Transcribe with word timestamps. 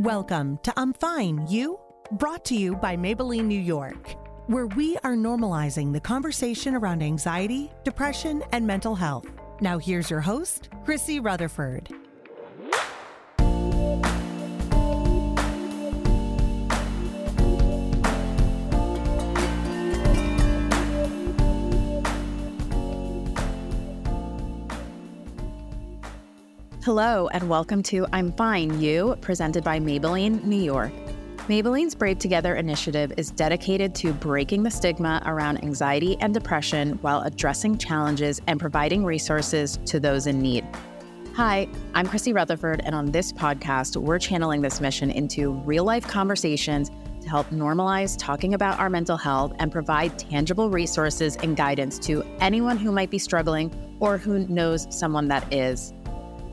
Welcome 0.00 0.58
to 0.62 0.72
I'm 0.78 0.94
Fine, 0.94 1.46
You, 1.50 1.78
brought 2.12 2.42
to 2.46 2.56
you 2.56 2.74
by 2.74 2.96
Maybelline 2.96 3.44
New 3.44 3.60
York, 3.60 4.16
where 4.46 4.66
we 4.68 4.96
are 5.04 5.14
normalizing 5.14 5.92
the 5.92 6.00
conversation 6.00 6.74
around 6.74 7.02
anxiety, 7.02 7.70
depression, 7.84 8.42
and 8.52 8.66
mental 8.66 8.94
health. 8.94 9.26
Now, 9.60 9.76
here's 9.76 10.08
your 10.08 10.22
host, 10.22 10.70
Chrissy 10.86 11.20
Rutherford. 11.20 11.90
Hello, 26.92 27.28
and 27.28 27.48
welcome 27.48 27.84
to 27.84 28.04
I'm 28.12 28.32
Fine 28.32 28.80
You, 28.80 29.16
presented 29.20 29.62
by 29.62 29.78
Maybelline 29.78 30.42
New 30.42 30.60
York. 30.60 30.90
Maybelline's 31.46 31.94
Brave 31.94 32.18
Together 32.18 32.56
initiative 32.56 33.12
is 33.16 33.30
dedicated 33.30 33.94
to 33.94 34.12
breaking 34.12 34.64
the 34.64 34.72
stigma 34.72 35.22
around 35.24 35.62
anxiety 35.62 36.16
and 36.18 36.34
depression 36.34 36.94
while 36.94 37.20
addressing 37.20 37.78
challenges 37.78 38.40
and 38.48 38.58
providing 38.58 39.04
resources 39.04 39.78
to 39.86 40.00
those 40.00 40.26
in 40.26 40.40
need. 40.40 40.66
Hi, 41.36 41.68
I'm 41.94 42.08
Chrissy 42.08 42.32
Rutherford, 42.32 42.80
and 42.84 42.92
on 42.92 43.12
this 43.12 43.32
podcast, 43.32 43.96
we're 43.96 44.18
channeling 44.18 44.60
this 44.60 44.80
mission 44.80 45.12
into 45.12 45.52
real 45.52 45.84
life 45.84 46.08
conversations 46.08 46.90
to 47.20 47.28
help 47.28 47.48
normalize 47.50 48.16
talking 48.18 48.54
about 48.54 48.80
our 48.80 48.90
mental 48.90 49.16
health 49.16 49.52
and 49.60 49.70
provide 49.70 50.18
tangible 50.18 50.70
resources 50.70 51.36
and 51.36 51.56
guidance 51.56 52.00
to 52.00 52.24
anyone 52.40 52.76
who 52.76 52.90
might 52.90 53.10
be 53.10 53.18
struggling 53.18 53.72
or 54.00 54.18
who 54.18 54.40
knows 54.48 54.88
someone 54.90 55.28
that 55.28 55.54
is. 55.54 55.94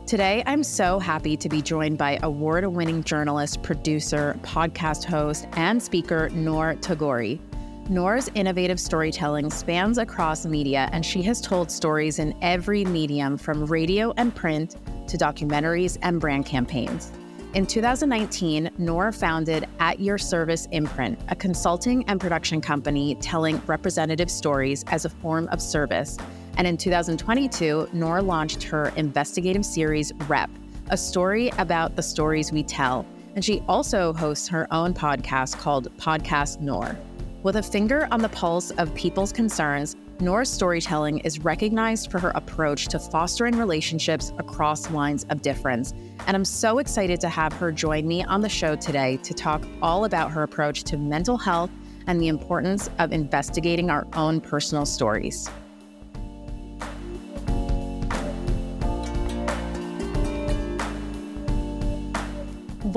Today, 0.08 0.42
I'm 0.46 0.64
so 0.64 1.00
happy 1.00 1.36
to 1.36 1.50
be 1.50 1.62
joined 1.62 1.98
by 1.98 2.18
award 2.24 2.66
winning 2.66 3.04
journalist, 3.04 3.62
producer, 3.62 4.40
podcast 4.42 5.04
host, 5.04 5.50
and 5.58 5.84
speaker 5.84 6.30
Noor 6.30 6.76
Tagouri. 6.76 7.42
Noor's 7.90 8.30
innovative 8.34 8.80
storytelling 8.80 9.50
spans 9.50 9.98
across 9.98 10.46
media, 10.46 10.88
and 10.94 11.06
she 11.06 11.22
has 11.24 11.42
told 11.42 11.70
stories 11.70 12.20
in 12.20 12.34
every 12.42 12.86
medium 12.86 13.38
from 13.38 13.66
radio 13.66 14.14
and 14.16 14.34
print 14.34 14.78
to 15.10 15.18
documentaries 15.18 15.98
and 16.04 16.22
brand 16.22 16.46
campaigns. 16.46 17.12
In 17.54 17.66
2019, 17.66 18.70
Noor 18.78 19.12
founded 19.12 19.68
At 19.82 20.00
Your 20.00 20.18
Service 20.18 20.70
Imprint, 20.72 21.20
a 21.28 21.36
consulting 21.36 22.06
and 22.08 22.18
production 22.22 22.62
company 22.62 23.16
telling 23.16 23.62
representative 23.68 24.32
stories 24.32 24.86
as 24.88 25.04
a 25.04 25.10
form 25.10 25.50
of 25.50 25.62
service 25.62 26.18
and 26.58 26.66
in 26.66 26.76
2022, 26.76 27.90
Noor 27.94 28.22
launched 28.22 28.64
her 28.64 28.92
investigative 28.96 29.64
series, 29.64 30.12
Rep, 30.28 30.50
a 30.90 30.98
story 30.98 31.50
about 31.60 31.96
the 31.96 32.02
stories 32.02 32.52
we 32.52 32.64
tell. 32.64 33.06
And 33.36 33.46
she 33.46 33.62
also 33.68 34.12
hosts 34.14 34.48
her 34.48 34.68
own 34.74 34.96
podcast 34.96 35.60
called 35.60 35.96
Podcast 35.98 36.60
Noor. 36.60 36.98
With 37.44 37.58
a 37.58 37.64
finger 37.64 38.08
on 38.12 38.24
the 38.24 38.30
pulse 38.30 38.72
of 38.72 38.94
people's 38.96 39.32
concerns, 39.32 39.96
Noor's 40.20 40.50
storytelling 40.50 41.20
is 41.20 41.38
recognized 41.40 42.10
for 42.10 42.18
her 42.18 42.32
approach 42.32 42.88
to 42.88 42.98
fostering 42.98 43.56
relationships 43.56 44.34
across 44.40 44.90
lines 44.90 45.28
of 45.30 45.44
difference. 45.44 45.94
And 46.26 46.36
I'm 46.36 46.44
so 46.44 46.80
excited 46.80 47.22
to 47.22 47.30
have 47.30 47.54
her 47.54 47.72
join 47.72 48.08
me 48.08 48.24
on 48.24 48.42
the 48.42 48.50
show 48.50 48.76
today 48.76 49.18
to 49.18 49.34
talk 49.36 49.64
all 49.84 50.06
about 50.06 50.32
her 50.32 50.42
approach 50.42 50.84
to 50.86 50.98
mental 50.98 51.38
health 51.38 51.70
and 52.08 52.20
the 52.20 52.30
importance 52.30 52.90
of 52.98 53.12
investigating 53.12 53.92
our 53.92 54.08
own 54.14 54.42
personal 54.42 54.88
stories. 54.88 55.48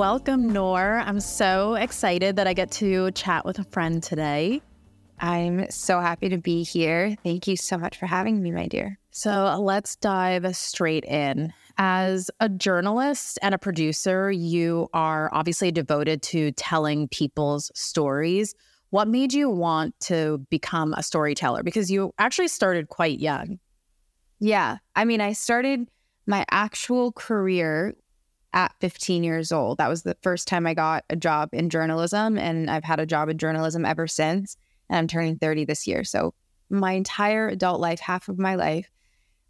Welcome, 0.01 0.49
Noor. 0.49 1.03
I'm 1.05 1.21
so 1.21 1.75
excited 1.75 2.37
that 2.37 2.47
I 2.47 2.55
get 2.55 2.71
to 2.71 3.11
chat 3.11 3.45
with 3.45 3.59
a 3.59 3.65
friend 3.65 4.03
today. 4.03 4.63
I'm 5.19 5.71
so 5.71 6.01
happy 6.01 6.31
to 6.31 6.39
be 6.39 6.63
here. 6.63 7.19
Thank 7.23 7.47
you 7.47 7.55
so 7.55 7.77
much 7.77 7.99
for 7.99 8.07
having 8.07 8.43
me, 8.43 8.51
my 8.51 8.67
dear. 8.67 8.99
So 9.11 9.59
let's 9.61 9.97
dive 9.97 10.57
straight 10.57 11.05
in. 11.05 11.53
As 11.77 12.31
a 12.41 12.49
journalist 12.49 13.39
and 13.43 13.55
a 13.55 13.59
producer, 13.59 14.31
you 14.31 14.89
are 14.95 15.29
obviously 15.35 15.71
devoted 15.71 16.23
to 16.23 16.53
telling 16.53 17.07
people's 17.09 17.71
stories. 17.75 18.55
What 18.89 19.07
made 19.07 19.35
you 19.35 19.51
want 19.51 20.01
to 20.01 20.39
become 20.49 20.95
a 20.95 21.03
storyteller? 21.03 21.63
Because 21.63 21.91
you 21.91 22.15
actually 22.19 22.49
started 22.49 22.89
quite 22.89 23.21
young. 23.21 23.59
Yeah. 24.39 24.79
I 24.97 25.05
mean, 25.05 25.21
I 25.21 25.35
started 25.35 25.91
my 26.27 26.47
actual 26.51 27.13
career 27.13 27.95
at 28.53 28.75
15 28.81 29.23
years 29.23 29.53
old. 29.53 29.79
That 29.79 29.89
was 29.89 30.03
the 30.03 30.17
first 30.23 30.49
time 30.49 30.67
I 30.67 30.75
got 30.75 31.05
a 31.11 31.17
job 31.17 31.51
in 31.53 31.71
journalism, 31.71 32.39
and 32.39 32.71
I've 32.71 32.85
had 32.85 33.01
a 33.01 33.07
job 33.07 33.29
in 33.29 33.39
journalism 33.39 33.85
ever 33.85 34.07
since. 34.07 34.57
And 34.89 34.99
I'm 34.99 35.07
turning 35.07 35.37
30 35.37 35.65
this 35.65 35.87
year. 35.87 36.05
So, 36.05 36.35
my 36.69 36.93
entire 36.93 37.49
adult 37.49 37.81
life, 37.81 37.99
half 38.01 38.29
of 38.29 38.39
my 38.39 38.55
life, 38.55 38.89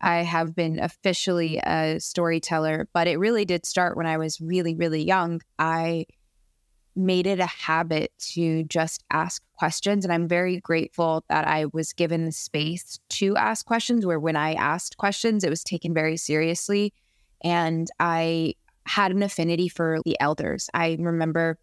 I 0.01 0.23
have 0.23 0.55
been 0.55 0.79
officially 0.79 1.59
a 1.59 2.01
storyteller, 2.01 2.89
but 2.95 3.07
it 3.07 3.19
really 3.19 3.45
did 3.45 3.67
start 3.67 3.97
when 3.97 4.07
I 4.07 4.17
was 4.17 4.41
really, 4.41 4.75
really 4.75 5.03
young. 5.03 5.43
I 5.59 6.07
made 6.97 7.27
it 7.27 7.39
a 7.39 7.47
habit 7.47 8.13
to 8.19 8.65
just 8.65 9.05
ask 9.11 9.43
questions. 9.55 10.05
And 10.05 10.13
I'm 10.13 10.29
very 10.29 10.61
grateful 10.61 11.25
that 11.29 11.47
I 11.47 11.67
was 11.67 11.93
given 11.93 12.25
the 12.25 12.33
space 12.33 12.99
to 13.11 13.37
ask 13.37 13.65
questions, 13.65 14.07
where 14.07 14.19
when 14.21 14.37
I 14.37 14.55
asked 14.55 14.97
questions, 14.97 15.45
it 15.45 15.51
was 15.51 15.63
taken 15.63 15.95
very 15.95 16.17
seriously. 16.17 16.93
And 17.43 17.89
I 17.99 18.55
had 18.91 19.13
an 19.13 19.23
affinity 19.23 19.69
for 19.69 20.01
the 20.05 20.17
elders. 20.19 20.69
I 20.75 20.97
remember 20.99 21.59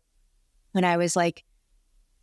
when 0.72 0.86
I 0.86 0.96
was 0.96 1.14
like 1.14 1.44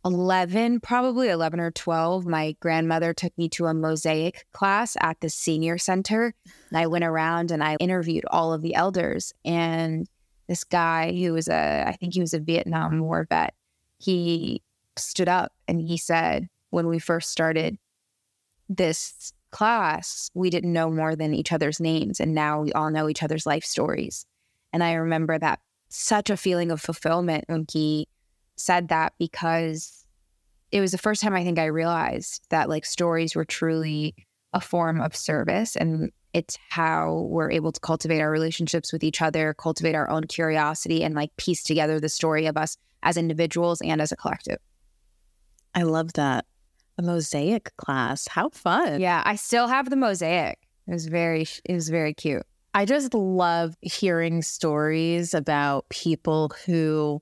11, 0.03 0.79
probably 0.79 1.29
11 1.29 1.59
or 1.59 1.69
12, 1.69 2.25
my 2.25 2.55
grandmother 2.59 3.13
took 3.13 3.37
me 3.37 3.47
to 3.49 3.67
a 3.67 3.73
mosaic 3.73 4.47
class 4.51 4.97
at 4.99 5.21
the 5.21 5.29
senior 5.29 5.77
center. 5.77 6.33
And 6.69 6.77
I 6.79 6.87
went 6.87 7.03
around 7.03 7.51
and 7.51 7.63
I 7.63 7.75
interviewed 7.75 8.25
all 8.31 8.51
of 8.51 8.63
the 8.63 8.73
elders. 8.73 9.31
And 9.45 10.07
this 10.47 10.63
guy 10.63 11.11
who 11.11 11.33
was 11.33 11.47
a, 11.49 11.85
I 11.87 11.91
think 11.93 12.15
he 12.15 12.21
was 12.21 12.33
a 12.33 12.39
Vietnam 12.39 12.99
War 12.99 13.27
vet, 13.29 13.53
he 13.99 14.63
stood 14.97 15.29
up 15.29 15.53
and 15.67 15.79
he 15.79 15.97
said, 15.97 16.49
when 16.71 16.87
we 16.87 16.97
first 16.97 17.29
started 17.29 17.77
this 18.69 19.33
class, 19.51 20.31
we 20.33 20.49
didn't 20.49 20.73
know 20.73 20.89
more 20.89 21.15
than 21.15 21.35
each 21.35 21.51
other's 21.51 21.79
names. 21.79 22.19
And 22.19 22.33
now 22.33 22.61
we 22.61 22.73
all 22.73 22.89
know 22.89 23.07
each 23.07 23.21
other's 23.21 23.45
life 23.45 23.63
stories. 23.63 24.25
And 24.75 24.83
I 24.83 24.95
remember 24.95 25.39
that 25.39 25.61
such 25.87 26.29
a 26.29 26.35
feeling 26.35 26.69
of 26.69 26.81
fulfillment 26.81 27.45
when 27.47 27.65
he 27.71 28.09
said 28.57 28.89
that 28.89 29.13
because 29.17 30.05
it 30.69 30.81
was 30.81 30.91
the 30.91 30.97
first 30.97 31.21
time 31.21 31.33
I 31.33 31.45
think 31.45 31.57
I 31.57 31.67
realized 31.67 32.45
that 32.49 32.67
like 32.67 32.83
stories 32.83 33.37
were 33.37 33.45
truly 33.45 34.15
a 34.51 34.59
form 34.59 34.99
of 34.99 35.15
service 35.15 35.77
and 35.77 36.11
it's 36.33 36.57
how 36.67 37.25
we're 37.29 37.51
able 37.51 37.71
to 37.71 37.79
cultivate 37.79 38.19
our 38.19 38.29
relationships 38.29 38.91
with 38.91 39.01
each 39.01 39.21
other, 39.21 39.53
cultivate 39.53 39.95
our 39.95 40.09
own 40.09 40.25
curiosity 40.25 41.05
and 41.05 41.15
like 41.15 41.33
piece 41.37 41.63
together 41.63 42.01
the 42.01 42.09
story 42.09 42.45
of 42.45 42.57
us 42.57 42.75
as 43.01 43.15
individuals 43.15 43.79
and 43.79 44.01
as 44.01 44.11
a 44.11 44.17
collective. 44.17 44.59
I 45.73 45.83
love 45.83 46.11
that. 46.13 46.43
The 46.97 47.03
mosaic 47.03 47.71
class. 47.77 48.27
How 48.27 48.49
fun. 48.49 48.99
Yeah, 48.99 49.23
I 49.25 49.37
still 49.37 49.67
have 49.67 49.89
the 49.89 49.95
mosaic. 49.95 50.59
It 50.85 50.91
was 50.91 51.05
very 51.05 51.47
it 51.63 51.73
was 51.73 51.87
very 51.87 52.13
cute. 52.13 52.45
I 52.75 52.83
just 52.83 53.13
love 53.13 53.77
hearing 53.79 54.41
stories 54.41 55.33
about 55.33 55.87
people 55.87 56.51
who 56.65 57.21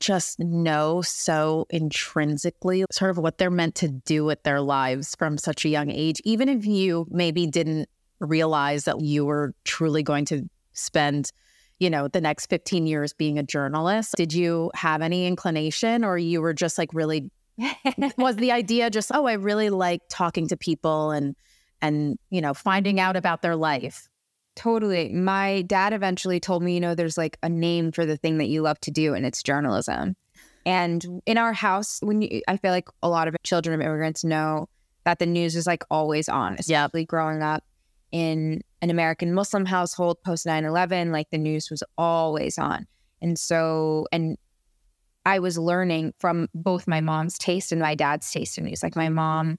just 0.00 0.40
know 0.40 1.02
so 1.02 1.66
intrinsically 1.68 2.86
sort 2.90 3.10
of 3.10 3.18
what 3.18 3.36
they're 3.36 3.50
meant 3.50 3.74
to 3.76 3.88
do 3.88 4.24
with 4.24 4.42
their 4.44 4.62
lives 4.62 5.14
from 5.18 5.36
such 5.36 5.66
a 5.66 5.68
young 5.68 5.90
age, 5.90 6.22
even 6.24 6.48
if 6.48 6.64
you 6.64 7.06
maybe 7.10 7.46
didn't 7.46 7.90
realize 8.18 8.84
that 8.84 9.02
you 9.02 9.26
were 9.26 9.54
truly 9.64 10.02
going 10.02 10.24
to 10.24 10.48
spend 10.72 11.30
you 11.80 11.90
know 11.90 12.08
the 12.08 12.20
next 12.20 12.46
15 12.46 12.86
years 12.86 13.12
being 13.12 13.38
a 13.38 13.42
journalist. 13.42 14.14
Did 14.16 14.32
you 14.32 14.70
have 14.74 15.02
any 15.02 15.26
inclination 15.26 16.02
or 16.02 16.16
you 16.16 16.40
were 16.40 16.54
just 16.54 16.78
like 16.78 16.88
really 16.94 17.30
was 18.16 18.36
the 18.36 18.52
idea 18.52 18.90
just 18.90 19.12
oh 19.14 19.26
i 19.26 19.34
really 19.34 19.70
like 19.70 20.00
talking 20.08 20.48
to 20.48 20.56
people 20.56 21.12
and 21.12 21.36
and 21.80 22.18
you 22.30 22.40
know 22.40 22.52
finding 22.52 22.98
out 22.98 23.14
about 23.14 23.42
their 23.42 23.54
life 23.54 24.08
Totally. 24.56 25.08
My 25.10 25.62
dad 25.62 25.92
eventually 25.92 26.38
told 26.38 26.62
me, 26.62 26.74
you 26.74 26.80
know, 26.80 26.94
there's 26.94 27.18
like 27.18 27.38
a 27.42 27.48
name 27.48 27.90
for 27.90 28.06
the 28.06 28.16
thing 28.16 28.38
that 28.38 28.48
you 28.48 28.62
love 28.62 28.78
to 28.80 28.90
do, 28.90 29.14
and 29.14 29.26
it's 29.26 29.42
journalism. 29.42 30.16
And 30.64 31.22
in 31.26 31.38
our 31.38 31.52
house, 31.52 31.98
when 32.02 32.22
you, 32.22 32.40
I 32.48 32.56
feel 32.56 32.70
like 32.70 32.88
a 33.02 33.08
lot 33.08 33.28
of 33.28 33.36
children 33.42 33.74
of 33.74 33.84
immigrants 33.84 34.24
know 34.24 34.68
that 35.04 35.18
the 35.18 35.26
news 35.26 35.56
is 35.56 35.66
like 35.66 35.84
always 35.90 36.28
on, 36.28 36.54
especially 36.58 37.00
yep. 37.02 37.08
growing 37.08 37.42
up 37.42 37.64
in 38.12 38.62
an 38.80 38.90
American 38.90 39.34
Muslim 39.34 39.66
household 39.66 40.18
post 40.24 40.46
9 40.46 40.64
11, 40.64 41.10
like 41.10 41.28
the 41.30 41.38
news 41.38 41.68
was 41.70 41.82
always 41.98 42.58
on. 42.58 42.86
And 43.20 43.38
so, 43.38 44.06
and 44.12 44.38
I 45.26 45.38
was 45.40 45.58
learning 45.58 46.14
from 46.20 46.48
both 46.54 46.86
my 46.86 47.00
mom's 47.00 47.38
taste 47.38 47.72
and 47.72 47.80
my 47.80 47.94
dad's 47.94 48.30
taste 48.30 48.56
in 48.56 48.64
news. 48.64 48.82
Like 48.82 48.96
my 48.96 49.08
mom 49.08 49.58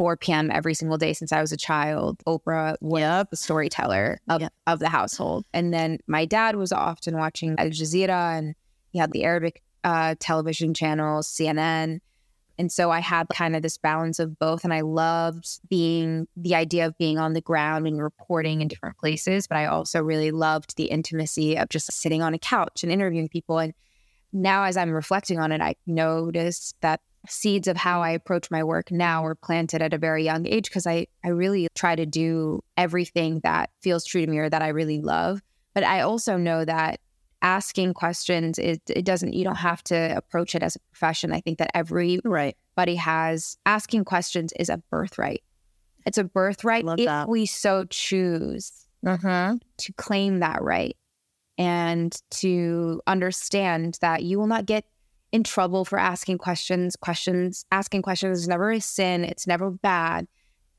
4 0.00 0.16
p.m. 0.16 0.50
every 0.50 0.72
single 0.72 0.96
day 0.96 1.12
since 1.12 1.30
I 1.30 1.42
was 1.42 1.52
a 1.52 1.58
child. 1.58 2.22
Oprah 2.26 2.74
was 2.80 3.02
yep. 3.02 3.28
the 3.28 3.36
storyteller 3.36 4.18
of, 4.30 4.40
yep. 4.40 4.50
of 4.66 4.78
the 4.78 4.88
household. 4.88 5.44
And 5.52 5.74
then 5.74 5.98
my 6.06 6.24
dad 6.24 6.56
was 6.56 6.72
often 6.72 7.18
watching 7.18 7.54
Al 7.58 7.66
Jazeera 7.66 8.38
and 8.38 8.54
he 8.92 8.98
had 8.98 9.12
the 9.12 9.24
Arabic 9.24 9.62
uh, 9.84 10.14
television 10.18 10.72
channels, 10.72 11.28
CNN. 11.28 12.00
And 12.56 12.72
so 12.72 12.90
I 12.90 13.00
had 13.00 13.28
kind 13.28 13.54
of 13.54 13.60
this 13.60 13.76
balance 13.76 14.18
of 14.18 14.38
both. 14.38 14.64
And 14.64 14.72
I 14.72 14.80
loved 14.80 15.60
being 15.68 16.26
the 16.34 16.54
idea 16.54 16.86
of 16.86 16.96
being 16.96 17.18
on 17.18 17.34
the 17.34 17.42
ground 17.42 17.86
and 17.86 18.02
reporting 18.02 18.62
in 18.62 18.68
different 18.68 18.96
places. 18.96 19.46
But 19.46 19.58
I 19.58 19.66
also 19.66 20.02
really 20.02 20.30
loved 20.30 20.78
the 20.78 20.84
intimacy 20.84 21.58
of 21.58 21.68
just 21.68 21.92
sitting 21.92 22.22
on 22.22 22.32
a 22.32 22.38
couch 22.38 22.82
and 22.82 22.90
interviewing 22.90 23.28
people. 23.28 23.58
And 23.58 23.74
now, 24.32 24.64
as 24.64 24.78
I'm 24.78 24.92
reflecting 24.92 25.38
on 25.38 25.52
it, 25.52 25.60
I 25.60 25.74
notice 25.86 26.72
that 26.80 27.02
seeds 27.28 27.68
of 27.68 27.76
how 27.76 28.02
I 28.02 28.10
approach 28.10 28.50
my 28.50 28.64
work 28.64 28.90
now 28.90 29.22
were 29.22 29.34
planted 29.34 29.82
at 29.82 29.92
a 29.92 29.98
very 29.98 30.24
young 30.24 30.46
age 30.46 30.64
because 30.64 30.86
I, 30.86 31.06
I 31.24 31.28
really 31.28 31.68
try 31.74 31.94
to 31.94 32.06
do 32.06 32.62
everything 32.76 33.40
that 33.42 33.70
feels 33.80 34.04
true 34.04 34.24
to 34.24 34.30
me 34.30 34.38
or 34.38 34.48
that 34.48 34.62
I 34.62 34.68
really 34.68 35.00
love. 35.00 35.42
But 35.74 35.84
I 35.84 36.00
also 36.00 36.36
know 36.36 36.64
that 36.64 37.00
asking 37.42 37.94
questions 37.94 38.58
it, 38.58 38.82
it 38.88 39.04
doesn't 39.04 39.32
you 39.32 39.44
don't 39.44 39.56
have 39.56 39.82
to 39.82 40.16
approach 40.16 40.54
it 40.54 40.62
as 40.62 40.76
a 40.76 40.78
profession 40.92 41.32
i 41.32 41.40
think 41.40 41.56
that 41.56 41.70
everybody 41.74 42.20
right. 42.22 42.98
has 42.98 43.56
asking 43.64 44.04
questions 44.04 44.52
is 44.58 44.68
a 44.68 44.76
birthright 44.90 45.42
it's 46.04 46.18
a 46.18 46.24
birthright 46.24 46.84
Love 46.84 46.98
if 46.98 47.06
that. 47.06 47.28
we 47.28 47.46
so 47.46 47.84
choose 47.84 48.86
Mm-hmm. 49.02 49.56
to 49.78 49.92
claim 49.94 50.40
that 50.40 50.62
right 50.62 50.94
and 51.56 52.14
to 52.30 53.00
understand 53.06 53.96
that 54.02 54.22
you 54.22 54.38
will 54.38 54.46
not 54.46 54.66
get 54.66 54.84
in 55.32 55.44
trouble 55.44 55.84
for 55.84 55.98
asking 55.98 56.38
questions. 56.38 56.96
Questions 56.96 57.64
asking 57.70 58.02
questions 58.02 58.40
is 58.40 58.48
never 58.48 58.70
a 58.70 58.80
sin 58.80 59.24
it's 59.24 59.46
never 59.46 59.70
bad. 59.70 60.26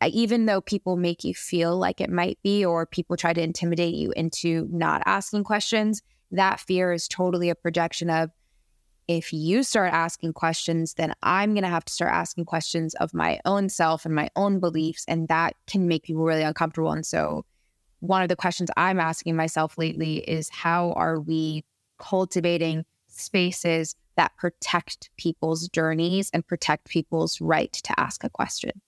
Even 0.03 0.47
though 0.47 0.61
people 0.61 0.97
make 0.97 1.23
you 1.23 1.35
feel 1.35 1.77
like 1.77 2.01
it 2.01 2.09
might 2.09 2.39
be 2.41 2.65
or 2.65 2.87
people 2.87 3.15
try 3.15 3.33
to 3.33 3.41
intimidate 3.41 3.93
you 3.93 4.11
into 4.15 4.67
not 4.71 5.03
asking 5.05 5.43
questions 5.43 6.01
that 6.31 6.59
fear 6.59 6.91
is 6.91 7.07
totally 7.07 7.49
a 7.49 7.55
projection 7.55 8.09
of 8.09 8.31
if 9.07 9.33
you 9.33 9.63
start 9.63 9.91
asking 9.93 10.31
questions 10.31 10.93
then 10.93 11.13
i'm 11.21 11.53
going 11.53 11.63
to 11.63 11.69
have 11.69 11.83
to 11.83 11.91
start 11.91 12.11
asking 12.11 12.45
questions 12.45 12.93
of 12.95 13.13
my 13.13 13.39
own 13.45 13.67
self 13.67 14.05
and 14.05 14.15
my 14.15 14.29
own 14.35 14.59
beliefs 14.59 15.03
and 15.07 15.27
that 15.27 15.55
can 15.67 15.87
make 15.87 16.03
people 16.03 16.23
really 16.23 16.43
uncomfortable. 16.43 16.91
And 16.91 17.05
so 17.05 17.45
one 17.99 18.23
of 18.23 18.29
the 18.29 18.35
questions 18.35 18.69
I'm 18.75 18.99
asking 18.99 19.35
myself 19.35 19.77
lately 19.77 20.17
is 20.17 20.49
how 20.49 20.91
are 20.93 21.19
we 21.19 21.63
cultivating 21.99 22.83
spaces 23.07 23.95
that 24.17 24.35
protect 24.37 25.09
people's 25.17 25.67
journeys 25.69 26.29
and 26.33 26.45
protect 26.45 26.87
people's 26.89 27.39
right 27.41 27.71
to 27.73 27.99
ask 27.99 28.23
a 28.23 28.29
question? 28.29 28.81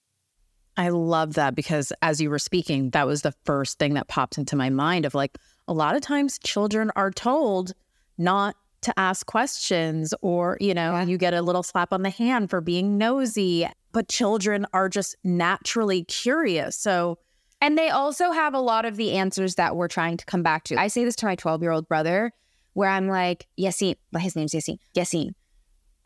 I 0.76 0.88
love 0.88 1.34
that 1.34 1.54
because 1.54 1.92
as 2.02 2.20
you 2.20 2.30
were 2.30 2.38
speaking, 2.38 2.90
that 2.90 3.06
was 3.06 3.22
the 3.22 3.32
first 3.44 3.78
thing 3.78 3.94
that 3.94 4.08
popped 4.08 4.38
into 4.38 4.56
my 4.56 4.70
mind 4.70 5.04
of 5.04 5.14
like, 5.14 5.38
a 5.68 5.72
lot 5.72 5.94
of 5.94 6.02
times 6.02 6.38
children 6.38 6.90
are 6.96 7.10
told 7.10 7.72
not 8.18 8.56
to 8.82 8.92
ask 8.98 9.24
questions, 9.24 10.12
or, 10.20 10.58
you 10.60 10.74
know, 10.74 10.92
Yeah. 10.92 11.04
you 11.04 11.16
get 11.16 11.32
a 11.32 11.40
little 11.40 11.62
slap 11.62 11.90
on 11.92 12.02
the 12.02 12.10
hand 12.10 12.50
for 12.50 12.60
being 12.60 12.98
nosy, 12.98 13.66
but 13.92 14.08
children 14.08 14.66
are 14.74 14.90
just 14.90 15.16
naturally 15.24 16.04
curious. 16.04 16.76
So, 16.76 17.18
And 17.62 17.78
they 17.78 17.88
also 17.88 18.32
have 18.32 18.52
a 18.52 18.60
lot 18.60 18.84
of 18.84 18.96
the 18.96 19.12
answers 19.12 19.54
that 19.54 19.74
we're 19.74 19.88
trying 19.88 20.18
to 20.18 20.26
come 20.26 20.42
back 20.42 20.64
to. 20.64 20.76
I 20.76 20.88
say 20.88 21.02
this 21.02 21.16
to 21.16 21.24
my 21.24 21.34
12 21.34 21.62
year 21.62 21.70
old 21.70 21.88
brother, 21.88 22.32
where 22.74 22.90
I'm 22.90 23.08
like, 23.08 23.46
Yassine, 23.58 23.96
but 24.12 24.22
his 24.22 24.36
name's 24.36 24.52
Yassine, 24.52 24.78
Yassine, 24.94 25.32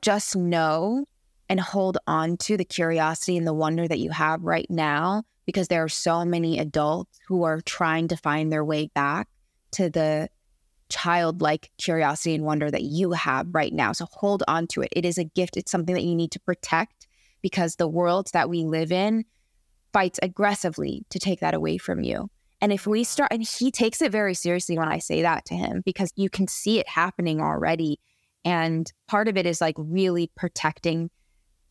just 0.00 0.36
know 0.36 1.04
and 1.48 1.60
hold 1.60 1.98
on 2.06 2.36
to 2.36 2.56
the 2.56 2.64
curiosity 2.64 3.36
and 3.36 3.46
the 3.46 3.54
wonder 3.54 3.88
that 3.88 3.98
you 3.98 4.10
have 4.10 4.42
right 4.42 4.66
now, 4.70 5.24
because 5.46 5.68
there 5.68 5.82
are 5.82 5.88
so 5.88 6.24
many 6.24 6.58
adults 6.58 7.18
who 7.26 7.42
are 7.42 7.60
trying 7.62 8.08
to 8.08 8.16
find 8.16 8.52
their 8.52 8.64
way 8.64 8.90
back 8.94 9.28
to 9.72 9.90
the 9.90 10.28
childlike 10.90 11.70
curiosity 11.78 12.34
and 12.34 12.44
wonder 12.44 12.70
that 12.70 12.82
you 12.82 13.12
have 13.12 13.46
right 13.52 13.72
now. 13.72 13.92
So 13.92 14.06
hold 14.10 14.42
on 14.48 14.66
to 14.68 14.82
it. 14.82 14.90
It 14.92 15.04
is 15.04 15.18
a 15.18 15.24
gift, 15.24 15.56
it's 15.56 15.70
something 15.70 15.94
that 15.94 16.04
you 16.04 16.14
need 16.14 16.32
to 16.32 16.40
protect 16.40 17.06
because 17.42 17.76
the 17.76 17.88
world 17.88 18.28
that 18.32 18.48
we 18.48 18.64
live 18.64 18.92
in 18.92 19.24
fights 19.92 20.18
aggressively 20.22 21.04
to 21.10 21.18
take 21.18 21.40
that 21.40 21.54
away 21.54 21.78
from 21.78 22.02
you. 22.02 22.30
And 22.60 22.72
if 22.72 22.86
we 22.86 23.04
start, 23.04 23.32
and 23.32 23.42
he 23.42 23.70
takes 23.70 24.02
it 24.02 24.10
very 24.10 24.34
seriously 24.34 24.76
when 24.78 24.88
I 24.88 24.98
say 24.98 25.22
that 25.22 25.44
to 25.46 25.54
him 25.54 25.82
because 25.84 26.12
you 26.16 26.28
can 26.28 26.48
see 26.48 26.78
it 26.78 26.88
happening 26.88 27.40
already. 27.40 28.00
And 28.44 28.90
part 29.06 29.28
of 29.28 29.36
it 29.36 29.46
is 29.46 29.60
like 29.60 29.76
really 29.78 30.30
protecting 30.36 31.10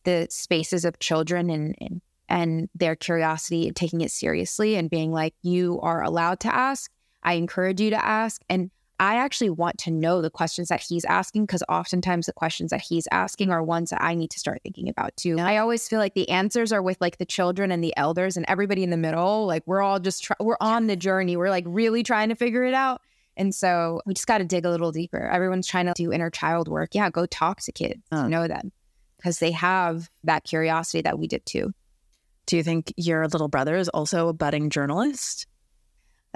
the 0.04 0.26
spaces 0.30 0.84
of 0.84 0.98
children 0.98 1.50
and, 1.50 1.74
and 1.80 2.00
and 2.28 2.68
their 2.74 2.94
curiosity 2.94 3.66
and 3.66 3.74
taking 3.74 4.02
it 4.02 4.10
seriously 4.10 4.76
and 4.76 4.90
being 4.90 5.10
like, 5.12 5.34
you 5.42 5.80
are 5.80 6.02
allowed 6.02 6.40
to 6.40 6.54
ask. 6.54 6.90
I 7.22 7.34
encourage 7.34 7.80
you 7.80 7.90
to 7.90 8.04
ask. 8.04 8.42
And 8.48 8.70
I 9.00 9.16
actually 9.16 9.50
want 9.50 9.78
to 9.78 9.90
know 9.92 10.20
the 10.20 10.30
questions 10.30 10.68
that 10.68 10.80
he's 10.82 11.04
asking 11.04 11.44
because 11.46 11.62
oftentimes 11.68 12.26
the 12.26 12.32
questions 12.32 12.70
that 12.70 12.80
he's 12.80 13.06
asking 13.12 13.50
are 13.50 13.62
ones 13.62 13.90
that 13.90 14.02
I 14.02 14.14
need 14.14 14.30
to 14.32 14.38
start 14.40 14.60
thinking 14.62 14.88
about 14.88 15.16
too. 15.16 15.38
I 15.38 15.58
always 15.58 15.86
feel 15.88 16.00
like 16.00 16.14
the 16.14 16.28
answers 16.28 16.72
are 16.72 16.82
with 16.82 17.00
like 17.00 17.18
the 17.18 17.24
children 17.24 17.70
and 17.70 17.82
the 17.84 17.96
elders 17.96 18.36
and 18.36 18.44
everybody 18.48 18.82
in 18.82 18.90
the 18.90 18.96
middle. 18.96 19.46
Like 19.46 19.62
we're 19.66 19.82
all 19.82 20.00
just 20.00 20.24
try- 20.24 20.36
we're 20.40 20.56
on 20.60 20.88
the 20.88 20.96
journey. 20.96 21.36
We're 21.36 21.50
like 21.50 21.64
really 21.66 22.02
trying 22.02 22.30
to 22.30 22.34
figure 22.34 22.64
it 22.64 22.74
out. 22.74 23.00
And 23.36 23.54
so 23.54 24.02
we 24.04 24.14
just 24.14 24.26
got 24.26 24.38
to 24.38 24.44
dig 24.44 24.64
a 24.64 24.70
little 24.70 24.90
deeper. 24.90 25.20
Everyone's 25.28 25.68
trying 25.68 25.86
to 25.86 25.92
do 25.94 26.10
inner 26.12 26.28
child 26.30 26.66
work. 26.66 26.90
Yeah, 26.92 27.08
go 27.08 27.24
talk 27.24 27.60
to 27.62 27.72
kids, 27.72 28.02
Oh. 28.10 28.26
know 28.26 28.48
them 28.48 28.72
because 29.16 29.38
they 29.38 29.52
have 29.52 30.10
that 30.24 30.42
curiosity 30.42 31.02
that 31.02 31.18
we 31.18 31.28
did 31.28 31.46
too. 31.46 31.72
do 32.46 32.56
you 32.56 32.62
think 32.64 32.92
your 32.96 33.28
little 33.28 33.46
brother 33.48 33.76
is 33.76 33.88
also 33.90 34.26
a 34.28 34.32
budding 34.32 34.70
journalist? 34.70 35.46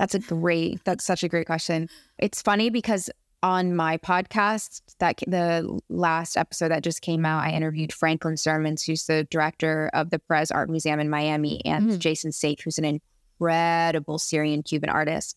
That's 0.02 0.16
a 0.16 0.18
great. 0.18 0.82
That's 0.84 1.04
such 1.04 1.22
a 1.22 1.28
great 1.28 1.46
question. 1.46 1.88
It's 2.18 2.42
funny 2.42 2.70
because 2.70 3.08
on 3.40 3.76
my 3.76 3.98
podcast, 3.98 4.80
that 4.98 5.18
the 5.28 5.78
last 5.88 6.36
episode 6.36 6.70
that 6.72 6.82
just 6.82 7.02
came 7.02 7.24
out, 7.24 7.44
I 7.44 7.50
interviewed 7.50 7.92
Franklin 7.92 8.34
Sirmans, 8.34 8.84
who's 8.84 9.06
the 9.06 9.22
director 9.30 9.90
of 9.94 10.10
the 10.10 10.18
Perez 10.18 10.50
Art 10.50 10.68
Museum 10.68 10.98
in 10.98 11.08
Miami, 11.08 11.64
and 11.64 11.88
Mhm. 11.90 11.98
Jason 12.00 12.32
Seife, 12.32 12.62
who's 12.62 12.78
an 12.78 12.84
incredible 12.84 14.18
Syrian 14.18 14.64
Cuban 14.64 14.90
artist. 14.90 15.36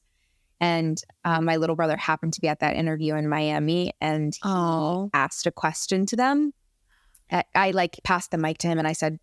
And 0.60 1.00
uh, 1.24 1.42
my 1.42 1.58
little 1.58 1.76
brother 1.76 1.96
happened 1.98 2.34
to 2.34 2.42
be 2.42 2.48
at 2.48 2.62
that 2.62 2.76
interview 2.76 3.14
in 3.16 3.30
Miami, 3.30 3.92
and 4.02 4.34
he 4.34 4.42
Oh, 4.50 5.12
asked 5.14 5.46
a 5.46 5.52
question 5.52 6.08
to 6.08 6.16
them. 6.16 6.54
I, 7.32 7.44
I 7.54 7.72
like 7.72 8.00
passed 8.04 8.32
the 8.32 8.38
mic 8.40 8.58
to 8.60 8.68
him 8.68 8.80
and 8.80 8.88
I 8.88 8.94
said, 8.94 9.20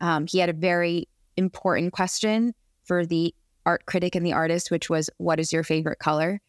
um, 0.00 0.26
he 0.26 0.38
had 0.38 0.48
a 0.48 0.54
very 0.54 1.08
important 1.36 1.92
question 1.92 2.54
for 2.84 3.04
the 3.04 3.34
art 3.68 3.84
critic 3.86 4.14
and 4.14 4.24
the 4.24 4.32
artist, 4.32 4.70
which 4.70 4.88
was, 4.88 5.10
What 5.18 5.38
is 5.38 5.52
your 5.52 5.62
favorite 5.62 5.98
color? 5.98 6.40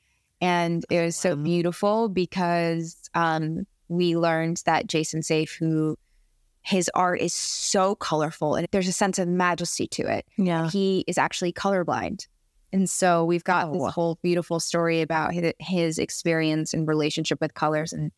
And 0.41 0.86
it 0.89 1.01
was 1.03 1.17
so 1.17 1.36
beautiful 1.36 2.08
because 2.08 2.98
um, 3.13 3.67
we 3.89 4.15
learned 4.15 4.63
that 4.65 4.88
Jason 4.88 5.20
Seife, 5.20 5.58
who 5.58 5.98
his 6.62 6.89
art 6.96 7.20
is 7.20 7.34
so 7.34 7.96
colorful 7.96 8.55
and 8.55 8.67
there's 8.72 8.88
a 8.88 8.94
sense 8.94 9.17
of 9.17 9.27
majesty 9.27 9.88
to 9.88 10.03
it 10.03 10.25
yeah. 10.38 10.70
he 10.70 11.03
is 11.08 11.17
actually 11.17 11.53
colorblind. 11.53 12.27
And 12.72 12.89
so 12.89 13.25
we've 13.25 13.44
got 13.44 13.70
Oh. 13.70 13.74
this 13.74 13.94
whole 13.94 14.20
beautiful 14.22 14.60
story 14.60 15.01
about 15.01 15.34
his, 15.60 15.98
experience 15.98 16.74
and 16.74 16.88
relationship 16.88 17.41
with 17.41 17.53
colors. 17.53 17.94
And 17.94 18.12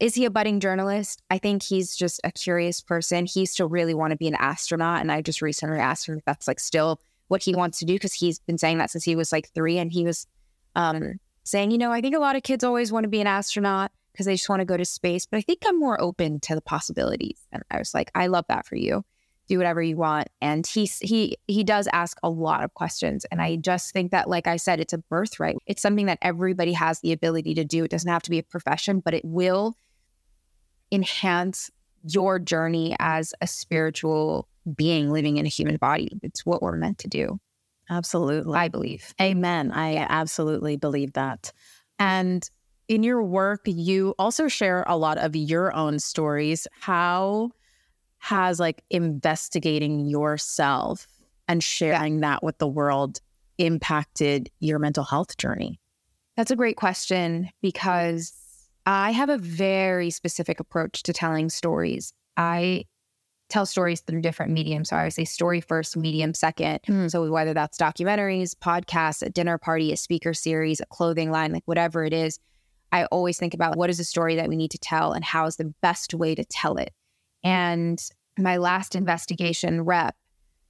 is 0.00 0.14
he 0.14 0.24
a 0.24 0.30
budding 0.30 0.60
journalist? 0.60 1.22
I 1.28 1.38
think 1.38 1.62
he's 1.62 1.94
just 1.94 2.20
a 2.24 2.30
curious 2.32 2.80
person. 2.80 3.26
He 3.26 3.44
still 3.46 3.68
really 3.68 3.94
want 3.94 4.12
to 4.12 4.16
be 4.16 4.28
an 4.28 4.36
astronaut. 4.36 5.00
And 5.00 5.12
I 5.12 5.20
just 5.20 5.42
recently 5.42 5.78
asked 5.78 6.08
him 6.08 6.16
if 6.16 6.24
that's 6.24 6.48
like 6.48 6.60
still 6.60 7.00
what 7.28 7.42
he 7.42 7.54
wants 7.54 7.78
to 7.78 7.84
do 7.84 7.94
because 7.94 8.14
he's 8.14 8.40
been 8.40 8.58
saying 8.58 8.78
that 8.78 8.90
since 8.90 9.04
he 9.04 9.16
was 9.16 9.32
like 9.32 9.48
three. 9.54 9.78
And 9.78 9.92
he 9.92 10.04
was 10.04 10.26
um, 10.74 11.20
saying, 11.44 11.70
you 11.70 11.78
know, 11.78 11.92
I 11.92 12.00
think 12.00 12.14
a 12.14 12.20
lot 12.20 12.36
of 12.36 12.42
kids 12.42 12.64
always 12.64 12.90
want 12.90 13.04
to 13.04 13.08
be 13.08 13.20
an 13.20 13.26
astronaut 13.26 13.92
because 14.12 14.26
they 14.26 14.34
just 14.34 14.48
want 14.48 14.60
to 14.60 14.66
go 14.66 14.76
to 14.76 14.84
space. 14.84 15.26
But 15.26 15.38
I 15.38 15.42
think 15.42 15.60
I'm 15.66 15.78
more 15.78 16.00
open 16.00 16.40
to 16.40 16.54
the 16.54 16.60
possibilities. 16.60 17.46
And 17.52 17.62
I 17.70 17.78
was 17.78 17.94
like, 17.94 18.10
I 18.14 18.26
love 18.26 18.46
that 18.48 18.66
for 18.66 18.76
you 18.76 19.04
do 19.48 19.56
whatever 19.56 19.82
you 19.82 19.96
want 19.96 20.28
and 20.40 20.66
he 20.66 20.84
he 21.00 21.36
he 21.46 21.64
does 21.64 21.88
ask 21.92 22.18
a 22.22 22.28
lot 22.28 22.62
of 22.62 22.74
questions 22.74 23.24
and 23.32 23.40
i 23.40 23.56
just 23.56 23.92
think 23.92 24.10
that 24.12 24.28
like 24.28 24.46
i 24.46 24.56
said 24.56 24.78
it's 24.78 24.92
a 24.92 24.98
birthright 24.98 25.56
it's 25.66 25.82
something 25.82 26.06
that 26.06 26.18
everybody 26.20 26.74
has 26.74 27.00
the 27.00 27.12
ability 27.12 27.54
to 27.54 27.64
do 27.64 27.82
it 27.84 27.90
doesn't 27.90 28.10
have 28.10 28.22
to 28.22 28.30
be 28.30 28.38
a 28.38 28.42
profession 28.42 29.00
but 29.00 29.14
it 29.14 29.24
will 29.24 29.74
enhance 30.92 31.70
your 32.04 32.38
journey 32.38 32.96
as 32.98 33.34
a 33.40 33.46
spiritual 33.46 34.48
being 34.76 35.10
living 35.10 35.36
in 35.36 35.46
a 35.46 35.48
human 35.48 35.76
body 35.76 36.10
it's 36.22 36.44
what 36.44 36.62
we're 36.62 36.76
meant 36.76 36.98
to 36.98 37.08
do 37.08 37.38
Absolutely. 37.90 38.58
i 38.58 38.68
believe 38.68 39.14
Amen. 39.20 39.72
I 39.72 39.96
absolutely 39.96 40.76
believe 40.76 41.14
that. 41.14 41.52
And 41.98 42.48
in 42.88 43.02
your 43.02 43.22
work, 43.22 43.62
you 43.66 44.14
also 44.18 44.48
share 44.48 44.84
a 44.86 44.96
lot 44.96 45.18
of 45.18 45.36
your 45.36 45.74
own 45.74 45.98
stories. 45.98 46.66
How 46.80 47.50
has 48.18 48.58
like 48.58 48.82
investigating 48.90 50.06
yourself 50.06 51.06
and 51.46 51.62
sharing 51.62 52.20
that 52.20 52.42
with 52.42 52.58
the 52.58 52.66
world 52.66 53.20
impacted 53.58 54.50
your 54.60 54.78
mental 54.78 55.04
health 55.04 55.36
journey? 55.36 55.80
That's 56.36 56.50
a 56.50 56.56
great 56.56 56.76
question 56.76 57.50
because 57.60 58.32
I 58.88 59.10
have 59.10 59.28
a 59.28 59.36
very 59.36 60.08
specific 60.08 60.60
approach 60.60 61.02
to 61.02 61.12
telling 61.12 61.50
stories. 61.50 62.14
I 62.38 62.86
tell 63.50 63.66
stories 63.66 64.00
through 64.00 64.22
different 64.22 64.50
mediums. 64.50 64.88
So 64.88 64.96
I 64.96 65.04
would 65.04 65.12
say 65.12 65.26
story 65.26 65.60
first, 65.60 65.94
medium 65.94 66.32
second. 66.32 66.80
Mm. 66.88 67.10
So 67.10 67.30
whether 67.30 67.52
that's 67.52 67.76
documentaries, 67.76 68.54
podcasts, 68.54 69.20
a 69.20 69.28
dinner 69.28 69.58
party, 69.58 69.92
a 69.92 69.96
speaker 69.98 70.32
series, 70.32 70.80
a 70.80 70.86
clothing 70.86 71.30
line, 71.30 71.52
like 71.52 71.64
whatever 71.66 72.02
it 72.02 72.14
is, 72.14 72.38
I 72.90 73.04
always 73.06 73.36
think 73.36 73.52
about 73.52 73.76
what 73.76 73.90
is 73.90 73.98
the 73.98 74.04
story 74.04 74.36
that 74.36 74.48
we 74.48 74.56
need 74.56 74.70
to 74.70 74.78
tell 74.78 75.12
and 75.12 75.22
how 75.22 75.44
is 75.44 75.56
the 75.56 75.74
best 75.82 76.14
way 76.14 76.34
to 76.34 76.44
tell 76.46 76.78
it. 76.78 76.94
And 77.44 78.02
my 78.38 78.56
last 78.56 78.94
investigation 78.94 79.82
rep, 79.82 80.16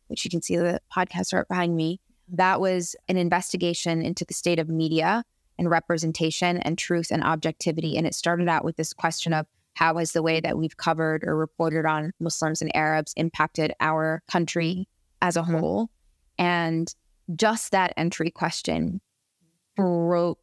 which 0.08 0.24
you 0.24 0.30
can 0.30 0.42
see 0.42 0.56
the 0.56 0.80
podcast 0.92 1.32
art 1.32 1.46
behind 1.46 1.76
me, 1.76 2.00
that 2.32 2.60
was 2.60 2.96
an 3.06 3.16
investigation 3.16 4.02
into 4.02 4.24
the 4.24 4.34
state 4.34 4.58
of 4.58 4.68
media 4.68 5.22
and 5.58 5.70
representation 5.70 6.58
and 6.58 6.78
truth 6.78 7.08
and 7.10 7.22
objectivity. 7.22 7.96
And 7.96 8.06
it 8.06 8.14
started 8.14 8.48
out 8.48 8.64
with 8.64 8.76
this 8.76 8.92
question 8.92 9.32
of 9.32 9.46
how 9.74 9.96
has 9.98 10.12
the 10.12 10.22
way 10.22 10.40
that 10.40 10.58
we've 10.58 10.76
covered 10.76 11.22
or 11.24 11.36
reported 11.36 11.86
on 11.86 12.12
Muslims 12.20 12.62
and 12.62 12.74
Arabs 12.74 13.12
impacted 13.16 13.72
our 13.80 14.22
country 14.30 14.88
as 15.22 15.36
a 15.36 15.42
mm-hmm. 15.42 15.58
whole? 15.58 15.90
And 16.38 16.92
just 17.36 17.72
that 17.72 17.92
entry 17.96 18.30
question 18.30 19.00
broke 19.76 20.38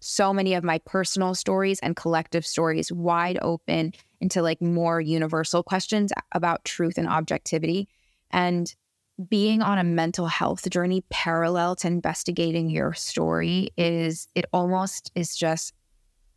so 0.00 0.32
many 0.32 0.54
of 0.54 0.64
my 0.64 0.78
personal 0.78 1.34
stories 1.34 1.78
and 1.80 1.94
collective 1.94 2.44
stories 2.44 2.90
wide 2.90 3.38
open 3.40 3.92
into 4.20 4.42
like 4.42 4.60
more 4.60 5.00
universal 5.00 5.62
questions 5.62 6.12
about 6.32 6.64
truth 6.64 6.98
and 6.98 7.08
objectivity. 7.08 7.88
And 8.32 8.74
being 9.28 9.62
on 9.62 9.78
a 9.78 9.84
mental 9.84 10.26
health 10.26 10.68
journey 10.70 11.04
parallel 11.10 11.76
to 11.76 11.86
investigating 11.86 12.70
your 12.70 12.92
story 12.94 13.70
is, 13.76 14.28
it 14.34 14.46
almost 14.52 15.10
is 15.14 15.36
just, 15.36 15.74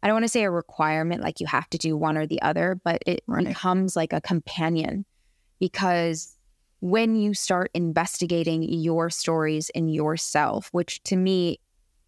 I 0.03 0.07
don't 0.07 0.15
want 0.15 0.25
to 0.25 0.29
say 0.29 0.43
a 0.43 0.51
requirement, 0.51 1.21
like 1.21 1.39
you 1.39 1.47
have 1.47 1.69
to 1.71 1.77
do 1.77 1.97
one 1.97 2.17
or 2.17 2.27
the 2.27 2.41
other, 2.41 2.79
but 2.83 3.01
it 3.05 3.23
right. 3.27 3.47
becomes 3.47 3.95
like 3.95 4.13
a 4.13 4.21
companion 4.21 5.05
because 5.59 6.35
when 6.81 7.15
you 7.15 7.33
start 7.33 7.71
investigating 7.73 8.61
your 8.61 9.09
stories 9.09 9.69
in 9.71 9.87
yourself, 9.87 10.69
which 10.71 11.01
to 11.03 11.15
me 11.15 11.59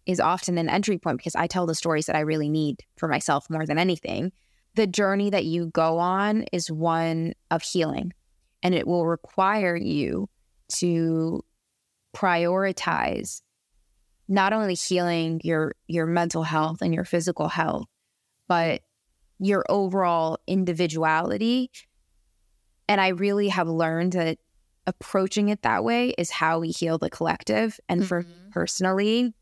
is 0.06 0.20
often 0.20 0.56
an 0.58 0.68
entry 0.68 0.98
point 0.98 1.18
because 1.18 1.34
I 1.34 1.46
tell 1.46 1.66
the 1.66 1.74
stories 1.74 2.06
that 2.06 2.16
I 2.16 2.20
really 2.20 2.48
need 2.48 2.84
for 2.96 3.08
myself 3.08 3.48
more 3.50 3.66
than 3.66 3.78
anything. 3.78 4.32
The 4.74 4.86
journey 4.86 5.30
that 5.30 5.44
you 5.44 5.66
go 5.66 5.98
on 5.98 6.44
is 6.52 6.70
one 6.70 7.34
of 7.50 7.62
healing, 7.62 8.12
and 8.62 8.74
it 8.74 8.86
will 8.86 9.06
require 9.06 9.76
you 9.76 10.28
to 10.76 11.44
prioritize 12.16 13.42
not 14.28 14.52
only 14.52 14.74
healing 14.74 15.40
your 15.42 15.74
your 15.86 16.06
mental 16.06 16.42
health 16.42 16.82
and 16.82 16.94
your 16.94 17.04
physical 17.04 17.48
health, 17.48 17.86
but 18.46 18.82
your 19.38 19.64
overall 19.68 20.38
individuality. 20.46 21.70
And 22.88 23.00
I 23.00 23.08
really 23.08 23.48
have 23.48 23.68
learned 23.68 24.12
that 24.12 24.38
approaching 24.86 25.50
it 25.50 25.62
that 25.62 25.84
way 25.84 26.10
is 26.18 26.30
how 26.30 26.60
we 26.60 26.70
heal 26.70 26.98
the 26.98 27.10
collective. 27.10 27.78
And 27.88 28.00
mm-hmm. 28.00 28.08
for 28.08 28.26
personally, 28.50 29.34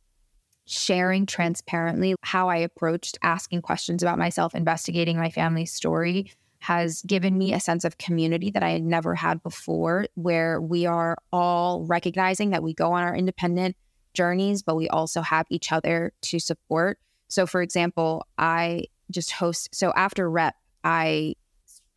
sharing 0.66 1.26
transparently 1.26 2.14
how 2.22 2.48
I 2.48 2.56
approached 2.56 3.18
asking 3.22 3.62
questions 3.62 4.02
about 4.02 4.18
myself, 4.18 4.54
investigating 4.54 5.16
my 5.16 5.30
family's 5.30 5.72
story 5.72 6.32
has 6.60 7.02
given 7.02 7.36
me 7.38 7.52
a 7.52 7.60
sense 7.60 7.84
of 7.84 7.98
community 7.98 8.50
that 8.50 8.62
I 8.62 8.70
had 8.70 8.82
never 8.82 9.14
had 9.14 9.42
before, 9.42 10.06
where 10.14 10.60
we 10.60 10.86
are 10.86 11.16
all 11.32 11.84
recognizing 11.84 12.50
that 12.50 12.62
we 12.62 12.74
go 12.74 12.92
on 12.92 13.02
our 13.02 13.14
independent 13.14 13.76
journeys, 14.14 14.62
but 14.62 14.76
we 14.76 14.88
also 14.88 15.20
have 15.22 15.46
each 15.50 15.72
other 15.72 16.12
to 16.22 16.38
support. 16.38 16.98
So, 17.28 17.46
for 17.46 17.62
example, 17.62 18.26
I 18.38 18.84
just 19.10 19.30
host, 19.32 19.68
so 19.74 19.92
after 19.94 20.28
rep, 20.30 20.54
I 20.82 21.34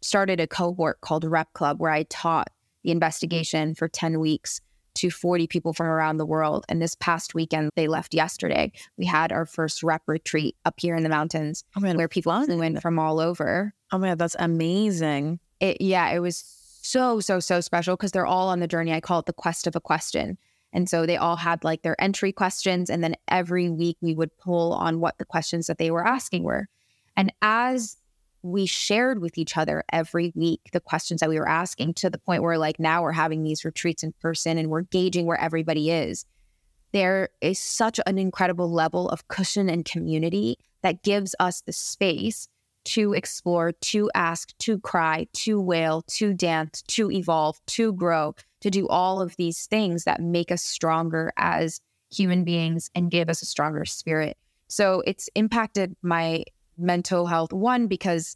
started 0.01 0.39
a 0.39 0.47
cohort 0.47 1.01
called 1.01 1.23
Rep 1.23 1.53
Club 1.53 1.79
where 1.79 1.91
I 1.91 2.03
taught 2.03 2.49
the 2.83 2.91
investigation 2.91 3.75
for 3.75 3.87
10 3.87 4.19
weeks 4.19 4.61
to 4.99 5.09
40 5.09 5.47
people 5.47 5.73
from 5.73 5.87
around 5.87 6.17
the 6.17 6.25
world. 6.25 6.65
And 6.67 6.81
this 6.81 6.95
past 6.95 7.33
weekend, 7.33 7.71
they 7.75 7.87
left 7.87 8.13
yesterday. 8.13 8.71
We 8.97 9.05
had 9.05 9.31
our 9.31 9.45
first 9.45 9.81
rep 9.81 10.03
retreat 10.07 10.57
up 10.65 10.75
here 10.77 10.95
in 10.95 11.03
the 11.03 11.09
mountains 11.09 11.63
oh, 11.77 11.79
man, 11.79 11.95
where 11.95 12.09
people 12.09 12.33
flew 12.43 12.61
in 12.61 12.79
from 12.81 12.99
all 12.99 13.19
over. 13.19 13.73
Oh 13.91 13.97
man, 13.97 14.17
that's 14.17 14.35
amazing. 14.39 15.39
It, 15.59 15.81
yeah, 15.81 16.09
it 16.09 16.19
was 16.19 16.37
so, 16.81 17.19
so, 17.19 17.39
so 17.39 17.61
special 17.61 17.95
because 17.95 18.11
they're 18.11 18.25
all 18.25 18.49
on 18.49 18.59
the 18.59 18.67
journey. 18.67 18.93
I 18.93 18.99
call 18.99 19.19
it 19.19 19.25
the 19.25 19.33
quest 19.33 19.67
of 19.67 19.75
a 19.75 19.81
question. 19.81 20.37
And 20.73 20.89
so 20.89 21.05
they 21.05 21.17
all 21.17 21.35
had 21.35 21.63
like 21.63 21.81
their 21.81 21.99
entry 21.99 22.31
questions. 22.31 22.89
And 22.89 23.03
then 23.03 23.15
every 23.27 23.69
week 23.69 23.97
we 24.01 24.13
would 24.13 24.37
pull 24.37 24.73
on 24.73 24.99
what 24.99 25.17
the 25.17 25.25
questions 25.25 25.67
that 25.67 25.77
they 25.77 25.91
were 25.91 26.05
asking 26.05 26.43
were. 26.43 26.67
And 27.15 27.33
as 27.41 27.97
we 28.41 28.65
shared 28.65 29.19
with 29.19 29.37
each 29.37 29.57
other 29.57 29.83
every 29.91 30.31
week 30.35 30.61
the 30.71 30.79
questions 30.79 31.19
that 31.19 31.29
we 31.29 31.39
were 31.39 31.49
asking 31.49 31.93
to 31.95 32.09
the 32.09 32.17
point 32.17 32.43
where 32.43 32.57
like 32.57 32.79
now 32.79 33.01
we're 33.01 33.11
having 33.11 33.43
these 33.43 33.65
retreats 33.65 34.03
in 34.03 34.13
person 34.21 34.57
and 34.57 34.69
we're 34.69 34.81
gauging 34.81 35.25
where 35.25 35.39
everybody 35.39 35.91
is. 35.91 36.25
There 36.91 37.29
is 37.41 37.59
such 37.59 37.99
an 38.05 38.17
incredible 38.17 38.71
level 38.71 39.09
of 39.09 39.27
cushion 39.27 39.69
and 39.69 39.85
community 39.85 40.57
that 40.81 41.03
gives 41.03 41.35
us 41.39 41.61
the 41.61 41.73
space 41.73 42.47
to 42.85 43.13
explore 43.13 43.73
to 43.73 44.09
ask 44.15 44.57
to 44.59 44.79
cry 44.79 45.27
to 45.33 45.59
wail 45.59 46.01
to 46.07 46.33
dance 46.33 46.81
to 46.83 47.11
evolve 47.11 47.59
to 47.67 47.93
grow 47.93 48.33
to 48.61 48.69
do 48.69 48.87
all 48.87 49.21
of 49.21 49.35
these 49.35 49.67
things 49.67 50.05
that 50.05 50.21
make 50.21 50.51
us 50.51 50.63
stronger 50.63 51.31
as 51.37 51.81
human 52.11 52.43
beings 52.43 52.89
and 52.95 53.11
give 53.11 53.29
us 53.29 53.41
a 53.41 53.45
stronger 53.45 53.85
spirit. 53.85 54.37
So 54.67 55.03
it's 55.05 55.29
impacted 55.35 55.95
my 56.01 56.43
mental 56.79 57.27
health. 57.27 57.53
One, 57.53 57.87
because 57.87 58.35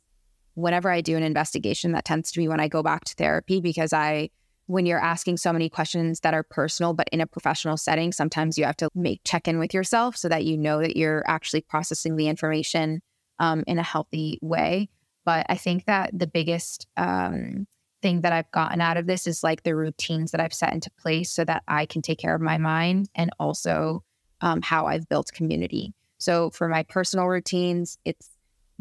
whenever 0.56 0.92
I 0.92 1.02
do 1.02 1.18
an 1.18 1.24
investigation, 1.24 1.94
that 1.94 2.06
tends 2.06 2.32
to 2.32 2.40
be 2.40 2.48
when 2.48 2.60
I 2.60 2.68
go 2.68 2.84
back 2.84 3.06
to 3.06 3.16
therapy 3.16 3.62
because 3.62 3.94
I, 3.94 4.30
when 4.68 4.86
you're 4.86 5.00
asking 5.00 5.38
so 5.38 5.52
many 5.52 5.70
questions 5.70 6.20
that 6.22 6.34
are 6.34 6.44
personal, 6.44 6.94
but 6.94 7.10
in 7.12 7.22
a 7.22 7.28
professional 7.28 7.78
setting, 7.78 8.12
sometimes 8.12 8.58
you 8.58 8.66
have 8.66 8.78
to 8.78 8.90
make 8.96 9.22
check 9.24 9.48
in 9.48 9.60
with 9.60 9.74
yourself 9.74 10.16
so 10.16 10.30
that 10.30 10.46
you 10.46 10.58
know 10.58 10.80
that 10.80 10.96
you're 10.96 11.24
actually 11.28 11.62
processing 11.62 12.16
the 12.16 12.28
information 12.28 13.02
um, 13.40 13.64
in 13.68 13.80
a 13.80 13.84
healthy 13.84 14.40
way. 14.42 14.90
But 15.26 15.46
I 15.50 15.56
think 15.56 15.86
that 15.86 16.12
the 16.18 16.28
biggest 16.28 16.88
um, 16.98 17.68
thing 18.02 18.22
that 18.22 18.34
I've 18.34 18.52
gotten 18.52 18.82
out 18.82 18.98
of 18.98 19.08
this 19.08 19.26
is 19.26 19.44
like 19.44 19.64
the 19.64 19.76
routines 19.76 20.32
that 20.32 20.42
I've 20.42 20.54
set 20.54 20.74
into 20.74 20.92
place 21.00 21.32
so 21.32 21.44
that 21.46 21.64
I 21.68 21.86
can 21.86 22.02
take 22.02 22.20
care 22.20 22.36
of 22.36 22.42
my 22.42 22.58
mind 22.58 23.10
and 23.16 23.32
also 23.40 24.04
um, 24.42 24.62
how 24.62 24.86
I've 24.86 25.08
built 25.10 25.32
community. 25.34 25.94
So 26.18 26.52
for 26.52 26.68
my 26.68 26.84
personal 26.84 27.28
routines, 27.28 27.98
it's 28.06 28.30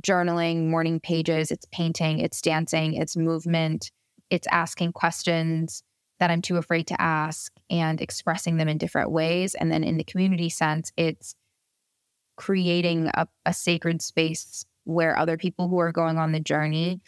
journaling, 0.02 0.68
morning 0.68 1.00
pages, 1.00 1.50
it's 1.50 1.66
painting, 1.72 2.18
it's 2.18 2.40
dancing, 2.40 2.94
it's 2.94 3.16
movement, 3.16 3.90
it's 4.30 4.46
asking 4.50 4.92
questions 4.92 5.82
that 6.18 6.30
I'm 6.30 6.42
too 6.42 6.56
afraid 6.56 6.86
to 6.88 7.00
ask 7.00 7.52
and 7.68 8.00
expressing 8.00 8.56
them 8.56 8.68
in 8.68 8.78
different 8.78 9.10
ways. 9.10 9.54
And 9.54 9.72
then 9.72 9.82
in 9.82 9.96
the 9.96 10.04
community 10.04 10.48
sense, 10.48 10.92
it's 10.96 11.34
creating 12.36 13.10
a, 13.14 13.26
a 13.44 13.52
sacred 13.52 14.00
space 14.02 14.64
where 14.84 15.18
other 15.18 15.36
people 15.36 15.68
who 15.68 15.78
are 15.78 15.92
going 15.92 16.18
on 16.18 16.32
the 16.32 16.40
journey 16.40 17.00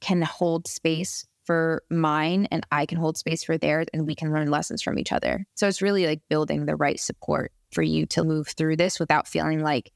can 0.00 0.22
hold 0.22 0.66
space 0.66 1.26
for 1.44 1.82
mine 1.90 2.46
and 2.50 2.64
I 2.70 2.86
can 2.86 2.98
hold 2.98 3.16
space 3.16 3.42
for 3.42 3.58
theirs 3.58 3.86
and 3.92 4.06
we 4.06 4.14
can 4.14 4.32
learn 4.32 4.50
lessons 4.50 4.82
from 4.82 4.98
each 4.98 5.12
other. 5.12 5.46
So 5.56 5.66
it's 5.66 5.82
really 5.82 6.06
like 6.06 6.20
building 6.28 6.66
the 6.66 6.76
right 6.76 6.98
support 6.98 7.52
for 7.72 7.82
you 7.82 8.06
to 8.06 8.24
move 8.24 8.48
through 8.48 8.76
this 8.76 9.00
without 9.00 9.28
feeling 9.28 9.60
like 9.60 9.92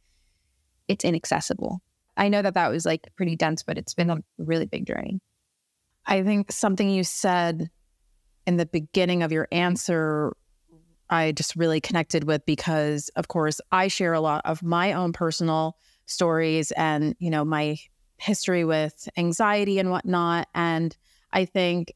it's 0.88 1.04
inaccessible. 1.04 1.80
I 2.16 2.28
know 2.28 2.42
that 2.42 2.54
that 2.54 2.70
was 2.70 2.86
like 2.86 3.08
pretty 3.16 3.36
dense, 3.36 3.62
but 3.62 3.78
it's 3.78 3.94
been 3.94 4.10
a 4.10 4.18
really 4.38 4.66
big 4.66 4.86
journey. 4.86 5.20
I 6.06 6.22
think 6.22 6.52
something 6.52 6.88
you 6.88 7.04
said 7.04 7.70
in 8.46 8.56
the 8.56 8.66
beginning 8.66 9.22
of 9.22 9.32
your 9.32 9.48
answer, 9.50 10.36
I 11.10 11.32
just 11.32 11.56
really 11.56 11.80
connected 11.80 12.24
with 12.24 12.44
because, 12.46 13.08
of 13.16 13.28
course, 13.28 13.60
I 13.72 13.88
share 13.88 14.12
a 14.12 14.20
lot 14.20 14.42
of 14.44 14.62
my 14.62 14.92
own 14.92 15.12
personal 15.12 15.76
stories 16.06 16.70
and, 16.72 17.16
you 17.18 17.30
know, 17.30 17.44
my 17.44 17.78
history 18.18 18.64
with 18.64 19.08
anxiety 19.16 19.78
and 19.78 19.90
whatnot. 19.90 20.48
And 20.54 20.96
I 21.32 21.46
think, 21.46 21.94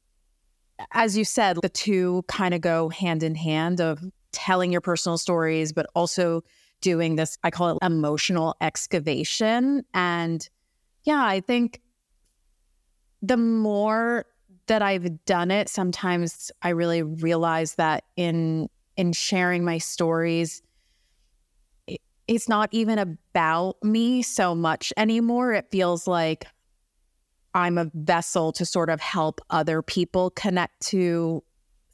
as 0.93 1.17
you 1.17 1.25
said, 1.25 1.59
the 1.61 1.69
two 1.69 2.25
kind 2.29 2.55
of 2.55 2.61
go 2.61 2.89
hand 2.89 3.23
in 3.23 3.35
hand 3.35 3.81
of 3.81 4.03
telling 4.33 4.73
your 4.73 4.81
personal 4.81 5.19
stories, 5.19 5.73
but 5.73 5.87
also 5.95 6.43
doing 6.81 7.17
this, 7.17 7.39
I 7.43 7.51
call 7.51 7.71
it 7.71 7.79
emotional 7.83 8.57
excavation. 8.61 9.85
And 9.95 10.49
yeah, 11.05 11.25
I 11.25 11.41
think 11.41 11.81
the 13.23 13.37
more 13.37 14.27
that 14.67 14.83
I've 14.83 15.25
done 15.25 15.51
it, 15.51 15.69
sometimes 15.69 16.51
I 16.63 16.71
really 16.71 17.03
realize 17.03 17.75
that 17.77 18.05
in 18.17 18.69
in 18.97 19.13
sharing 19.13 19.65
my 19.65 19.79
stories, 19.79 20.61
it, 21.87 22.01
it's 22.27 22.49
not 22.49 22.69
even 22.73 22.99
about 22.99 23.77
me 23.83 24.23
so 24.23 24.55
much 24.55 24.93
anymore. 24.97 25.53
It 25.53 25.71
feels 25.71 26.07
like 26.07 26.47
I'm 27.55 27.79
a 27.79 27.91
vessel 27.95 28.53
to 28.53 28.67
sort 28.67 28.91
of 28.91 29.01
help 29.01 29.41
other 29.51 29.83
people 29.83 30.31
connect 30.31 30.81
to 30.89 31.43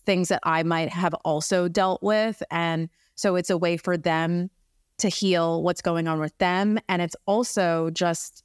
things 0.05 0.29
that 0.29 0.41
I 0.43 0.63
might 0.63 0.91
have 0.91 1.15
also 1.25 1.69
dealt 1.69 2.03
with. 2.03 2.43
And 2.51 2.89
so 3.15 3.37
it's 3.37 3.51
a 3.51 3.57
way 3.57 3.77
for 3.77 3.97
them 3.97 4.51
to 4.99 5.09
heal 5.09 5.63
what's 5.63 5.83
going 5.83 6.09
on 6.09 6.21
with 6.21 6.37
them. 6.39 6.79
And 6.89 7.03
it's 7.03 7.17
also 7.27 7.91
just 7.91 8.45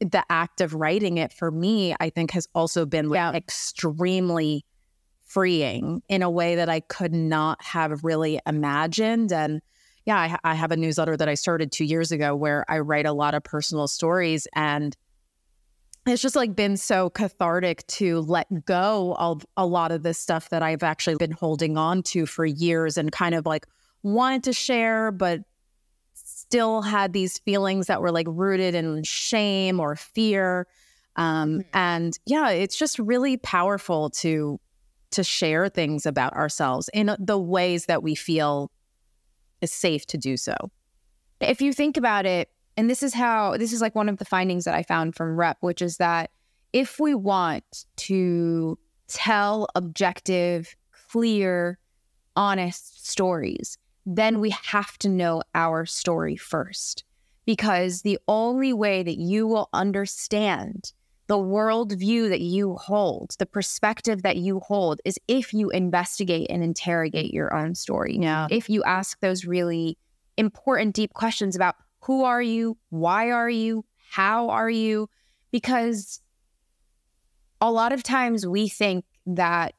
the 0.00 0.24
act 0.30 0.60
of 0.60 0.74
writing 0.74 1.18
it 1.18 1.32
for 1.32 1.50
me, 1.50 1.94
I 1.98 2.10
think 2.10 2.30
has 2.32 2.46
also 2.54 2.86
been 2.86 3.10
yeah. 3.10 3.32
extremely 3.32 4.64
freeing 5.24 6.02
in 6.08 6.22
a 6.22 6.30
way 6.30 6.56
that 6.56 6.68
I 6.68 6.80
could 6.80 7.12
not 7.12 7.62
have 7.62 8.04
really 8.04 8.40
imagined. 8.46 9.32
And, 9.32 9.60
yeah, 10.04 10.18
I, 10.18 10.52
I 10.52 10.54
have 10.54 10.70
a 10.70 10.76
newsletter 10.76 11.16
that 11.16 11.28
I 11.28 11.34
started 11.34 11.72
two 11.72 11.84
years 11.84 12.12
ago 12.12 12.36
where 12.36 12.64
I 12.68 12.78
write 12.78 13.06
a 13.06 13.12
lot 13.12 13.34
of 13.34 13.42
personal 13.42 13.88
stories 13.88 14.46
and 14.54 14.96
it's 16.06 16.22
just 16.22 16.36
like 16.36 16.54
been 16.54 16.76
so 16.76 17.10
cathartic 17.10 17.84
to 17.88 18.20
let 18.20 18.64
go 18.64 19.16
of 19.18 19.44
a 19.56 19.66
lot 19.66 19.90
of 19.90 20.04
this 20.04 20.18
stuff 20.18 20.50
that 20.50 20.62
I've 20.62 20.84
actually 20.84 21.16
been 21.16 21.32
holding 21.32 21.76
on 21.76 22.04
to 22.04 22.26
for 22.26 22.46
years 22.46 22.96
and 22.96 23.10
kind 23.10 23.34
of 23.34 23.44
like 23.44 23.66
wanted 24.04 24.44
to 24.44 24.52
share, 24.52 25.10
but 25.10 25.40
still 26.48 26.82
had 26.82 27.12
these 27.12 27.38
feelings 27.38 27.86
that 27.86 28.00
were 28.00 28.12
like 28.12 28.26
rooted 28.28 28.74
in 28.74 29.02
shame 29.02 29.80
or 29.80 29.96
fear. 29.96 30.66
Um, 31.16 31.60
mm-hmm. 31.60 31.68
And 31.74 32.18
yeah, 32.26 32.50
it's 32.50 32.76
just 32.76 32.98
really 32.98 33.36
powerful 33.36 34.10
to 34.10 34.60
to 35.12 35.22
share 35.22 35.68
things 35.68 36.04
about 36.04 36.32
ourselves 36.34 36.90
in 36.92 37.14
the 37.18 37.38
ways 37.38 37.86
that 37.86 38.02
we 38.02 38.14
feel 38.14 38.70
is 39.60 39.72
safe 39.72 40.04
to 40.06 40.18
do 40.18 40.36
so. 40.36 40.54
If 41.40 41.62
you 41.62 41.72
think 41.72 41.96
about 41.96 42.26
it, 42.26 42.50
and 42.76 42.90
this 42.90 43.02
is 43.02 43.14
how 43.14 43.56
this 43.56 43.72
is 43.72 43.80
like 43.80 43.94
one 43.94 44.08
of 44.08 44.18
the 44.18 44.24
findings 44.24 44.64
that 44.64 44.74
I 44.74 44.82
found 44.82 45.14
from 45.14 45.36
rep, 45.36 45.58
which 45.60 45.80
is 45.80 45.96
that 45.96 46.30
if 46.72 47.00
we 47.00 47.14
want 47.14 47.86
to 47.96 48.78
tell 49.08 49.68
objective, 49.74 50.76
clear, 51.10 51.78
honest 52.34 53.08
stories, 53.08 53.78
then 54.06 54.40
we 54.40 54.50
have 54.50 54.96
to 54.98 55.08
know 55.08 55.42
our 55.54 55.84
story 55.84 56.36
first. 56.36 57.04
Because 57.44 58.02
the 58.02 58.18
only 58.26 58.72
way 58.72 59.02
that 59.02 59.18
you 59.18 59.46
will 59.46 59.68
understand 59.72 60.92
the 61.28 61.36
worldview 61.36 62.28
that 62.28 62.40
you 62.40 62.74
hold, 62.76 63.34
the 63.38 63.46
perspective 63.46 64.22
that 64.22 64.36
you 64.36 64.60
hold, 64.60 65.00
is 65.04 65.18
if 65.28 65.52
you 65.52 65.70
investigate 65.70 66.48
and 66.50 66.62
interrogate 66.62 67.32
your 67.32 67.54
own 67.54 67.74
story. 67.74 68.18
Yeah. 68.20 68.46
If 68.50 68.68
you 68.68 68.82
ask 68.84 69.18
those 69.20 69.44
really 69.44 69.98
important, 70.36 70.94
deep 70.94 71.14
questions 71.14 71.56
about 71.56 71.76
who 72.02 72.24
are 72.24 72.42
you? 72.42 72.78
Why 72.90 73.30
are 73.30 73.50
you? 73.50 73.84
How 74.10 74.50
are 74.50 74.70
you? 74.70 75.08
Because 75.50 76.20
a 77.60 77.70
lot 77.70 77.92
of 77.92 78.02
times 78.02 78.46
we 78.46 78.68
think 78.68 79.04
that 79.26 79.74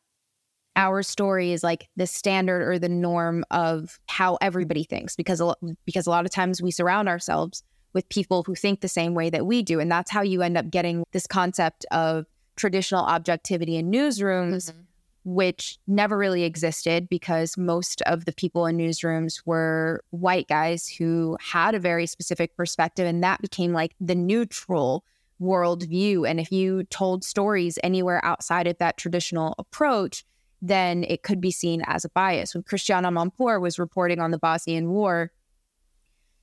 our 0.78 1.02
story 1.04 1.52
is 1.52 1.64
like 1.64 1.90
the 1.98 2.08
standard 2.08 2.62
or 2.62 2.80
the 2.80 2.88
norm 2.88 3.44
of 3.52 4.00
how 4.06 4.38
everybody 4.42 4.84
thinks 4.84 5.16
because 5.16 5.42
a, 5.42 5.54
because 5.86 6.08
a 6.08 6.10
lot 6.10 6.26
of 6.26 6.32
times 6.32 6.62
we 6.62 6.72
surround 6.72 7.10
ourselves 7.10 7.64
with 7.94 8.08
people 8.10 8.44
who 8.44 8.54
think 8.54 8.82
the 8.82 8.88
same 8.88 9.16
way 9.16 9.30
that 9.30 9.46
we 9.46 9.64
do. 9.64 9.80
And 9.80 9.92
that's 9.92 10.12
how 10.12 10.22
you 10.22 10.44
end 10.44 10.56
up 10.56 10.70
getting 10.70 11.04
this 11.12 11.26
concept 11.26 11.86
of 11.92 12.28
traditional 12.56 13.04
objectivity 13.04 13.76
in 13.76 13.92
newsrooms, 13.92 14.72
mm-hmm. 14.72 14.82
which 15.24 15.80
never 15.88 16.16
really 16.16 16.44
existed 16.44 17.10
because 17.10 17.58
most 17.58 18.04
of 18.04 18.26
the 18.26 18.34
people 18.34 18.68
in 18.68 18.78
newsrooms 18.78 19.42
were 19.46 20.04
white 20.12 20.48
guys 20.48 20.88
who 20.88 21.38
had 21.42 21.74
a 21.74 21.80
very 21.80 22.06
specific 22.06 22.56
perspective. 22.56 23.08
And 23.08 23.24
that 23.24 23.42
became 23.42 23.74
like 23.74 23.96
the 24.00 24.16
neutral 24.16 25.04
worldview. 25.42 26.30
And 26.30 26.40
if 26.40 26.52
you 26.52 26.84
told 26.86 27.24
stories 27.24 27.80
anywhere 27.84 28.24
outside 28.24 28.68
of 28.68 28.78
that 28.78 28.98
traditional 28.98 29.56
approach, 29.58 30.24
then 30.62 31.04
it 31.04 31.24
could 31.24 31.40
be 31.40 31.52
seen 31.52 31.82
as 31.86 32.06
a 32.06 32.10
bias. 32.10 32.54
When 32.54 32.64
Christiane 32.64 33.04
Amanpour 33.04 33.62
was 33.62 33.80
reporting 33.80 34.20
on 34.20 34.32
the 34.32 34.40
Bosnian 34.40 34.90
War, 34.90 35.32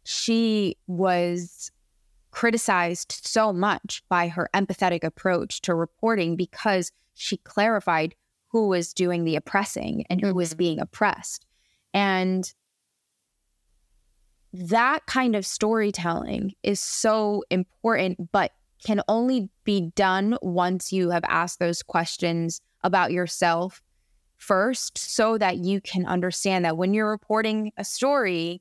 she 0.05 0.77
was 0.87 1.71
criticized 2.31 3.21
so 3.25 3.53
much 3.53 4.03
by 4.09 4.29
her 4.29 4.49
empathetic 4.55 5.05
approach 5.05 5.61
to 5.63 5.75
reporting 5.75 6.37
because 6.37 6.91
she 7.15 7.37
clarified 7.39 8.15
who 8.49 8.69
was 8.69 8.93
doing 8.93 9.25
the 9.25 9.37
oppressing 9.37 10.05
and 10.11 10.21
who 10.21 10.29
mm-hmm. 10.29 10.37
was 10.37 10.55
being 10.55 10.81
oppressed. 10.81 11.47
And 11.93 12.53
that 14.53 15.07
kind 15.07 15.35
of 15.35 15.45
storytelling 15.45 16.55
is 16.63 16.79
so 16.81 17.43
important, 17.51 18.31
but 18.31 18.53
can 18.85 19.01
only 19.09 19.49
be 19.65 19.93
done 19.97 20.37
once 20.43 20.93
you 20.93 21.11
have 21.11 21.25
asked 21.27 21.59
those 21.59 21.83
questions 21.83 22.61
about 22.83 23.11
yourself 23.11 23.83
first, 24.47 24.99
so 24.99 25.39
that 25.39 25.59
you 25.59 25.81
can 25.81 26.07
understand 26.07 26.65
that 26.65 26.77
when 26.77 26.95
you're 26.95 27.11
reporting 27.11 27.73
a 27.77 27.85
story, 27.85 28.61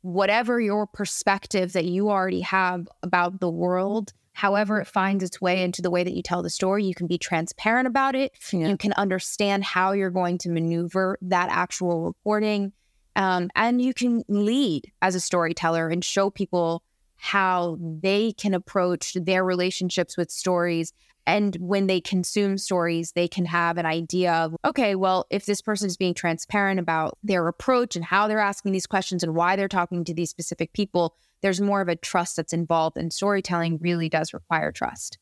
whatever 0.00 0.60
your 0.60 0.86
perspective 0.86 1.72
that 1.74 1.84
you 1.84 2.10
already 2.10 2.40
have 2.40 2.88
about 3.02 3.40
the 3.40 3.50
world, 3.50 4.12
however 4.32 4.80
it 4.80 4.86
finds 4.86 5.22
its 5.22 5.40
way 5.40 5.62
into 5.62 5.82
the 5.82 5.90
way 5.90 6.02
that 6.02 6.14
you 6.14 6.22
tell 6.22 6.42
the 6.42 6.50
story, 6.50 6.84
you 6.84 6.94
can 6.94 7.06
be 7.06 7.18
transparent 7.18 7.86
about 7.86 8.14
it. 8.14 8.32
Yeah. 8.52 8.68
You 8.68 8.76
can 8.76 8.92
understand 8.94 9.62
how 9.62 9.92
you're 9.92 10.10
going 10.10 10.38
to 10.38 10.50
maneuver 10.50 11.18
that 11.22 11.48
actual 11.50 12.02
reporting. 12.02 12.72
Um, 13.14 13.50
and 13.54 13.82
you 13.82 13.92
can 13.92 14.24
lead 14.28 14.90
as 15.02 15.14
a 15.14 15.20
storyteller 15.20 15.88
and 15.88 16.02
show 16.02 16.30
people 16.30 16.82
how 17.16 17.76
they 17.80 18.32
can 18.32 18.54
approach 18.54 19.14
their 19.14 19.44
relationships 19.44 20.16
with 20.16 20.30
stories 20.30 20.92
and 21.26 21.56
when 21.60 21.86
they 21.86 22.00
consume 22.00 22.58
stories, 22.58 23.12
they 23.12 23.28
can 23.28 23.44
have 23.44 23.78
an 23.78 23.86
idea 23.86 24.32
of, 24.32 24.56
okay, 24.64 24.94
well, 24.94 25.26
if 25.30 25.46
this 25.46 25.60
person 25.60 25.86
is 25.86 25.96
being 25.96 26.14
transparent 26.14 26.80
about 26.80 27.16
their 27.22 27.46
approach 27.46 27.94
and 27.94 28.04
how 28.04 28.26
they're 28.26 28.40
asking 28.40 28.72
these 28.72 28.86
questions 28.86 29.22
and 29.22 29.34
why 29.34 29.54
they're 29.54 29.68
talking 29.68 30.04
to 30.04 30.14
these 30.14 30.30
specific 30.30 30.72
people, 30.72 31.14
there's 31.40 31.60
more 31.60 31.80
of 31.80 31.88
a 31.88 31.96
trust 31.96 32.36
that's 32.36 32.52
involved. 32.52 32.96
And 32.96 33.12
storytelling 33.12 33.78
really 33.80 34.08
does 34.08 34.34
require 34.34 34.72
trust. 34.72 35.18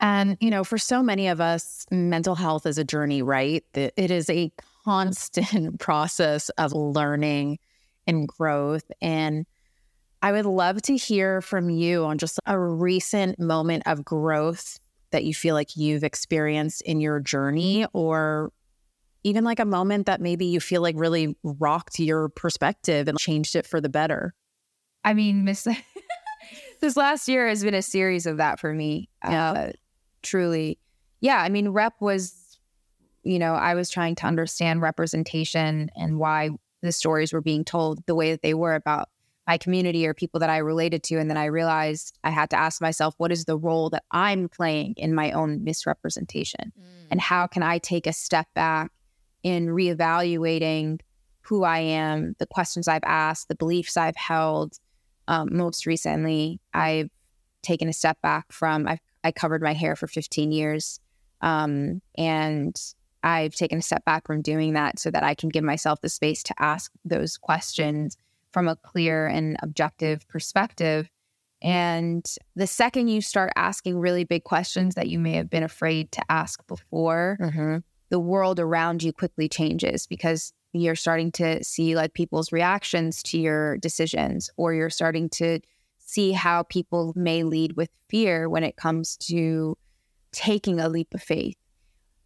And, 0.00 0.36
you 0.40 0.50
know, 0.50 0.64
for 0.64 0.78
so 0.78 1.02
many 1.02 1.28
of 1.28 1.40
us, 1.40 1.86
mental 1.90 2.34
health 2.34 2.66
is 2.66 2.78
a 2.78 2.84
journey, 2.84 3.22
right? 3.22 3.64
It 3.74 4.10
is 4.10 4.28
a 4.30 4.50
constant 4.84 5.78
process 5.78 6.48
of 6.50 6.72
learning 6.72 7.58
and 8.06 8.26
growth. 8.26 8.90
And 9.00 9.46
I 10.22 10.32
would 10.32 10.46
love 10.46 10.80
to 10.82 10.96
hear 10.96 11.42
from 11.42 11.68
you 11.68 12.04
on 12.04 12.16
just 12.16 12.40
a 12.46 12.58
recent 12.58 13.38
moment 13.38 13.82
of 13.86 14.04
growth 14.04 14.78
that 15.14 15.22
you 15.22 15.32
feel 15.32 15.54
like 15.54 15.76
you've 15.76 16.02
experienced 16.02 16.82
in 16.82 17.00
your 17.00 17.20
journey 17.20 17.86
or 17.92 18.50
even 19.22 19.44
like 19.44 19.60
a 19.60 19.64
moment 19.64 20.06
that 20.06 20.20
maybe 20.20 20.44
you 20.44 20.58
feel 20.58 20.82
like 20.82 20.96
really 20.98 21.36
rocked 21.44 22.00
your 22.00 22.30
perspective 22.30 23.06
and 23.06 23.16
changed 23.16 23.54
it 23.54 23.64
for 23.64 23.80
the 23.80 23.88
better? 23.88 24.34
I 25.04 25.14
mean, 25.14 25.44
Miss 25.44 25.68
this 26.80 26.96
last 26.96 27.28
year 27.28 27.46
has 27.46 27.62
been 27.62 27.74
a 27.74 27.80
series 27.80 28.26
of 28.26 28.38
that 28.38 28.58
for 28.58 28.74
me. 28.74 29.08
Yeah. 29.22 29.52
Uh, 29.52 29.72
truly. 30.24 30.80
Yeah. 31.20 31.38
I 31.40 31.48
mean, 31.48 31.68
rep 31.68 31.94
was, 32.00 32.58
you 33.22 33.38
know, 33.38 33.54
I 33.54 33.76
was 33.76 33.90
trying 33.90 34.16
to 34.16 34.26
understand 34.26 34.82
representation 34.82 35.90
and 35.94 36.18
why 36.18 36.50
the 36.82 36.90
stories 36.90 37.32
were 37.32 37.40
being 37.40 37.64
told 37.64 38.04
the 38.06 38.16
way 38.16 38.32
that 38.32 38.42
they 38.42 38.52
were 38.52 38.74
about 38.74 39.10
my 39.46 39.58
community 39.58 40.06
or 40.06 40.14
people 40.14 40.40
that 40.40 40.50
I 40.50 40.58
related 40.58 41.02
to. 41.04 41.18
And 41.18 41.28
then 41.28 41.36
I 41.36 41.46
realized 41.46 42.18
I 42.24 42.30
had 42.30 42.50
to 42.50 42.56
ask 42.56 42.80
myself, 42.80 43.14
what 43.18 43.32
is 43.32 43.44
the 43.44 43.58
role 43.58 43.90
that 43.90 44.04
I'm 44.10 44.48
playing 44.48 44.94
in 44.96 45.14
my 45.14 45.32
own 45.32 45.62
misrepresentation? 45.64 46.72
Mm. 46.78 46.84
And 47.10 47.20
how 47.20 47.46
can 47.46 47.62
I 47.62 47.78
take 47.78 48.06
a 48.06 48.12
step 48.12 48.46
back 48.54 48.90
in 49.42 49.68
reevaluating 49.68 51.00
who 51.42 51.62
I 51.62 51.78
am, 51.78 52.34
the 52.38 52.46
questions 52.46 52.88
I've 52.88 53.04
asked, 53.04 53.48
the 53.48 53.54
beliefs 53.54 53.96
I've 53.96 54.16
held. 54.16 54.78
Um, 55.28 55.50
most 55.52 55.86
recently, 55.86 56.58
I've 56.72 57.10
taken 57.62 57.88
a 57.88 57.92
step 57.92 58.18
back 58.22 58.50
from, 58.50 58.88
I've, 58.88 59.00
I 59.22 59.30
covered 59.30 59.62
my 59.62 59.74
hair 59.74 59.94
for 59.94 60.06
15 60.06 60.52
years. 60.52 61.00
Um, 61.42 62.00
and 62.16 62.74
I've 63.22 63.54
taken 63.54 63.78
a 63.78 63.82
step 63.82 64.04
back 64.06 64.26
from 64.26 64.40
doing 64.40 64.72
that 64.72 64.98
so 64.98 65.10
that 65.10 65.22
I 65.22 65.34
can 65.34 65.50
give 65.50 65.64
myself 65.64 66.00
the 66.00 66.08
space 66.08 66.42
to 66.44 66.54
ask 66.58 66.90
those 67.04 67.36
questions 67.36 68.16
from 68.54 68.68
a 68.68 68.76
clear 68.76 69.26
and 69.26 69.56
objective 69.62 70.26
perspective. 70.28 71.10
And 71.60 72.24
the 72.54 72.68
second 72.68 73.08
you 73.08 73.20
start 73.20 73.52
asking 73.56 73.98
really 73.98 74.22
big 74.22 74.44
questions 74.44 74.94
that 74.94 75.08
you 75.08 75.18
may 75.18 75.32
have 75.32 75.50
been 75.50 75.64
afraid 75.64 76.12
to 76.12 76.22
ask 76.30 76.64
before, 76.68 77.36
mm-hmm. 77.40 77.78
the 78.10 78.20
world 78.20 78.60
around 78.60 79.02
you 79.02 79.12
quickly 79.12 79.48
changes 79.48 80.06
because 80.06 80.52
you're 80.72 80.94
starting 80.94 81.32
to 81.32 81.64
see 81.64 81.96
like 81.96 82.14
people's 82.14 82.52
reactions 82.52 83.24
to 83.24 83.40
your 83.40 83.76
decisions, 83.78 84.50
or 84.56 84.72
you're 84.72 84.88
starting 84.90 85.28
to 85.30 85.58
see 85.98 86.30
how 86.30 86.62
people 86.62 87.12
may 87.16 87.42
lead 87.42 87.76
with 87.76 87.90
fear 88.08 88.48
when 88.48 88.62
it 88.62 88.76
comes 88.76 89.16
to 89.16 89.76
taking 90.30 90.78
a 90.78 90.88
leap 90.88 91.12
of 91.12 91.22
faith 91.22 91.56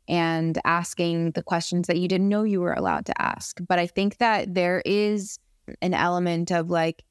and 0.08 0.58
asking 0.64 1.30
the 1.32 1.42
questions 1.42 1.86
that 1.86 1.98
you 1.98 2.08
didn't 2.08 2.28
know 2.28 2.42
you 2.42 2.60
were 2.60 2.74
allowed 2.74 3.06
to 3.06 3.22
ask. 3.22 3.60
But 3.66 3.78
I 3.78 3.86
think 3.86 4.18
that 4.18 4.54
there 4.54 4.82
is 4.84 5.38
an 5.82 5.94
element 5.94 6.50
of 6.50 6.70
like 6.70 7.04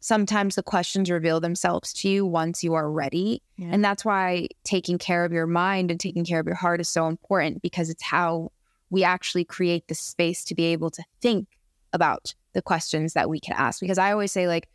sometimes 0.00 0.54
the 0.54 0.62
questions 0.62 1.10
reveal 1.10 1.40
themselves 1.40 1.92
to 1.94 2.10
you 2.10 2.26
once 2.26 2.62
you 2.62 2.74
are 2.74 2.90
ready. 2.90 3.42
Yeah. 3.56 3.68
And 3.72 3.82
that's 3.82 4.04
why 4.04 4.48
taking 4.62 4.98
care 4.98 5.24
of 5.24 5.32
your 5.32 5.46
mind 5.46 5.90
and 5.90 5.98
taking 5.98 6.26
care 6.26 6.40
of 6.40 6.46
your 6.46 6.56
heart 6.56 6.80
is 6.80 6.90
so 6.90 7.06
important 7.06 7.62
because 7.62 7.88
it's 7.88 8.02
how 8.02 8.52
we 8.90 9.02
actually 9.02 9.44
create 9.44 9.88
the 9.88 9.94
space 9.94 10.44
to 10.44 10.54
be 10.54 10.66
able 10.66 10.90
to 10.90 11.02
think 11.22 11.48
about 11.94 12.34
the 12.52 12.60
questions 12.60 13.14
that 13.14 13.30
we 13.30 13.40
can 13.40 13.54
ask. 13.56 13.80
Because 13.80 13.96
I 13.96 14.12
always 14.12 14.30
say, 14.30 14.46
like, 14.46 14.68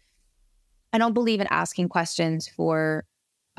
I 0.93 0.97
don't 0.97 1.13
believe 1.13 1.39
in 1.39 1.47
asking 1.51 1.89
questions 1.89 2.47
for 2.47 3.05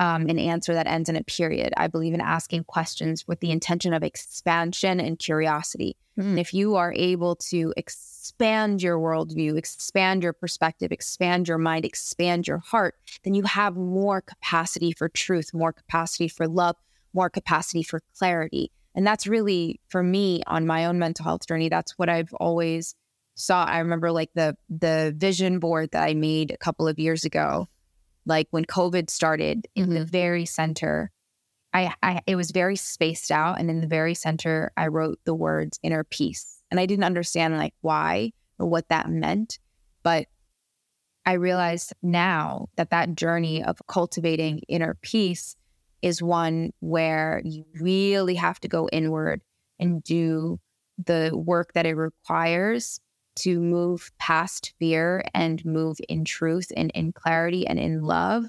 um, 0.01 0.25
an 0.27 0.39
answer 0.39 0.73
that 0.73 0.87
ends 0.87 1.09
in 1.09 1.15
a 1.15 1.23
period. 1.23 1.73
I 1.77 1.85
believe 1.85 2.15
in 2.15 2.21
asking 2.21 2.63
questions 2.63 3.27
with 3.27 3.39
the 3.39 3.51
intention 3.51 3.93
of 3.93 4.01
expansion 4.01 4.99
and 4.99 5.19
curiosity. 5.19 5.95
Mm-hmm. 6.17 6.29
And 6.29 6.39
if 6.39 6.55
you 6.55 6.75
are 6.75 6.91
able 6.95 7.35
to 7.35 7.71
expand 7.77 8.81
your 8.81 8.97
worldview, 8.97 9.55
expand 9.55 10.23
your 10.23 10.33
perspective, 10.33 10.91
expand 10.91 11.47
your 11.47 11.59
mind, 11.59 11.85
expand 11.85 12.47
your 12.47 12.57
heart, 12.57 12.95
then 13.23 13.35
you 13.35 13.43
have 13.43 13.77
more 13.77 14.21
capacity 14.21 14.91
for 14.91 15.07
truth, 15.07 15.53
more 15.53 15.71
capacity 15.71 16.27
for 16.27 16.47
love, 16.47 16.77
more 17.13 17.29
capacity 17.29 17.83
for 17.83 18.01
clarity. 18.17 18.71
And 18.95 19.05
that's 19.05 19.27
really 19.27 19.79
for 19.87 20.01
me 20.01 20.41
on 20.47 20.65
my 20.65 20.85
own 20.85 20.97
mental 20.97 21.25
health 21.25 21.47
journey. 21.47 21.69
That's 21.69 21.91
what 21.99 22.09
I've 22.09 22.33
always 22.33 22.95
saw. 23.35 23.65
I 23.65 23.77
remember 23.77 24.11
like 24.11 24.31
the 24.33 24.57
the 24.67 25.13
vision 25.15 25.59
board 25.59 25.91
that 25.91 26.01
I 26.03 26.15
made 26.15 26.49
a 26.49 26.57
couple 26.57 26.87
of 26.87 26.97
years 26.97 27.23
ago 27.23 27.67
like 28.25 28.47
when 28.51 28.65
COVID 28.65 29.09
started 29.09 29.67
in 29.75 29.85
mm-hmm. 29.85 29.93
the 29.95 30.05
very 30.05 30.45
center, 30.45 31.11
I, 31.73 31.93
I 32.03 32.21
it 32.27 32.35
was 32.35 32.51
very 32.51 32.75
spaced 32.75 33.31
out, 33.31 33.59
and 33.59 33.69
in 33.69 33.81
the 33.81 33.87
very 33.87 34.13
center, 34.13 34.71
I 34.77 34.87
wrote 34.87 35.19
the 35.25 35.35
words 35.35 35.79
inner 35.83 36.03
peace, 36.03 36.61
and 36.69 36.79
I 36.79 36.85
didn't 36.85 37.05
understand 37.05 37.57
like 37.57 37.73
why 37.81 38.31
or 38.59 38.67
what 38.67 38.89
that 38.89 39.09
meant, 39.09 39.59
but 40.03 40.27
I 41.25 41.33
realized 41.33 41.93
now 42.01 42.67
that 42.77 42.89
that 42.89 43.15
journey 43.15 43.63
of 43.63 43.77
cultivating 43.87 44.61
inner 44.67 44.97
peace 45.01 45.55
is 46.01 46.21
one 46.21 46.71
where 46.79 47.41
you 47.45 47.63
really 47.79 48.35
have 48.35 48.59
to 48.61 48.67
go 48.67 48.89
inward 48.91 49.41
and 49.79 50.03
do 50.03 50.59
the 51.05 51.31
work 51.33 51.73
that 51.73 51.85
it 51.85 51.95
requires 51.95 52.99
to 53.37 53.59
move 53.59 54.11
past 54.19 54.73
fear 54.79 55.23
and 55.33 55.63
move 55.65 55.97
in 56.09 56.25
truth 56.25 56.71
and 56.75 56.91
in 56.91 57.11
clarity 57.13 57.65
and 57.67 57.79
in 57.79 58.03
love. 58.03 58.45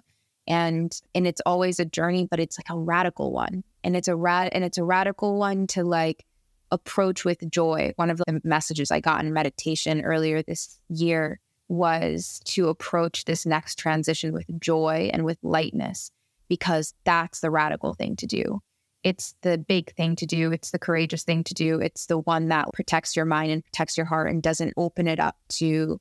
And 0.46 0.92
and 1.14 1.26
it's 1.26 1.40
always 1.46 1.78
a 1.78 1.84
journey 1.84 2.26
but 2.28 2.40
it's 2.40 2.58
like 2.58 2.70
a 2.70 2.78
radical 2.78 3.32
one. 3.32 3.64
And 3.84 3.96
it's 3.96 4.08
a 4.08 4.16
rad 4.16 4.50
and 4.52 4.64
it's 4.64 4.78
a 4.78 4.84
radical 4.84 5.38
one 5.38 5.66
to 5.68 5.84
like 5.84 6.24
approach 6.70 7.24
with 7.24 7.50
joy. 7.50 7.92
One 7.96 8.10
of 8.10 8.18
the 8.18 8.40
messages 8.44 8.90
i 8.90 9.00
got 9.00 9.24
in 9.24 9.32
meditation 9.32 10.02
earlier 10.02 10.42
this 10.42 10.78
year 10.88 11.40
was 11.68 12.40
to 12.44 12.68
approach 12.68 13.24
this 13.24 13.46
next 13.46 13.78
transition 13.78 14.32
with 14.32 14.44
joy 14.60 15.10
and 15.12 15.24
with 15.24 15.38
lightness 15.42 16.10
because 16.48 16.92
that's 17.04 17.40
the 17.40 17.50
radical 17.50 17.94
thing 17.94 18.14
to 18.16 18.26
do 18.26 18.60
it's 19.04 19.34
the 19.42 19.58
big 19.58 19.94
thing 19.94 20.16
to 20.16 20.26
do. 20.26 20.52
It's 20.52 20.70
the 20.70 20.78
courageous 20.78 21.24
thing 21.24 21.44
to 21.44 21.54
do. 21.54 21.80
It's 21.80 22.06
the 22.06 22.18
one 22.18 22.48
that 22.48 22.72
protects 22.72 23.16
your 23.16 23.24
mind 23.24 23.50
and 23.50 23.64
protects 23.64 23.96
your 23.96 24.06
heart 24.06 24.30
and 24.30 24.42
doesn't 24.42 24.74
open 24.76 25.08
it 25.08 25.18
up 25.18 25.36
to 25.50 26.00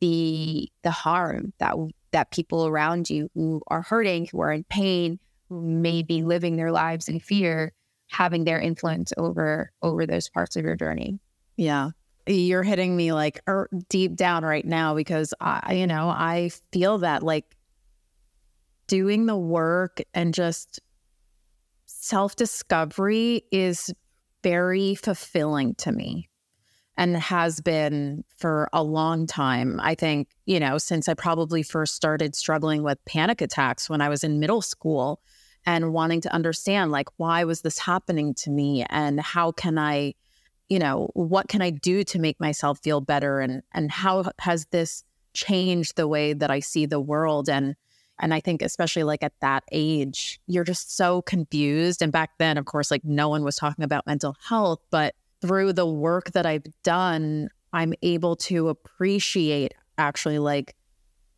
the 0.00 0.70
the 0.82 0.90
harm 0.90 1.52
that 1.58 1.74
that 2.12 2.30
people 2.30 2.66
around 2.66 3.10
you 3.10 3.30
who 3.34 3.62
are 3.68 3.82
hurting, 3.82 4.28
who 4.30 4.40
are 4.40 4.52
in 4.52 4.64
pain, 4.64 5.18
who 5.48 5.60
may 5.60 6.02
be 6.02 6.22
living 6.22 6.56
their 6.56 6.72
lives 6.72 7.08
in 7.08 7.20
fear, 7.20 7.72
having 8.08 8.44
their 8.44 8.60
influence 8.60 9.12
over 9.16 9.70
over 9.82 10.06
those 10.06 10.28
parts 10.28 10.56
of 10.56 10.64
your 10.64 10.76
journey. 10.76 11.18
Yeah. 11.56 11.90
You're 12.26 12.62
hitting 12.62 12.94
me 12.94 13.12
like 13.12 13.40
er, 13.48 13.70
deep 13.88 14.14
down 14.14 14.44
right 14.44 14.64
now 14.64 14.94
because 14.94 15.32
I 15.40 15.74
you 15.74 15.86
know, 15.86 16.08
I 16.08 16.50
feel 16.72 16.98
that 16.98 17.22
like 17.22 17.56
doing 18.86 19.26
the 19.26 19.36
work 19.36 20.00
and 20.14 20.32
just 20.32 20.80
self 22.08 22.36
discovery 22.36 23.42
is 23.52 23.92
very 24.42 24.94
fulfilling 24.94 25.74
to 25.74 25.92
me 25.92 26.28
and 26.96 27.16
has 27.16 27.60
been 27.60 28.24
for 28.38 28.68
a 28.72 28.82
long 28.82 29.26
time. 29.26 29.78
I 29.82 29.94
think, 29.94 30.28
you 30.46 30.58
know, 30.58 30.78
since 30.78 31.08
I 31.08 31.14
probably 31.14 31.62
first 31.62 31.94
started 31.94 32.34
struggling 32.34 32.82
with 32.82 33.04
panic 33.04 33.42
attacks 33.42 33.90
when 33.90 34.00
I 34.00 34.08
was 34.08 34.24
in 34.24 34.40
middle 34.40 34.62
school 34.62 35.20
and 35.66 35.92
wanting 35.92 36.22
to 36.22 36.32
understand, 36.32 36.90
like, 36.90 37.08
why 37.18 37.44
was 37.44 37.60
this 37.60 37.78
happening 37.78 38.32
to 38.34 38.50
me 38.50 38.86
and 38.88 39.20
how 39.20 39.52
can 39.52 39.76
I, 39.76 40.14
you 40.68 40.78
know, 40.78 41.10
what 41.12 41.48
can 41.48 41.60
I 41.60 41.70
do 41.70 42.04
to 42.04 42.18
make 42.18 42.40
myself 42.40 42.80
feel 42.80 43.02
better 43.02 43.40
and 43.40 43.62
and 43.74 43.92
how 43.92 44.24
has 44.38 44.66
this 44.70 45.04
changed 45.34 45.96
the 45.96 46.08
way 46.08 46.32
that 46.32 46.50
I 46.50 46.60
see 46.60 46.86
the 46.86 47.00
world 47.00 47.50
and 47.50 47.76
and 48.20 48.34
I 48.34 48.40
think, 48.40 48.62
especially 48.62 49.04
like 49.04 49.22
at 49.22 49.32
that 49.40 49.64
age, 49.72 50.40
you're 50.46 50.64
just 50.64 50.96
so 50.96 51.22
confused. 51.22 52.02
And 52.02 52.12
back 52.12 52.30
then, 52.38 52.58
of 52.58 52.64
course, 52.64 52.90
like 52.90 53.04
no 53.04 53.28
one 53.28 53.44
was 53.44 53.56
talking 53.56 53.84
about 53.84 54.06
mental 54.06 54.36
health. 54.48 54.80
But 54.90 55.14
through 55.40 55.72
the 55.74 55.86
work 55.86 56.32
that 56.32 56.46
I've 56.46 56.66
done, 56.82 57.48
I'm 57.72 57.94
able 58.02 58.36
to 58.36 58.68
appreciate 58.68 59.74
actually 59.98 60.38
like 60.38 60.74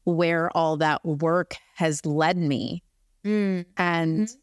where 0.04 0.54
all 0.56 0.76
that 0.78 1.04
work 1.04 1.56
has 1.74 2.04
led 2.06 2.36
me 2.36 2.82
mm. 3.24 3.64
and 3.76 4.26
mm-hmm. 4.26 4.38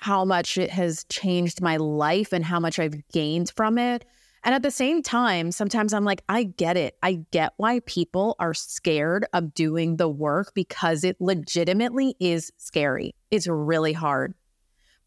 how 0.00 0.24
much 0.24 0.58
it 0.58 0.70
has 0.70 1.04
changed 1.04 1.60
my 1.60 1.76
life 1.76 2.32
and 2.32 2.44
how 2.44 2.60
much 2.60 2.78
I've 2.78 3.06
gained 3.08 3.52
from 3.56 3.78
it. 3.78 4.04
And 4.48 4.54
at 4.54 4.62
the 4.62 4.70
same 4.70 5.02
time, 5.02 5.52
sometimes 5.52 5.92
I'm 5.92 6.06
like, 6.06 6.24
I 6.26 6.44
get 6.44 6.78
it. 6.78 6.96
I 7.02 7.26
get 7.32 7.52
why 7.58 7.80
people 7.80 8.34
are 8.38 8.54
scared 8.54 9.26
of 9.34 9.52
doing 9.52 9.98
the 9.98 10.08
work 10.08 10.54
because 10.54 11.04
it 11.04 11.20
legitimately 11.20 12.16
is 12.18 12.50
scary. 12.56 13.14
It's 13.30 13.46
really 13.46 13.92
hard. 13.92 14.32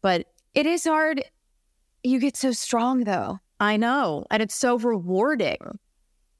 But 0.00 0.28
it 0.54 0.66
is 0.66 0.84
hard. 0.84 1.24
You 2.04 2.20
get 2.20 2.36
so 2.36 2.52
strong 2.52 3.02
though. 3.02 3.40
I 3.58 3.76
know. 3.78 4.26
And 4.30 4.44
it's 4.44 4.54
so 4.54 4.78
rewarding. 4.78 5.80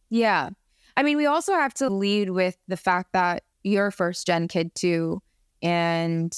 Yeah. 0.09 0.51
I 0.97 1.03
mean, 1.03 1.17
we 1.17 1.27
also 1.27 1.55
have 1.55 1.75
to 1.75 1.91
lead 1.91 2.31
with 2.31 2.57
the 2.69 2.77
fact 2.77 3.15
that 3.15 3.43
you're 3.65 3.89
a 3.89 3.93
first 3.93 4.29
gen 4.29 4.47
kid 4.47 4.77
too. 4.77 5.21
And 5.61 6.33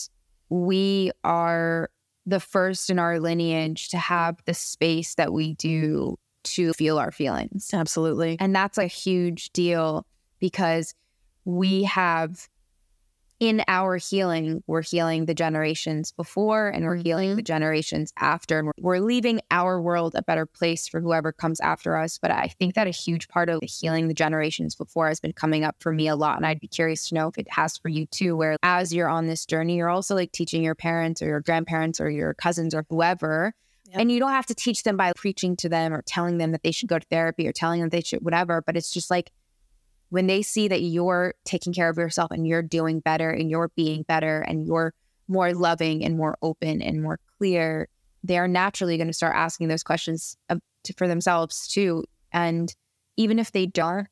we 0.49 1.13
are 1.25 1.91
the 2.25 2.41
first 2.41 2.89
in 2.89 2.99
our 2.99 3.21
lineage 3.21 3.91
to 3.91 3.99
have 3.99 4.39
the 4.47 4.55
space 4.55 5.17
that 5.17 5.31
we 5.31 5.53
do 5.57 6.17
to 6.45 6.73
feel 6.75 6.99
our 6.99 7.11
feelings. 7.11 7.71
Absolutely. 7.73 8.37
And 8.41 8.55
that's 8.55 8.79
a 8.79 8.87
huge 8.87 9.51
deal 9.53 10.07
because 10.39 10.95
we 11.45 11.85
have 11.85 12.49
in 13.41 13.63
our 13.69 13.97
healing, 13.97 14.63
we're 14.67 14.83
healing 14.83 15.27
the 15.27 15.35
generations 15.35 16.13
before 16.13 16.69
and 16.69 16.85
we're 16.85 16.97
healing 16.97 17.31
mm-hmm. 17.31 17.37
the 17.37 17.43
generations 17.43 18.13
after. 18.19 18.61
And 18.61 18.73
we're 18.79 19.01
leaving 19.01 19.41
our 19.51 19.81
world 19.81 20.15
a 20.15 20.23
better 20.23 20.47
place 20.47 20.87
for 20.89 21.01
whoever 21.01 21.33
comes 21.33 21.61
after 21.61 21.97
us. 21.97 22.19
But 22.19 22.31
I 22.31 22.49
think 22.59 22.75
that 22.75 22.87
a 22.87 22.91
huge 22.91 23.29
part 23.29 23.49
of 23.49 23.61
healing 23.63 24.09
the 24.09 24.15
generations 24.15 24.75
before 24.75 25.09
has 25.09 25.21
been 25.21 25.33
coming 25.33 25.65
up 25.65 25.77
for 25.81 25.93
me 25.93 26.09
a 26.09 26.17
lot. 26.17 26.37
And 26.37 26.47
I'd 26.47 26.61
be 26.61 26.69
curious 26.69 27.09
to 27.09 27.15
know 27.15 27.29
if 27.29 27.39
it 27.39 27.51
has 27.51 27.77
for 27.77 27.89
you 27.89 28.07
too, 28.07 28.37
where 28.37 28.57
as 28.63 28.95
you're 28.95 29.09
on 29.09 29.27
this 29.27 29.45
journey, 29.45 29.77
you're 29.77 29.89
also 29.89 30.15
like 30.15 30.33
teaching 30.33 30.63
your 30.63 30.77
parents 30.77 31.21
or 31.21 31.27
your 31.27 31.41
grandparents 31.41 32.01
or 32.01 32.11
your 32.11 32.35
cousins 32.35 32.75
or 32.75 32.87
whoever 32.89 33.53
Yep. 33.95 34.01
And 34.01 34.13
you 34.13 34.19
don't 34.19 34.33
have 34.33 34.47
to 34.47 34.55
teach 34.55 34.83
them 34.83 34.97
by 34.97 35.13
preaching 35.15 35.57
to 35.57 35.69
them 35.69 35.95
or 35.95 36.03
telling 36.03 36.39
them 36.39 36.51
that 36.53 36.63
they 36.65 36.73
should 36.73 36.89
go 36.89 36.99
to 36.99 37.07
therapy 37.07 37.47
or 37.47 37.53
telling 37.53 37.81
them 37.81 37.91
they 37.91 38.01
should 38.01 38.25
whatever, 38.25 38.63
but 38.67 38.77
it's 38.77 38.91
just 38.91 39.09
like 39.11 39.31
when 40.11 40.27
they 40.27 40.43
see 40.43 40.69
that 40.69 40.83
you're 40.83 41.35
taking 41.45 41.73
care 41.73 41.89
of 41.89 41.97
yourself 41.97 42.31
and 42.31 42.47
you're 42.47 42.63
doing 42.63 43.01
better 43.01 43.31
and 43.31 43.51
you're 43.51 43.71
being 43.77 44.03
better 44.03 44.41
and 44.41 44.67
you're 44.67 44.93
more 45.29 45.53
loving 45.55 46.05
and 46.05 46.17
more 46.17 46.37
open 46.43 46.83
and 46.83 47.03
more 47.03 47.19
clear, 47.39 47.89
they're 48.23 48.49
naturally 48.49 48.97
going 48.97 49.09
to 49.09 49.15
start 49.15 49.35
asking 49.37 49.69
those 49.69 49.83
questions 49.83 50.37
to, 50.49 50.93
for 50.97 51.09
themselves 51.09 51.69
too. 51.69 52.05
And 52.33 52.75
even 53.17 53.39
if 53.39 53.53
they 53.53 53.67
don't, 53.67 54.09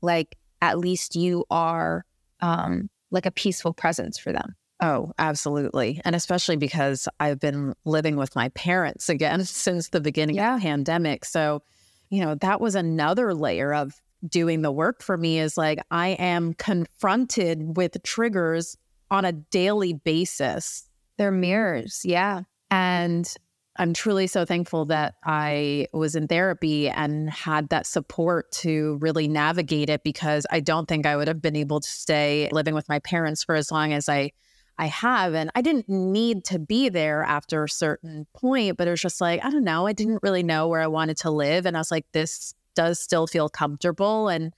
like 0.00 0.36
at 0.60 0.78
least 0.78 1.16
you 1.16 1.44
are 1.50 2.04
um, 2.40 2.88
like 3.10 3.26
a 3.26 3.30
peaceful 3.30 3.72
presence 3.72 4.18
for 4.18 4.32
them. 4.32 4.54
Oh, 4.82 5.12
absolutely. 5.16 6.00
And 6.04 6.16
especially 6.16 6.56
because 6.56 7.08
I've 7.20 7.38
been 7.38 7.72
living 7.84 8.16
with 8.16 8.34
my 8.34 8.48
parents 8.50 9.08
again 9.08 9.44
since 9.46 9.88
the 9.88 10.00
beginning 10.00 10.36
yeah. 10.36 10.56
of 10.56 10.60
the 10.60 10.66
pandemic. 10.66 11.24
So, 11.24 11.62
you 12.10 12.20
know, 12.22 12.34
that 12.34 12.60
was 12.60 12.74
another 12.74 13.32
layer 13.32 13.72
of 13.72 13.94
doing 14.26 14.62
the 14.62 14.72
work 14.72 15.02
for 15.02 15.16
me 15.16 15.38
is 15.38 15.56
like 15.56 15.78
I 15.90 16.08
am 16.10 16.54
confronted 16.54 17.76
with 17.76 18.02
triggers 18.02 18.76
on 19.10 19.24
a 19.24 19.32
daily 19.32 19.92
basis. 19.92 20.88
They're 21.16 21.30
mirrors. 21.30 22.02
Yeah. 22.04 22.42
And 22.70 23.32
I'm 23.76 23.94
truly 23.94 24.26
so 24.26 24.44
thankful 24.44 24.86
that 24.86 25.14
I 25.24 25.86
was 25.92 26.16
in 26.16 26.26
therapy 26.26 26.88
and 26.88 27.30
had 27.30 27.68
that 27.68 27.86
support 27.86 28.50
to 28.52 28.98
really 29.00 29.28
navigate 29.28 29.90
it 29.90 30.02
because 30.02 30.44
I 30.50 30.60
don't 30.60 30.86
think 30.86 31.06
I 31.06 31.16
would 31.16 31.28
have 31.28 31.40
been 31.40 31.56
able 31.56 31.80
to 31.80 31.88
stay 31.88 32.48
living 32.52 32.74
with 32.74 32.88
my 32.88 32.98
parents 32.98 33.44
for 33.44 33.54
as 33.54 33.70
long 33.70 33.92
as 33.92 34.08
I 34.08 34.32
I 34.78 34.86
have. 34.86 35.34
And 35.34 35.50
I 35.54 35.60
didn't 35.60 35.88
need 35.88 36.44
to 36.44 36.58
be 36.58 36.88
there 36.88 37.22
after 37.22 37.64
a 37.64 37.68
certain 37.68 38.26
point, 38.34 38.76
but 38.76 38.88
it 38.88 38.90
was 38.90 39.00
just 39.00 39.20
like, 39.20 39.44
I 39.44 39.50
don't 39.50 39.64
know. 39.64 39.86
I 39.86 39.92
didn't 39.92 40.22
really 40.22 40.42
know 40.42 40.68
where 40.68 40.80
I 40.80 40.86
wanted 40.86 41.16
to 41.18 41.30
live. 41.30 41.66
And 41.66 41.76
I 41.76 41.80
was 41.80 41.90
like, 41.90 42.06
this 42.12 42.54
does 42.74 42.98
still 42.98 43.26
feel 43.26 43.48
comfortable 43.50 44.28
and 44.28 44.52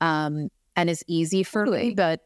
um 0.00 0.48
and 0.76 0.88
is 0.88 1.04
easy 1.06 1.42
for 1.42 1.66
me. 1.66 1.92
But 1.94 2.20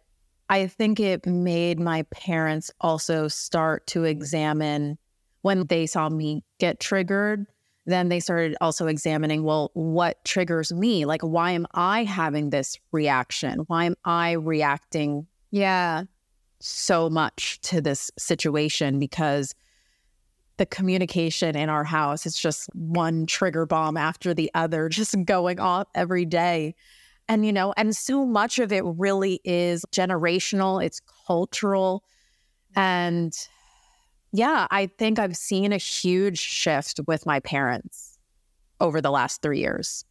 I 0.48 0.66
think 0.66 1.00
it 1.00 1.26
made 1.26 1.80
my 1.80 2.02
parents 2.10 2.70
also 2.80 3.28
start 3.28 3.86
to 3.88 4.04
examine 4.04 4.98
when 5.42 5.66
they 5.66 5.86
saw 5.86 6.08
me 6.08 6.44
get 6.58 6.78
triggered. 6.78 7.46
Then 7.86 8.08
they 8.08 8.20
started 8.20 8.56
also 8.60 8.86
examining, 8.86 9.42
well, 9.42 9.70
what 9.74 10.24
triggers 10.24 10.72
me? 10.72 11.04
Like, 11.04 11.22
why 11.22 11.50
am 11.50 11.66
I 11.74 12.04
having 12.04 12.50
this 12.50 12.78
reaction? 12.92 13.64
Why 13.66 13.84
am 13.84 13.96
I 14.04 14.32
reacting 14.32 15.26
yeah 15.50 16.04
so 16.64 17.10
much 17.10 17.60
to 17.60 17.80
this 17.80 18.10
situation 18.18 18.98
because 18.98 19.54
the 20.56 20.66
communication 20.66 21.56
in 21.56 21.68
our 21.68 21.84
house 21.84 22.26
is 22.26 22.38
just 22.38 22.68
one 22.74 23.26
trigger 23.26 23.66
bomb 23.66 23.96
after 23.96 24.32
the 24.32 24.50
other, 24.54 24.88
just 24.90 25.14
going 25.24 25.60
off 25.60 25.88
every 25.94 26.24
day. 26.24 26.74
And, 27.28 27.44
you 27.46 27.52
know, 27.52 27.72
and 27.76 27.96
so 27.96 28.24
much 28.26 28.58
of 28.58 28.72
it 28.72 28.82
really 28.84 29.40
is 29.44 29.84
generational, 29.92 30.84
it's 30.84 31.00
cultural. 31.26 32.04
And 32.76 33.32
yeah, 34.32 34.66
I 34.70 34.86
think 34.86 35.18
I've 35.18 35.36
seen 35.36 35.72
a 35.72 35.78
huge 35.78 36.38
shift 36.38 37.00
with 37.06 37.24
my 37.24 37.40
parents 37.40 38.18
over 38.80 39.00
the 39.00 39.10
last 39.10 39.42
three 39.42 39.60
years. 39.60 40.04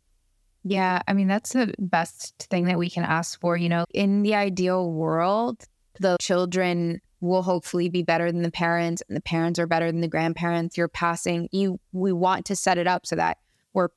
Yeah, 0.64 1.02
I 1.08 1.14
mean, 1.14 1.28
that's 1.28 1.54
the 1.54 1.74
best 1.78 2.48
thing 2.50 2.66
that 2.66 2.78
we 2.78 2.90
can 2.90 3.04
ask 3.04 3.40
for. 3.40 3.58
You 3.58 3.70
know, 3.70 3.86
in 3.94 4.24
the 4.24 4.34
ideal 4.34 4.92
world, 4.92 5.66
the 6.00 6.18
children 6.20 7.02
will 7.22 7.44
hopefully 7.44 7.90
be 7.90 8.04
better 8.04 8.32
than 8.32 8.42
the 8.42 8.52
parents 8.52 9.02
and 9.08 9.16
the 9.16 9.22
parents 9.22 9.58
are 9.58 9.68
better 9.68 9.92
than 9.92 10.02
the 10.02 10.08
grandparents. 10.08 10.78
You're 10.78 10.88
passing 10.88 11.50
you 11.52 11.80
we 11.92 12.12
want 12.12 12.46
to 12.48 12.56
set 12.56 12.78
it 12.78 12.88
up 12.88 13.06
so 13.06 13.16
that 13.16 13.38
we're 13.74 13.90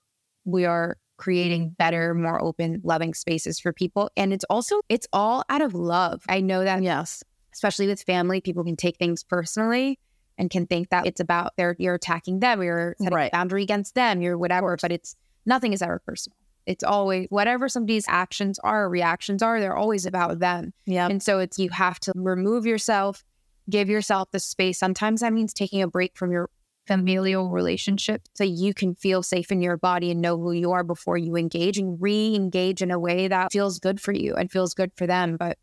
we 0.45 0.65
are 0.65 0.97
creating 1.17 1.71
better 1.79 2.15
more 2.15 2.43
open 2.43 2.81
loving 2.85 3.15
spaces 3.15 3.59
for 3.59 3.73
people. 3.73 4.11
And 4.17 4.33
it's 4.33 4.45
also 4.51 4.81
it's 4.89 5.09
all 5.13 5.45
out 5.49 5.63
of 5.63 5.75
love. 5.75 6.23
I 6.29 6.41
know 6.41 6.63
that 6.65 6.83
yes. 6.83 7.25
especially 7.53 7.87
with 7.87 8.03
family 8.03 8.41
people 8.41 8.65
can 8.65 8.77
take 8.77 8.97
things 8.97 9.25
personally 9.25 9.99
and 10.39 10.51
can 10.51 10.67
think 10.67 10.91
that 10.91 11.07
it's 11.07 11.21
about 11.21 11.57
their 11.57 11.77
you're 11.79 11.95
attacking 11.95 12.41
them 12.41 12.63
you're 12.63 12.95
setting 12.99 13.15
right. 13.15 13.31
a 13.33 13.37
boundary 13.37 13.63
against 13.63 13.95
them 13.95 14.21
you're 14.21 14.39
whatever 14.39 14.77
but 14.81 14.93
it's 14.93 15.17
nothing 15.45 15.73
is 15.73 15.83
ever 15.83 16.01
personal 16.05 16.37
it's 16.67 16.85
always 16.85 17.29
whatever 17.31 17.69
somebody's 17.69 18.05
actions 18.09 18.59
are, 18.59 18.89
reactions 18.89 19.43
are, 19.43 19.61
they're 19.61 19.77
always 19.77 20.05
about 20.05 20.41
them. 20.41 20.73
Yeah. 20.85 21.09
And 21.09 21.23
so 21.23 21.39
it's 21.39 21.59
you 21.59 21.71
have 21.71 22.01
to 22.01 22.13
remove 22.17 22.67
yourself, 22.67 23.25
give 23.71 23.89
yourself 23.89 24.31
the 24.33 24.41
space. 24.41 24.79
Sometimes 24.79 25.21
that 25.21 25.33
means 25.33 25.55
taking 25.55 25.81
a 25.81 25.89
break 25.89 26.17
from 26.17 26.33
your 26.33 26.51
familial 26.87 27.51
relationship 27.51 28.23
so 28.35 28.45
you 28.45 28.73
can 28.75 28.95
feel 28.95 29.23
safe 29.23 29.51
in 29.51 29.61
your 29.61 29.77
body 29.77 30.11
and 30.11 30.21
know 30.21 30.37
who 30.39 30.53
you 30.53 30.73
are 30.73 30.85
before 30.85 31.19
you 31.19 31.37
engage 31.37 31.79
and 31.79 32.01
re-engage 32.01 32.83
in 32.83 32.91
a 32.91 32.99
way 32.99 33.29
that 33.29 33.53
feels 33.53 33.79
good 33.79 34.01
for 34.01 34.13
you 34.13 34.35
and 34.35 34.51
feels 34.51 34.75
good 34.75 34.93
for 34.97 35.07
them. 35.07 35.37
But 35.37 35.59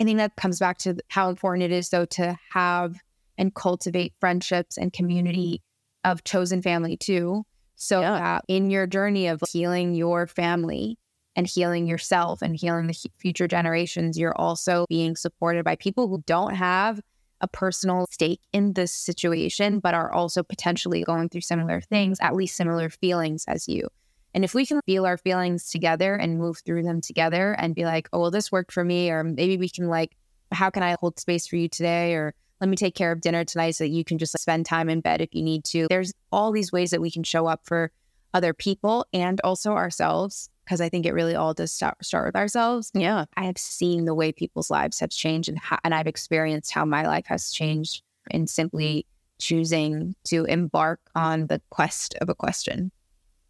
I 0.00 0.04
think 0.04 0.18
that 0.18 0.36
comes 0.36 0.58
back 0.58 0.78
to 0.78 0.96
how 1.08 1.28
important 1.28 1.64
it 1.64 1.72
is 1.72 1.90
though 1.90 2.06
to 2.06 2.38
have 2.52 2.96
and 3.38 3.54
cultivate 3.54 4.14
friendships 4.18 4.78
and 4.78 4.92
community 4.92 5.62
of 6.04 6.24
chosen 6.24 6.62
family 6.62 6.96
too 6.96 7.44
so 7.76 8.00
yeah. 8.00 8.18
that 8.18 8.44
in 8.48 8.70
your 8.70 8.86
journey 8.86 9.28
of 9.28 9.40
healing 9.50 9.94
your 9.94 10.26
family 10.26 10.98
and 11.36 11.46
healing 11.46 11.86
yourself 11.86 12.42
and 12.42 12.56
healing 12.56 12.86
the 12.86 12.96
future 13.18 13.46
generations, 13.46 14.18
you're 14.18 14.36
also 14.36 14.86
being 14.88 15.14
supported 15.14 15.64
by 15.64 15.76
people 15.76 16.08
who 16.08 16.22
don't 16.26 16.54
have 16.54 17.00
a 17.42 17.48
personal 17.48 18.06
stake 18.10 18.40
in 18.52 18.72
this 18.72 18.92
situation, 18.92 19.78
but 19.78 19.94
are 19.94 20.10
also 20.10 20.42
potentially 20.42 21.02
going 21.04 21.28
through 21.28 21.42
similar 21.42 21.80
things, 21.82 22.18
at 22.20 22.34
least 22.34 22.56
similar 22.56 22.88
feelings 22.88 23.44
as 23.46 23.68
you. 23.68 23.86
And 24.32 24.44
if 24.44 24.54
we 24.54 24.66
can 24.66 24.80
feel 24.86 25.06
our 25.06 25.16
feelings 25.18 25.68
together 25.70 26.14
and 26.14 26.38
move 26.38 26.58
through 26.64 26.82
them 26.82 27.00
together 27.00 27.52
and 27.58 27.74
be 27.74 27.84
like, 27.84 28.08
oh, 28.12 28.20
well, 28.20 28.30
this 28.30 28.52
worked 28.52 28.72
for 28.72 28.84
me, 28.84 29.10
or 29.10 29.22
maybe 29.22 29.56
we 29.56 29.68
can 29.68 29.88
like, 29.88 30.16
how 30.52 30.70
can 30.70 30.82
I 30.82 30.96
hold 31.00 31.18
space 31.18 31.46
for 31.46 31.56
you 31.56 31.68
today? 31.68 32.14
Or 32.14 32.34
let 32.60 32.68
me 32.68 32.76
take 32.76 32.94
care 32.94 33.12
of 33.12 33.20
dinner 33.20 33.44
tonight 33.44 33.72
so 33.72 33.84
that 33.84 33.90
you 33.90 34.04
can 34.04 34.18
just 34.18 34.38
spend 34.38 34.66
time 34.66 34.88
in 34.88 35.00
bed 35.00 35.20
if 35.20 35.34
you 35.34 35.42
need 35.42 35.64
to. 35.64 35.86
There's 35.88 36.12
all 36.32 36.52
these 36.52 36.72
ways 36.72 36.90
that 36.90 37.00
we 37.00 37.10
can 37.10 37.22
show 37.22 37.46
up 37.46 37.60
for 37.64 37.90
other 38.32 38.52
people 38.52 39.06
and 39.12 39.40
also 39.42 39.72
ourselves 39.72 40.50
because 40.64 40.80
I 40.80 40.88
think 40.88 41.06
it 41.06 41.14
really 41.14 41.34
all 41.34 41.54
does 41.54 41.72
start, 41.72 42.04
start 42.04 42.26
with 42.26 42.36
ourselves. 42.36 42.90
Yeah. 42.92 43.26
I 43.36 43.44
have 43.44 43.56
seen 43.56 44.04
the 44.04 44.14
way 44.14 44.32
people's 44.32 44.70
lives 44.70 44.98
have 45.00 45.10
changed 45.10 45.48
and, 45.48 45.58
and 45.84 45.94
I've 45.94 46.08
experienced 46.08 46.72
how 46.72 46.84
my 46.84 47.06
life 47.06 47.26
has 47.26 47.50
changed 47.50 48.02
in 48.30 48.46
simply 48.46 49.06
choosing 49.38 50.14
to 50.24 50.44
embark 50.44 51.00
on 51.14 51.46
the 51.46 51.60
quest 51.70 52.14
of 52.20 52.28
a 52.28 52.34
question. 52.34 52.90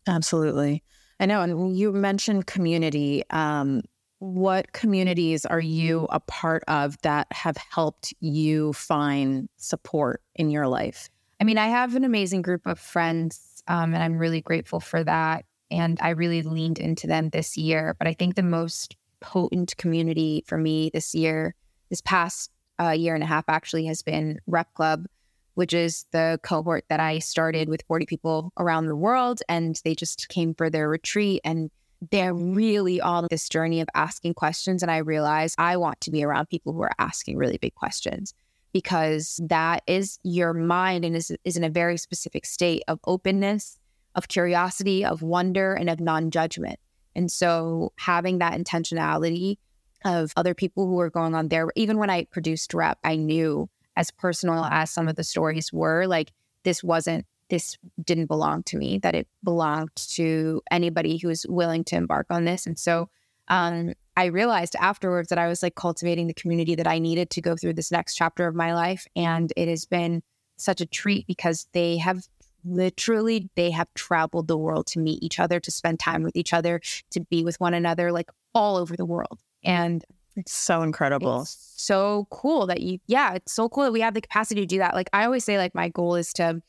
Absolutely. 0.07 0.83
I 1.19 1.27
know. 1.27 1.41
And 1.41 1.77
you 1.77 1.93
mentioned 1.93 2.47
community. 2.47 3.23
Um, 3.31 3.83
what 4.19 4.73
communities 4.73 5.45
are 5.45 5.61
you 5.61 6.07
a 6.11 6.21
part 6.21 6.65
of 6.69 7.01
that 7.03 7.27
have 7.33 7.57
helped 7.57 8.15
you 8.21 8.73
find 8.73 9.49
support 9.57 10.23
in 10.35 10.51
your 10.51 10.67
life? 10.69 11.11
I 11.41 11.45
mean, 11.45 11.59
I 11.59 11.67
have 11.67 11.95
an 11.95 12.05
amazing 12.05 12.43
group 12.43 12.63
of 12.67 12.79
friends, 12.79 13.63
um, 13.69 13.93
and 13.93 14.03
I'm 14.03 14.19
really 14.19 14.41
grateful 14.41 14.81
for 14.81 15.05
that. 15.05 15.45
And 15.71 15.99
I 16.01 16.11
really 16.11 16.43
leaned 16.43 16.79
into 16.79 17.07
them 17.07 17.31
this 17.31 17.57
year. 17.57 17.95
But 17.99 18.09
I 18.09 18.15
think 18.15 18.35
the 18.35 18.43
most 18.43 18.97
potent 19.21 19.77
community 19.77 20.45
for 20.47 20.57
me 20.57 20.91
this 20.95 21.15
year, 21.15 21.55
this 21.91 22.01
past 22.01 22.51
uh, 22.81 22.91
year 22.91 23.15
and 23.15 23.25
a 23.25 23.27
half, 23.27 23.45
actually, 23.49 23.87
has 23.87 24.03
been 24.03 24.39
Rep 24.47 24.73
Club, 24.75 25.07
which 25.55 25.75
is 25.75 26.07
the 26.13 26.39
cohort 26.43 26.85
that 26.89 27.01
I 27.01 27.19
started 27.19 27.69
with 27.69 27.83
40 27.89 28.07
people 28.07 28.53
around 28.57 28.87
the 28.87 28.97
world. 28.97 29.41
And 29.49 29.79
they 29.85 29.95
just 29.95 30.29
came 30.29 30.55
for 30.55 30.71
their 30.71 30.89
retreat. 30.89 31.41
And 31.45 31.71
they're 32.11 32.35
really 32.35 33.01
on 33.01 33.27
this 33.31 33.49
journey 33.49 33.81
of 33.81 33.89
asking 33.95 34.35
questions. 34.35 34.83
And 34.83 34.91
I 34.91 34.99
realized 34.99 35.55
I 35.59 35.77
want 35.77 36.01
to 36.03 36.11
be 36.11 36.25
around 36.25 36.49
people 36.49 36.73
who 36.73 36.83
are 36.83 36.93
asking 36.99 37.37
really 37.37 37.59
big 37.59 37.75
questions 37.75 38.35
because 38.73 39.41
that 39.43 39.83
is 39.87 40.19
your 40.23 40.53
mind 40.53 41.05
and 41.05 41.17
is, 41.17 41.33
is 41.45 41.57
in 41.57 41.65
a 41.65 41.71
very 41.71 41.97
specific 41.97 42.45
state 42.45 42.83
of 42.89 43.01
openness, 43.07 43.79
of 44.15 44.29
curiosity, 44.29 45.05
of 45.05 45.23
wonder, 45.23 45.75
and 45.75 45.89
of 45.89 46.01
non 46.01 46.31
judgment. 46.31 46.79
And 47.15 47.31
so 47.33 47.93
having 47.97 48.39
that 48.39 48.53
intentionality 48.53 49.57
of 50.05 50.33
other 50.37 50.55
people 50.55 50.87
who 50.87 51.01
are 51.01 51.11
going 51.11 51.35
on 51.35 51.49
there, 51.49 51.69
even 51.75 51.99
when 51.99 52.11
I 52.11 52.25
produced 52.25 52.75
Rep, 52.75 52.99
I 53.03 53.17
knew 53.17 53.69
as 53.97 54.11
personal 54.11 54.65
as 54.67 54.91
some 54.91 55.09
of 55.09 55.17
the 55.17 55.25
stories 55.25 55.73
were, 55.73 56.07
like 56.07 56.33
this 56.63 56.85
wasn't 56.85 57.25
this 57.49 57.79
didn't 58.03 58.27
belong 58.27 58.63
to 58.65 58.77
me, 58.77 58.99
that 58.99 59.15
it 59.15 59.29
belonged 59.45 59.95
to 59.95 60.63
anybody 60.71 61.17
who 61.17 61.29
was 61.29 61.47
willing 61.49 61.85
to 61.85 61.97
embark 61.97 62.27
on 62.31 62.45
this. 62.45 62.67
And 62.67 62.79
so 62.79 63.09
um, 63.49 63.95
I 64.17 64.27
realized 64.27 64.75
afterwards 64.77 65.29
that 65.29 65.39
I 65.39 65.49
was 65.49 65.63
like 65.63 65.75
cultivating 65.75 66.27
the 66.27 66.35
community 66.35 66.75
that 66.75 66.87
I 66.87 66.99
needed 66.99 67.31
to 67.31 67.41
go 67.41 67.57
through 67.57 67.75
this 67.75 67.93
next 67.93 68.15
chapter 68.17 68.47
of 68.47 68.55
my 68.55 68.75
life. 68.75 69.07
And 69.15 69.53
it 69.57 69.69
has 69.69 69.85
been 69.85 70.23
such 70.57 70.81
a 70.81 70.87
treat 70.87 71.27
because 71.27 71.69
they 71.73 71.99
have 71.99 72.27
literally 72.65 73.49
they 73.55 73.71
have 73.71 73.87
traveled 73.95 74.49
the 74.49 74.57
world 74.57 74.87
to 74.89 74.99
meet 74.99 75.23
each 75.23 75.39
other 75.39 75.61
to 75.61 75.71
spend 75.71 76.01
time 76.01 76.23
with 76.23 76.35
each 76.35 76.53
other 76.53 76.81
to 77.11 77.21
be 77.21 77.45
with 77.45 77.61
one 77.61 77.75
another 77.75 78.11
like 78.11 78.29
all 78.55 78.77
over 78.77 78.97
the 78.97 79.05
world 79.05 79.39
and 79.63 80.05
it's 80.35 80.53
so 80.53 80.83
incredible 80.83 81.43
it's 81.43 81.75
so 81.77 82.27
cool 82.31 82.67
that 82.67 82.81
you 82.81 82.99
yeah 83.07 83.35
it's 83.35 83.53
so 83.53 83.69
cool 83.69 83.85
that 83.85 83.93
we 83.93 84.01
have 84.01 84.15
the 84.15 84.21
capacity 84.21 84.61
to 84.61 84.67
do 84.67 84.79
that 84.79 84.95
like 84.95 85.09
i 85.13 85.25
always 85.25 85.45
say 85.45 85.59
like 85.59 85.77
my 85.77 85.89
goal 85.89 86.17
is 86.17 86.33
to 86.33 86.61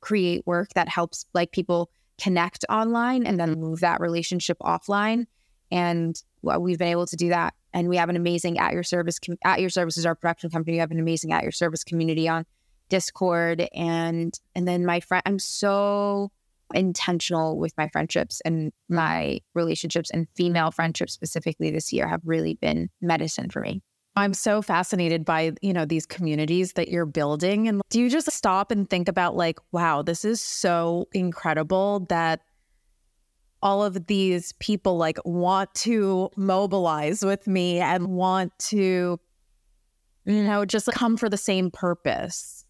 create 0.00 0.46
work 0.46 0.70
that 0.74 0.88
helps 0.88 1.26
like 1.34 1.52
people 1.52 1.90
connect 2.20 2.64
online 2.68 3.26
and 3.26 3.38
then 3.38 3.60
move 3.60 3.80
that 3.80 4.00
relationship 4.00 4.58
offline. 4.60 5.26
And 5.70 6.20
well, 6.42 6.60
we've 6.60 6.78
been 6.78 6.88
able 6.88 7.06
to 7.06 7.16
do 7.16 7.28
that. 7.28 7.54
And 7.72 7.88
we 7.88 7.96
have 7.96 8.08
an 8.08 8.16
amazing 8.16 8.58
at 8.58 8.72
your 8.72 8.82
service, 8.82 9.18
at 9.44 9.60
your 9.60 9.70
service 9.70 9.96
is 9.96 10.06
our 10.06 10.14
production 10.14 10.50
company. 10.50 10.76
We 10.76 10.80
have 10.80 10.90
an 10.90 10.98
amazing 10.98 11.32
at 11.32 11.42
your 11.42 11.52
service 11.52 11.84
community 11.84 12.28
on 12.28 12.44
Discord. 12.88 13.68
And, 13.74 14.38
and 14.54 14.66
then 14.66 14.86
my 14.86 15.00
friend, 15.00 15.22
I'm 15.26 15.38
so 15.38 16.30
intentional 16.74 17.58
with 17.58 17.72
my 17.76 17.88
friendships 17.88 18.40
and 18.44 18.72
my 18.88 19.40
relationships 19.54 20.10
and 20.10 20.26
female 20.34 20.70
friendships 20.70 21.12
specifically 21.12 21.70
this 21.70 21.92
year 21.92 22.08
have 22.08 22.20
really 22.24 22.54
been 22.54 22.90
medicine 23.00 23.50
for 23.50 23.60
me. 23.60 23.82
I'm 24.16 24.34
so 24.34 24.62
fascinated 24.62 25.24
by, 25.24 25.52
you 25.62 25.72
know, 25.72 25.84
these 25.84 26.04
communities 26.04 26.72
that 26.72 26.88
you're 26.88 27.06
building. 27.06 27.68
And 27.68 27.82
do 27.88 28.00
you 28.00 28.10
just 28.10 28.30
stop 28.32 28.72
and 28.72 28.90
think 28.90 29.08
about, 29.08 29.36
like, 29.36 29.58
wow, 29.70 30.02
this 30.02 30.24
is 30.24 30.40
so 30.40 31.06
incredible 31.12 32.00
that 32.08 32.40
all 33.62 33.84
of 33.84 34.06
these 34.06 34.52
people 34.54 34.96
like 34.96 35.18
want 35.24 35.72
to 35.74 36.30
mobilize 36.36 37.24
with 37.24 37.46
me 37.46 37.78
and 37.78 38.08
want 38.08 38.56
to, 38.58 39.20
you 40.24 40.42
know, 40.42 40.64
just 40.64 40.88
come 40.92 41.16
for 41.16 41.28
the 41.28 41.36
same 41.36 41.70
purpose? 41.70 42.64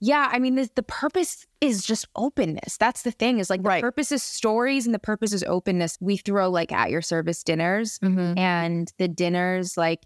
Yeah, 0.00 0.28
I 0.32 0.38
mean, 0.38 0.56
the, 0.56 0.68
the 0.74 0.82
purpose 0.82 1.46
is 1.60 1.84
just 1.84 2.06
openness. 2.14 2.76
That's 2.76 3.02
the 3.02 3.12
thing 3.12 3.38
is 3.38 3.48
like 3.48 3.62
the 3.62 3.68
right. 3.68 3.82
purpose 3.82 4.12
is 4.12 4.22
stories 4.22 4.86
and 4.86 4.94
the 4.94 4.98
purpose 4.98 5.32
is 5.32 5.44
openness. 5.44 5.96
We 6.00 6.16
throw 6.16 6.50
like 6.50 6.72
at 6.72 6.90
your 6.90 7.00
service 7.00 7.42
dinners 7.42 7.98
mm-hmm. 8.00 8.36
and 8.36 8.92
the 8.98 9.08
dinners, 9.08 9.76
like, 9.76 10.00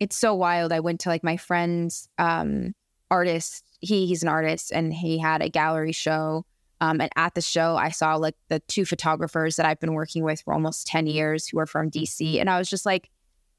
it's 0.00 0.16
so 0.16 0.34
wild. 0.34 0.72
I 0.72 0.80
went 0.80 1.00
to 1.00 1.08
like 1.08 1.24
my 1.24 1.36
friend's 1.36 2.08
um, 2.18 2.74
artist. 3.10 3.64
He 3.80 4.06
he's 4.06 4.22
an 4.22 4.28
artist 4.28 4.72
and 4.72 4.92
he 4.92 5.18
had 5.18 5.42
a 5.42 5.48
gallery 5.48 5.92
show. 5.92 6.44
Um, 6.80 7.00
and 7.00 7.10
at 7.16 7.34
the 7.34 7.40
show, 7.40 7.76
I 7.76 7.90
saw 7.90 8.16
like 8.16 8.34
the 8.48 8.60
two 8.60 8.84
photographers 8.84 9.56
that 9.56 9.66
I've 9.66 9.80
been 9.80 9.94
working 9.94 10.24
with 10.24 10.42
for 10.42 10.52
almost 10.52 10.86
10 10.86 11.06
years 11.06 11.46
who 11.46 11.58
are 11.58 11.66
from 11.66 11.90
DC. 11.90 12.40
And 12.40 12.50
I 12.50 12.58
was 12.58 12.68
just 12.68 12.84
like, 12.84 13.10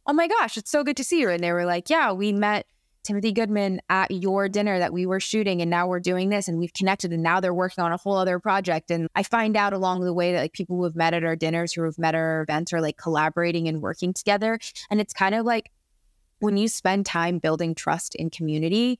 oh 0.05 0.13
my 0.13 0.27
gosh, 0.27 0.57
it's 0.57 0.69
so 0.69 0.83
good 0.83 0.97
to 0.97 1.03
see 1.03 1.21
you. 1.21 1.29
And 1.29 1.43
they 1.43 1.51
were 1.51 1.65
like, 1.65 1.89
yeah, 1.89 2.11
we 2.11 2.31
met 2.31 2.67
Timothy 3.03 3.31
Goodman 3.31 3.81
at 3.89 4.11
your 4.11 4.49
dinner 4.49 4.79
that 4.79 4.91
we 4.91 5.05
were 5.05 5.19
shooting 5.19 5.61
and 5.61 5.69
now 5.69 5.87
we're 5.87 5.99
doing 5.99 6.29
this 6.29 6.47
and 6.47 6.57
we've 6.57 6.73
connected 6.73 7.13
and 7.13 7.23
now 7.23 7.39
they're 7.39 7.53
working 7.53 7.83
on 7.83 7.91
a 7.91 7.97
whole 7.97 8.17
other 8.17 8.39
project. 8.39 8.91
And 8.91 9.07
I 9.15 9.23
find 9.23 9.55
out 9.55 9.73
along 9.73 10.01
the 10.01 10.13
way 10.13 10.33
that 10.33 10.41
like 10.41 10.53
people 10.53 10.75
who 10.75 10.83
have 10.83 10.95
met 10.95 11.13
at 11.13 11.23
our 11.23 11.35
dinners, 11.35 11.73
who 11.73 11.83
have 11.83 11.97
met 11.97 12.15
at 12.15 12.19
our 12.19 12.41
events 12.41 12.73
are 12.73 12.81
like 12.81 12.97
collaborating 12.97 13.67
and 13.67 13.81
working 13.81 14.11
together. 14.13 14.59
And 14.89 14.99
it's 14.99 15.13
kind 15.13 15.35
of 15.35 15.45
like 15.45 15.71
when 16.45 16.57
you 16.57 16.67
spend 16.67 17.05
time 17.05 17.39
building 17.39 17.75
trust 17.75 18.15
in 18.15 18.29
community, 18.29 18.99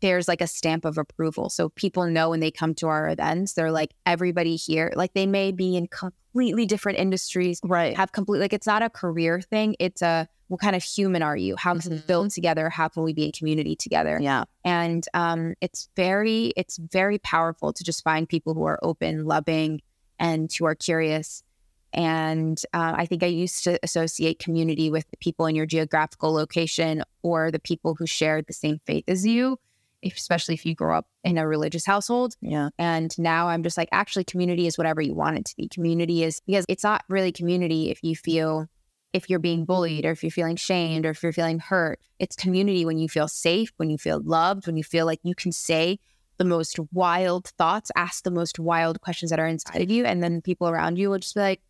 there's 0.00 0.28
like 0.28 0.40
a 0.40 0.46
stamp 0.46 0.84
of 0.84 0.98
approval. 0.98 1.48
So 1.48 1.68
people 1.68 2.06
know 2.06 2.30
when 2.30 2.40
they 2.40 2.50
come 2.50 2.74
to 2.76 2.88
our 2.88 3.08
events, 3.08 3.52
they're 3.52 3.70
like, 3.70 3.92
everybody 4.06 4.56
here, 4.56 4.92
like 4.96 5.12
they 5.14 5.26
may 5.26 5.52
be 5.52 5.76
in 5.76 5.86
completely 5.86 6.66
different 6.66 6.98
industries, 6.98 7.60
right? 7.62 7.96
Have 7.96 8.12
complete, 8.12 8.40
like 8.40 8.52
it's 8.52 8.66
not 8.66 8.82
a 8.82 8.90
career 8.90 9.40
thing. 9.40 9.76
It's 9.78 10.02
a, 10.02 10.26
what 10.48 10.60
kind 10.60 10.74
of 10.74 10.82
human 10.82 11.22
are 11.22 11.36
you? 11.36 11.54
How 11.56 11.78
can 11.78 11.92
we 11.92 11.98
build 11.98 12.32
together? 12.32 12.70
How 12.70 12.88
can 12.88 13.04
we 13.04 13.12
be 13.12 13.26
in 13.26 13.32
community 13.32 13.76
together? 13.76 14.18
Yeah. 14.20 14.44
And 14.64 15.06
um, 15.14 15.54
it's 15.60 15.88
very, 15.94 16.52
it's 16.56 16.76
very 16.76 17.18
powerful 17.18 17.72
to 17.72 17.84
just 17.84 18.02
find 18.02 18.28
people 18.28 18.54
who 18.54 18.64
are 18.64 18.80
open, 18.82 19.26
loving, 19.26 19.80
and 20.18 20.50
who 20.52 20.64
are 20.64 20.74
curious. 20.74 21.44
And 21.92 22.60
uh, 22.72 22.94
I 22.96 23.06
think 23.06 23.22
I 23.22 23.26
used 23.26 23.64
to 23.64 23.78
associate 23.82 24.38
community 24.38 24.90
with 24.90 25.10
the 25.10 25.16
people 25.16 25.46
in 25.46 25.54
your 25.54 25.66
geographical 25.66 26.32
location 26.32 27.02
or 27.22 27.50
the 27.50 27.58
people 27.58 27.94
who 27.98 28.06
shared 28.06 28.46
the 28.46 28.52
same 28.52 28.80
faith 28.86 29.04
as 29.08 29.26
you, 29.26 29.58
especially 30.04 30.54
if 30.54 30.64
you 30.64 30.74
grow 30.74 30.96
up 30.96 31.06
in 31.24 31.36
a 31.36 31.46
religious 31.46 31.84
household. 31.84 32.34
Yeah. 32.40 32.70
And 32.78 33.16
now 33.18 33.48
I'm 33.48 33.62
just 33.62 33.76
like, 33.76 33.88
actually, 33.92 34.24
community 34.24 34.66
is 34.66 34.78
whatever 34.78 35.00
you 35.00 35.14
want 35.14 35.38
it 35.38 35.44
to 35.46 35.56
be. 35.56 35.68
Community 35.68 36.22
is 36.22 36.40
because 36.46 36.64
it's 36.68 36.84
not 36.84 37.04
really 37.08 37.32
community 37.32 37.90
if 37.90 38.02
you 38.04 38.14
feel, 38.14 38.66
if 39.12 39.28
you're 39.28 39.40
being 39.40 39.64
bullied 39.64 40.06
or 40.06 40.12
if 40.12 40.22
you're 40.22 40.30
feeling 40.30 40.56
shamed 40.56 41.04
or 41.04 41.10
if 41.10 41.22
you're 41.22 41.32
feeling 41.32 41.58
hurt. 41.58 41.98
It's 42.20 42.36
community 42.36 42.84
when 42.84 42.98
you 42.98 43.08
feel 43.08 43.26
safe, 43.26 43.72
when 43.78 43.90
you 43.90 43.98
feel 43.98 44.20
loved, 44.22 44.66
when 44.66 44.76
you 44.76 44.84
feel 44.84 45.06
like 45.06 45.20
you 45.24 45.34
can 45.34 45.50
say 45.50 45.98
the 46.38 46.44
most 46.44 46.78
wild 46.90 47.48
thoughts, 47.58 47.90
ask 47.96 48.24
the 48.24 48.30
most 48.30 48.58
wild 48.58 49.00
questions 49.02 49.30
that 49.30 49.38
are 49.38 49.46
inside 49.46 49.82
of 49.82 49.90
you. 49.90 50.06
And 50.06 50.22
then 50.22 50.40
people 50.40 50.70
around 50.70 50.96
you 50.96 51.10
will 51.10 51.18
just 51.18 51.34
be 51.34 51.40
like, 51.40 51.60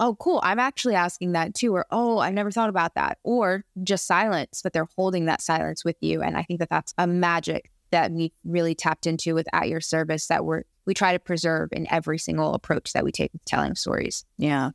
oh, 0.00 0.16
cool, 0.16 0.40
I'm 0.42 0.58
actually 0.58 0.94
asking 0.94 1.32
that 1.32 1.54
too. 1.54 1.74
Or, 1.74 1.86
oh, 1.90 2.18
I've 2.18 2.34
never 2.34 2.50
thought 2.50 2.68
about 2.68 2.94
that. 2.94 3.18
Or 3.24 3.64
just 3.82 4.06
silence, 4.06 4.60
but 4.62 4.72
they're 4.72 4.88
holding 4.96 5.26
that 5.26 5.42
silence 5.42 5.84
with 5.84 5.96
you. 6.00 6.22
And 6.22 6.36
I 6.36 6.42
think 6.42 6.60
that 6.60 6.70
that's 6.70 6.94
a 6.98 7.06
magic 7.06 7.70
that 7.90 8.12
we 8.12 8.32
really 8.44 8.74
tapped 8.74 9.06
into 9.06 9.34
with 9.34 9.46
At 9.52 9.68
Your 9.68 9.80
Service 9.80 10.26
that 10.26 10.44
we're, 10.44 10.64
we 10.86 10.94
try 10.94 11.12
to 11.12 11.18
preserve 11.18 11.70
in 11.72 11.86
every 11.90 12.18
single 12.18 12.54
approach 12.54 12.92
that 12.92 13.04
we 13.04 13.12
take 13.12 13.32
with 13.32 13.44
telling 13.44 13.74
stories. 13.74 14.24
Yeah. 14.36 14.70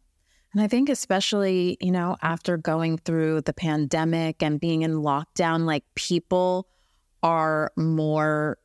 And 0.54 0.62
I 0.62 0.68
think, 0.68 0.90
especially, 0.90 1.78
you 1.80 1.92
know, 1.92 2.16
after 2.22 2.58
going 2.58 3.00
through 3.00 3.42
the 3.42 3.54
pandemic 3.54 4.44
and 4.44 4.60
being 4.60 4.84
in 4.84 4.94
lockdown, 4.94 5.66
like 5.66 5.84
people 5.96 6.68
are 7.24 7.72
more 7.76 8.58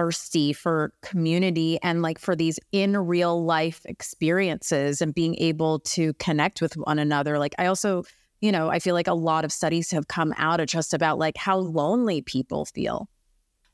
thirsty 0.00 0.54
for 0.54 0.94
community 1.02 1.78
and 1.82 2.00
like 2.00 2.18
for 2.18 2.34
these 2.34 2.58
in 2.72 2.96
real 2.96 3.44
life 3.44 3.82
experiences 3.84 5.02
and 5.02 5.14
being 5.14 5.34
able 5.36 5.80
to 5.80 6.14
connect 6.14 6.62
with 6.62 6.72
one 6.78 6.98
another. 6.98 7.38
Like, 7.38 7.54
I 7.58 7.66
also, 7.66 8.04
you 8.40 8.50
know, 8.50 8.70
I 8.70 8.78
feel 8.78 8.94
like 8.94 9.08
a 9.08 9.12
lot 9.12 9.44
of 9.44 9.52
studies 9.52 9.90
have 9.90 10.08
come 10.08 10.32
out 10.38 10.58
of 10.58 10.68
just 10.68 10.94
about 10.94 11.18
like 11.18 11.36
how 11.36 11.58
lonely 11.58 12.22
people 12.22 12.64
feel. 12.64 13.10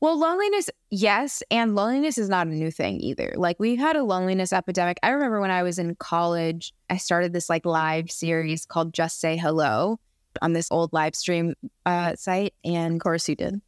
Well, 0.00 0.18
loneliness, 0.18 0.68
yes. 0.90 1.44
And 1.48 1.76
loneliness 1.76 2.18
is 2.18 2.28
not 2.28 2.48
a 2.48 2.50
new 2.50 2.72
thing 2.72 3.00
either. 3.00 3.32
Like 3.36 3.60
we've 3.60 3.78
had 3.78 3.94
a 3.94 4.02
loneliness 4.02 4.52
epidemic. 4.52 4.98
I 5.04 5.10
remember 5.10 5.40
when 5.40 5.52
I 5.52 5.62
was 5.62 5.78
in 5.78 5.94
college, 5.94 6.74
I 6.90 6.96
started 6.96 7.34
this 7.34 7.48
like 7.48 7.64
live 7.64 8.10
series 8.10 8.66
called 8.66 8.92
Just 8.92 9.20
Say 9.20 9.36
Hello 9.36 10.00
on 10.42 10.54
this 10.54 10.66
old 10.72 10.92
live 10.92 11.14
stream 11.14 11.54
uh, 11.86 12.16
site. 12.16 12.52
And 12.64 12.94
Of 12.94 13.00
course, 13.00 13.28
you 13.28 13.36
did. 13.36 13.60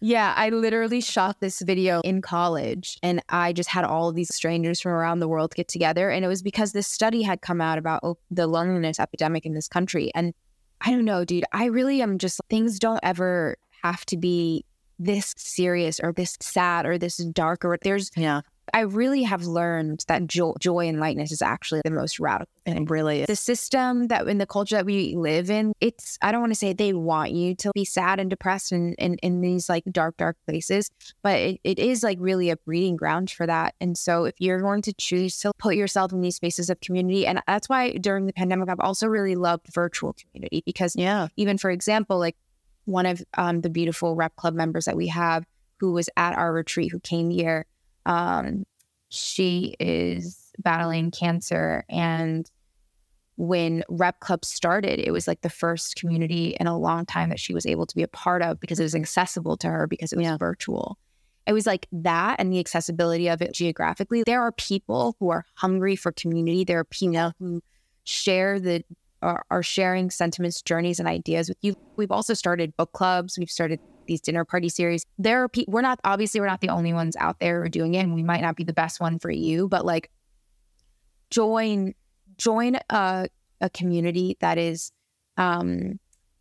Yeah, 0.00 0.32
I 0.36 0.50
literally 0.50 1.00
shot 1.00 1.40
this 1.40 1.60
video 1.60 2.00
in 2.02 2.22
college 2.22 2.98
and 3.02 3.20
I 3.28 3.52
just 3.52 3.68
had 3.68 3.84
all 3.84 4.12
these 4.12 4.32
strangers 4.32 4.80
from 4.80 4.92
around 4.92 5.18
the 5.18 5.28
world 5.28 5.54
get 5.54 5.66
together. 5.66 6.08
And 6.10 6.24
it 6.24 6.28
was 6.28 6.42
because 6.42 6.72
this 6.72 6.86
study 6.86 7.22
had 7.22 7.40
come 7.40 7.60
out 7.60 7.78
about 7.78 8.00
oh, 8.04 8.16
the 8.30 8.46
loneliness 8.46 9.00
epidemic 9.00 9.44
in 9.44 9.54
this 9.54 9.66
country. 9.66 10.12
And 10.14 10.34
I 10.80 10.92
don't 10.92 11.04
know, 11.04 11.24
dude, 11.24 11.44
I 11.52 11.64
really 11.66 12.00
am 12.00 12.18
just, 12.18 12.40
things 12.48 12.78
don't 12.78 13.00
ever 13.02 13.56
have 13.82 14.06
to 14.06 14.16
be 14.16 14.64
this 15.00 15.34
serious 15.36 15.98
or 15.98 16.12
this 16.12 16.36
sad 16.40 16.86
or 16.86 16.96
this 16.96 17.16
dark 17.16 17.64
or 17.64 17.76
there's, 17.82 18.10
Yeah. 18.16 18.42
I 18.74 18.80
really 18.80 19.22
have 19.22 19.44
learned 19.44 20.04
that 20.08 20.26
joy, 20.26 20.52
joy 20.60 20.88
and 20.88 21.00
lightness 21.00 21.32
is 21.32 21.42
actually 21.42 21.80
the 21.84 21.90
most 21.90 22.18
radical 22.20 22.52
It 22.66 22.90
really 22.90 23.20
is. 23.20 23.26
the 23.26 23.36
system 23.36 24.08
that 24.08 24.26
in 24.28 24.38
the 24.38 24.46
culture 24.46 24.76
that 24.76 24.86
we 24.86 25.14
live 25.16 25.50
in, 25.50 25.72
it's 25.80 26.18
I 26.22 26.32
don't 26.32 26.40
want 26.40 26.52
to 26.52 26.58
say 26.58 26.72
they 26.72 26.92
want 26.92 27.32
you 27.32 27.54
to 27.56 27.70
be 27.74 27.84
sad 27.84 28.20
and 28.20 28.28
depressed 28.30 28.72
and 28.72 28.94
in, 28.98 29.16
in, 29.16 29.40
these 29.40 29.68
like 29.68 29.84
dark, 29.90 30.16
dark 30.16 30.36
places, 30.46 30.90
but 31.22 31.38
it, 31.38 31.60
it 31.64 31.78
is 31.78 32.02
like 32.02 32.18
really 32.20 32.50
a 32.50 32.56
breeding 32.56 32.96
ground 32.96 33.30
for 33.30 33.46
that. 33.46 33.74
And 33.80 33.96
so 33.96 34.24
if 34.24 34.34
you're 34.38 34.60
going 34.60 34.82
to 34.82 34.92
choose 34.92 35.38
to 35.40 35.52
put 35.58 35.76
yourself 35.76 36.12
in 36.12 36.20
these 36.20 36.36
spaces 36.36 36.70
of 36.70 36.80
community, 36.80 37.26
and 37.26 37.40
that's 37.46 37.68
why 37.68 37.92
during 37.92 38.26
the 38.26 38.32
pandemic 38.32 38.68
I've 38.68 38.80
also 38.80 39.06
really 39.06 39.36
loved 39.36 39.72
virtual 39.72 40.14
community 40.14 40.62
because 40.64 40.94
Yeah. 40.96 41.28
even 41.36 41.58
for 41.58 41.70
example, 41.70 42.18
like 42.18 42.36
one 42.84 43.06
of 43.06 43.22
um, 43.36 43.60
the 43.60 43.70
beautiful 43.70 44.14
rep 44.14 44.34
club 44.36 44.54
members 44.54 44.86
that 44.86 44.96
we 44.96 45.08
have 45.08 45.44
who 45.78 45.92
was 45.92 46.08
at 46.16 46.36
our 46.36 46.52
retreat 46.52 46.90
who 46.90 46.98
came 47.00 47.30
here, 47.30 47.66
um, 48.08 48.64
she 49.10 49.76
is 49.78 50.52
battling 50.58 51.12
cancer 51.12 51.84
and 51.88 52.50
when 53.36 53.84
Rep 53.88 54.18
Club 54.18 54.44
started, 54.44 54.98
it 54.98 55.12
was 55.12 55.28
like 55.28 55.42
the 55.42 55.48
first 55.48 55.94
community 55.94 56.56
in 56.58 56.66
a 56.66 56.76
long 56.76 57.06
time 57.06 57.28
that 57.28 57.38
she 57.38 57.54
was 57.54 57.66
able 57.66 57.86
to 57.86 57.94
be 57.94 58.02
a 58.02 58.08
part 58.08 58.42
of 58.42 58.58
because 58.58 58.80
it 58.80 58.82
was 58.82 58.96
accessible 58.96 59.56
to 59.58 59.68
her 59.68 59.86
because 59.86 60.12
it 60.12 60.16
was 60.16 60.24
Yeah. 60.24 60.36
virtual. 60.36 60.98
It 61.46 61.52
was 61.52 61.64
like 61.64 61.86
that 61.92 62.40
and 62.40 62.52
the 62.52 62.58
accessibility 62.58 63.28
of 63.28 63.40
it 63.40 63.54
geographically. 63.54 64.24
There 64.26 64.42
are 64.42 64.50
people 64.50 65.14
who 65.20 65.30
are 65.30 65.44
hungry 65.54 65.94
for 65.94 66.10
community. 66.10 66.64
There 66.64 66.80
are 66.80 66.84
people 66.84 67.32
who 67.38 67.62
share 68.02 68.58
the 68.58 68.82
are, 69.22 69.44
are 69.50 69.62
sharing 69.62 70.10
sentiments, 70.10 70.60
journeys, 70.60 70.98
and 70.98 71.08
ideas 71.08 71.48
with 71.48 71.58
you. 71.62 71.74
We've 71.96 72.10
also 72.10 72.34
started 72.34 72.76
book 72.76 72.92
clubs. 72.92 73.38
We've 73.38 73.50
started 73.50 73.80
these 74.08 74.20
dinner 74.20 74.44
party 74.44 74.68
series. 74.68 75.04
There 75.18 75.44
are 75.44 75.48
people. 75.48 75.72
We're 75.72 75.82
not 75.82 76.00
obviously 76.02 76.40
we're 76.40 76.46
not 76.48 76.60
the 76.60 76.70
only 76.70 76.92
ones 76.92 77.14
out 77.16 77.38
there 77.38 77.58
who 77.60 77.66
are 77.66 77.68
doing 77.68 77.94
it, 77.94 78.00
and 78.00 78.14
we 78.14 78.24
might 78.24 78.40
not 78.42 78.56
be 78.56 78.64
the 78.64 78.72
best 78.72 78.98
one 79.00 79.20
for 79.20 79.30
you, 79.30 79.68
but 79.68 79.84
like 79.86 80.10
join 81.30 81.94
join 82.36 82.76
a, 82.90 83.28
a 83.60 83.70
community 83.70 84.36
that 84.40 84.58
is 84.58 84.92
um 85.36 85.98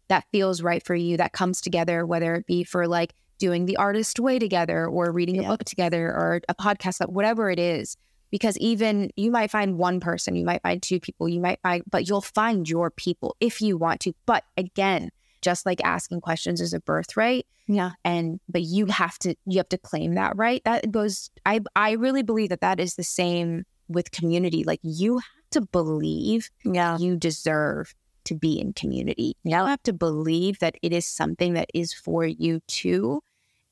that 0.08 0.26
feels 0.32 0.62
right 0.62 0.86
for 0.86 0.96
you 0.96 1.18
that 1.18 1.34
comes 1.34 1.60
together 1.60 2.06
whether 2.06 2.36
it 2.36 2.46
be 2.46 2.64
for 2.64 2.88
like 2.88 3.14
doing 3.40 3.66
the 3.66 3.78
artist 3.78 4.20
way 4.20 4.40
together 4.40 4.88
or 4.88 5.12
reading 5.12 5.36
Yeah. 5.36 5.42
a 5.44 5.48
book 5.50 5.64
together 5.66 6.08
or 6.08 6.42
a 6.48 6.56
podcast 6.56 7.00
that 7.00 7.12
whatever 7.12 7.50
it 7.52 7.60
is 7.60 7.98
because 8.32 8.58
even 8.60 9.10
you 9.16 9.30
might 9.32 9.52
find 9.52 9.78
one 9.78 10.00
person 10.00 10.36
you 10.36 10.46
might 10.46 10.62
find 10.62 10.82
two 10.82 11.00
people 11.00 11.28
you 11.28 11.42
might 11.42 11.60
find 11.62 11.84
but 11.90 12.08
you'll 12.08 12.22
find 12.22 12.70
your 12.70 12.90
people 12.90 13.36
if 13.42 13.62
you 13.62 13.78
want 13.78 14.00
to 14.02 14.14
but 14.26 14.44
again 14.56 15.10
just 15.42 15.66
like 15.66 15.80
asking 15.84 16.22
questions 16.22 16.62
is 16.62 16.74
a 16.74 16.80
birthright 16.80 17.46
Yeah. 17.68 17.92
and 18.04 18.40
but 18.50 18.62
you 18.64 18.86
have 18.88 19.18
to 19.20 19.36
you 19.46 19.58
have 19.58 19.70
to 19.70 19.78
claim 19.78 20.16
that 20.16 20.36
right 20.38 20.62
that 20.66 20.92
goes 20.92 21.30
i 21.46 21.60
i 21.76 21.92
really 21.92 22.24
believe 22.24 22.50
that 22.50 22.62
that 22.62 22.80
is 22.80 22.96
the 22.96 23.04
same 23.04 23.64
with 23.88 24.12
community 24.12 24.64
like 24.64 24.80
you 24.84 25.18
have 25.18 25.50
to 25.52 25.62
believe 25.62 26.50
Yeah. 26.66 26.98
you 26.98 27.16
deserve 27.16 27.94
to 28.26 28.36
be 28.36 28.60
in 28.60 28.74
community 28.74 29.36
you 29.44 29.56
have 29.56 29.84
to 29.84 29.94
believe 29.94 30.60
that 30.60 30.76
it 30.82 30.92
is 30.92 31.06
something 31.06 31.54
that 31.54 31.70
is 31.74 31.94
for 31.94 32.26
you 32.26 32.60
too 32.68 33.22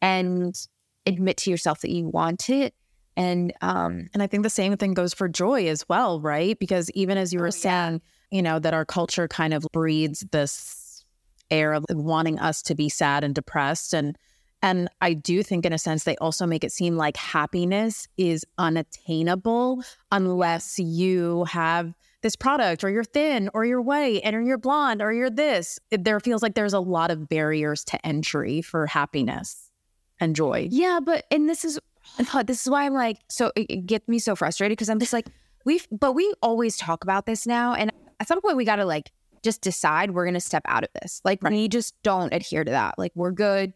and 0.02 0.56
admit 1.06 1.38
to 1.38 1.50
yourself 1.52 1.82
that 1.82 1.92
you 1.92 2.08
want 2.08 2.50
it 2.50 2.74
and 3.18 3.54
um 3.62 4.08
And 4.14 4.22
I 4.24 4.28
think 4.28 4.44
the 4.44 4.50
same 4.50 4.76
thing 4.78 4.94
goes 4.94 5.14
for 5.14 5.30
joy 5.30 5.68
as 5.68 5.86
well, 5.88 6.20
right? 6.20 6.58
Because 6.60 6.90
even 6.92 7.18
as 7.18 7.32
you 7.32 7.40
were 7.40 7.46
Oh, 7.46 7.56
yeah. 7.64 7.88
saying, 7.90 8.02
you 8.32 8.42
know, 8.42 8.60
that 8.60 8.74
our 8.74 8.84
culture 8.86 9.28
kind 9.30 9.54
of 9.54 9.66
breeds 9.72 10.26
this 10.32 10.52
air 11.52 11.74
of 11.74 11.86
wanting 11.90 12.40
us 12.40 12.62
to 12.64 12.76
be 12.76 12.90
sad 12.90 13.24
and 13.24 13.36
depressed 13.36 13.94
and 13.94 14.18
and 14.62 14.90
I 15.00 15.14
do 15.14 15.44
think 15.44 15.64
in 15.66 15.74
a 15.74 15.78
sense 15.78 16.06
they 16.06 16.16
also 16.16 16.48
make 16.48 16.64
it 16.64 16.72
seem 16.72 16.98
like 16.98 17.18
happiness 17.18 18.08
is 18.18 18.44
unattainable 18.58 19.84
unless 20.12 20.80
you 20.80 21.44
have 21.44 21.94
this 22.24 22.36
product 22.36 22.84
or 22.84 22.90
you're 22.90 23.04
thin 23.04 23.52
or 23.54 23.64
you're 23.66 23.82
white 23.82 24.22
and 24.24 24.48
you're 24.48 24.58
blonde 24.58 25.04
or 25.04 25.14
you're 25.14 25.30
this. 25.30 25.80
It, 25.92 26.04
there 26.04 26.20
feels 26.20 26.42
like 26.42 26.56
there's 26.56 26.74
a 26.74 26.80
lot 26.80 27.12
of 27.12 27.30
barriers 27.30 27.84
to 27.86 28.04
entry 28.04 28.64
for 28.64 28.88
happiness 28.88 29.70
and 30.20 30.36
joy. 30.36 30.68
Yeah, 30.72 31.00
but 31.04 31.26
and 31.30 31.48
this 31.48 31.64
is 31.64 31.80
this 32.46 32.62
is 32.64 32.70
why 32.70 32.86
I'm 32.86 32.94
like 32.96 33.20
so 33.30 33.52
it, 33.56 33.68
it 33.70 33.86
gets 33.86 34.08
me 34.08 34.18
so 34.18 34.36
frustrated 34.36 34.76
because 34.76 34.90
I'm 34.90 35.00
just 35.00 35.14
like 35.14 35.28
we've 35.66 35.88
but 35.92 36.14
we 36.14 36.34
always 36.42 36.78
talk 36.78 37.04
about 37.04 37.28
this 37.28 37.46
now 37.46 37.76
and 37.76 37.92
at 38.20 38.28
some 38.28 38.42
point 38.42 38.58
we 38.58 38.66
got 38.66 38.78
to 38.78 38.86
like 38.86 39.12
just 39.46 39.62
decide 39.62 40.12
we're 40.12 40.26
going 40.26 40.34
to 40.34 40.42
step 40.42 40.64
out 40.66 40.84
of 40.84 40.90
this. 41.02 41.22
Like 41.24 41.42
we 41.42 41.70
just 41.70 41.96
don't 42.04 42.34
adhere 42.34 42.66
to 42.66 42.72
that. 42.72 42.96
Like 42.98 43.14
we're 43.16 43.32
good. 43.32 43.74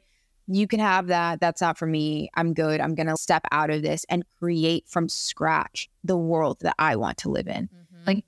You 0.47 0.67
can 0.67 0.80
have 0.80 1.07
that. 1.07 1.39
That's 1.39 1.61
not 1.61 1.78
for 1.78 1.86
me. 1.86 2.30
I'm 2.36 2.53
good. 2.53 2.82
I'm 2.82 2.95
going 2.95 3.07
to 3.07 3.15
step 3.15 3.43
out 3.51 3.70
of 3.70 3.84
this 3.84 4.03
and 4.09 4.24
create 4.39 4.89
from 4.89 5.07
scratch 5.07 5.89
the 6.03 6.17
world 6.17 6.57
that 6.61 6.76
I 6.80 6.95
want 6.95 7.20
to 7.20 7.30
live 7.30 7.47
in. 7.47 7.70
Like 8.07 8.26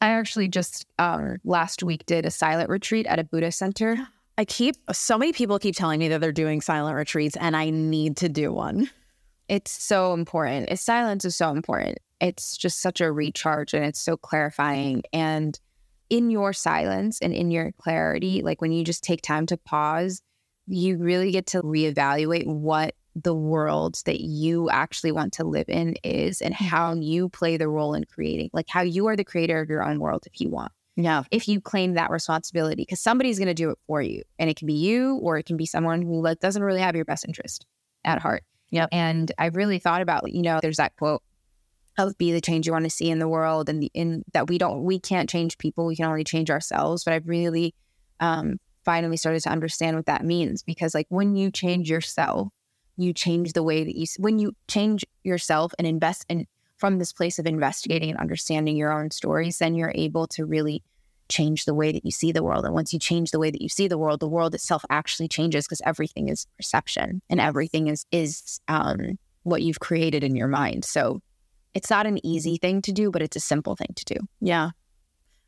I 0.00 0.10
actually 0.10 0.48
just 0.48 0.86
um 0.98 1.38
last 1.44 1.82
week 1.82 2.04
did 2.06 2.26
a 2.26 2.30
silent 2.30 2.68
retreat 2.68 3.06
at 3.06 3.18
a 3.18 3.24
Buddhist 3.24 3.58
center. 3.58 3.96
I 4.38 4.44
keep 4.44 4.76
so 4.92 5.16
many 5.16 5.32
people 5.32 5.58
keep 5.60 5.76
telling 5.76 6.00
me 6.00 6.08
that 6.08 6.20
they're 6.20 6.32
doing 6.32 6.60
silent 6.60 6.96
retreats 6.96 7.36
and 7.36 7.56
I 7.56 7.70
need 7.70 8.16
to 8.18 8.28
do 8.28 8.52
one. 8.52 8.90
It's 9.48 9.70
so 9.70 10.12
important. 10.12 10.70
It's, 10.70 10.82
silence 10.82 11.24
is 11.24 11.36
so 11.36 11.50
important. 11.50 11.98
It's 12.20 12.56
just 12.56 12.80
such 12.80 13.00
a 13.00 13.12
recharge 13.12 13.74
and 13.74 13.84
it's 13.84 14.00
so 14.00 14.16
clarifying. 14.16 15.04
And 15.12 15.58
in 16.10 16.30
your 16.30 16.52
silence 16.52 17.18
and 17.20 17.32
in 17.32 17.50
your 17.50 17.72
clarity, 17.72 18.38
mm-hmm. 18.38 18.46
like 18.46 18.60
when 18.60 18.72
you 18.72 18.84
just 18.84 19.04
take 19.04 19.22
time 19.22 19.46
to 19.46 19.56
pause, 19.56 20.22
you 20.66 20.96
really 20.96 21.30
get 21.30 21.46
to 21.46 21.62
reevaluate 21.62 22.46
what 22.46 22.94
the 23.14 23.34
world 23.34 24.00
that 24.06 24.20
you 24.20 24.68
actually 24.70 25.12
want 25.12 25.32
to 25.34 25.44
live 25.44 25.68
in 25.68 25.94
is 26.02 26.42
and 26.42 26.54
mm-hmm. 26.54 26.64
how 26.64 26.94
you 26.94 27.28
play 27.28 27.56
the 27.56 27.68
role 27.68 27.94
in 27.94 28.04
creating, 28.04 28.50
like 28.52 28.66
how 28.68 28.82
you 28.82 29.06
are 29.06 29.16
the 29.16 29.24
creator 29.24 29.60
of 29.60 29.68
your 29.68 29.84
own 29.84 30.00
world 30.00 30.24
if 30.26 30.40
you 30.40 30.48
want. 30.48 30.72
Yeah. 30.96 31.24
If 31.30 31.48
you 31.48 31.60
claim 31.60 31.94
that 31.94 32.10
responsibility, 32.10 32.82
because 32.82 33.00
somebody's 33.00 33.38
going 33.38 33.48
to 33.48 33.54
do 33.54 33.70
it 33.70 33.78
for 33.86 34.00
you, 34.00 34.22
and 34.38 34.48
it 34.48 34.56
can 34.56 34.66
be 34.66 34.74
you 34.74 35.16
or 35.16 35.38
it 35.38 35.46
can 35.46 35.56
be 35.56 35.66
someone 35.66 36.02
who 36.02 36.22
like 36.22 36.38
doesn't 36.38 36.62
really 36.62 36.80
have 36.80 36.94
your 36.94 37.04
best 37.04 37.26
interest 37.26 37.66
at 38.04 38.20
heart. 38.20 38.44
Yep. 38.70 38.88
And 38.92 39.32
I've 39.38 39.56
really 39.56 39.78
thought 39.78 40.02
about, 40.02 40.32
you 40.32 40.42
know, 40.42 40.60
there's 40.60 40.76
that 40.76 40.96
quote 40.96 41.22
of 41.98 42.16
be 42.18 42.32
the 42.32 42.40
change 42.40 42.66
you 42.66 42.72
want 42.72 42.84
to 42.84 42.90
see 42.90 43.10
in 43.10 43.18
the 43.18 43.28
world 43.28 43.68
and 43.68 43.88
in 43.94 44.24
that 44.32 44.48
we 44.48 44.58
don't 44.58 44.82
we 44.82 44.98
can't 44.98 45.28
change 45.28 45.58
people 45.58 45.86
we 45.86 45.96
can 45.96 46.06
only 46.06 46.24
change 46.24 46.50
ourselves 46.50 47.04
but 47.04 47.14
i've 47.14 47.28
really 47.28 47.74
um 48.20 48.58
finally 48.84 49.16
started 49.16 49.40
to 49.40 49.50
understand 49.50 49.96
what 49.96 50.06
that 50.06 50.24
means 50.24 50.62
because 50.62 50.94
like 50.94 51.06
when 51.08 51.36
you 51.36 51.50
change 51.50 51.88
yourself 51.88 52.48
you 52.96 53.12
change 53.12 53.52
the 53.52 53.62
way 53.62 53.84
that 53.84 53.96
you 53.96 54.06
when 54.18 54.38
you 54.38 54.52
change 54.68 55.04
yourself 55.22 55.72
and 55.78 55.86
invest 55.86 56.24
in 56.28 56.46
from 56.76 56.98
this 56.98 57.12
place 57.12 57.38
of 57.38 57.46
investigating 57.46 58.10
and 58.10 58.18
understanding 58.18 58.76
your 58.76 58.92
own 58.92 59.10
stories 59.10 59.58
then 59.58 59.74
you're 59.74 59.92
able 59.94 60.26
to 60.26 60.44
really 60.44 60.82
change 61.28 61.64
the 61.64 61.74
way 61.74 61.92
that 61.92 62.04
you 62.04 62.10
see 62.10 62.32
the 62.32 62.42
world. 62.42 62.64
And 62.64 62.74
once 62.74 62.92
you 62.92 62.98
change 62.98 63.30
the 63.30 63.38
way 63.38 63.50
that 63.50 63.62
you 63.62 63.68
see 63.68 63.88
the 63.88 63.98
world 63.98 64.20
the 64.20 64.28
world 64.28 64.54
itself 64.54 64.84
actually 64.90 65.28
changes 65.28 65.66
because 65.66 65.80
everything 65.84 66.28
is 66.28 66.46
perception 66.56 67.22
and 67.30 67.40
everything 67.40 67.88
is 67.88 68.04
is 68.12 68.60
um 68.68 69.18
what 69.42 69.62
you've 69.62 69.80
created 69.80 70.24
in 70.24 70.36
your 70.36 70.48
mind. 70.48 70.84
So 70.84 71.20
it's 71.74 71.90
not 71.90 72.06
an 72.06 72.24
easy 72.24 72.56
thing 72.56 72.82
to 72.82 72.92
do, 72.92 73.10
but 73.10 73.22
it's 73.22 73.36
a 73.36 73.40
simple 73.40 73.76
thing 73.76 73.92
to 73.96 74.04
do. 74.04 74.16
Yeah. 74.40 74.70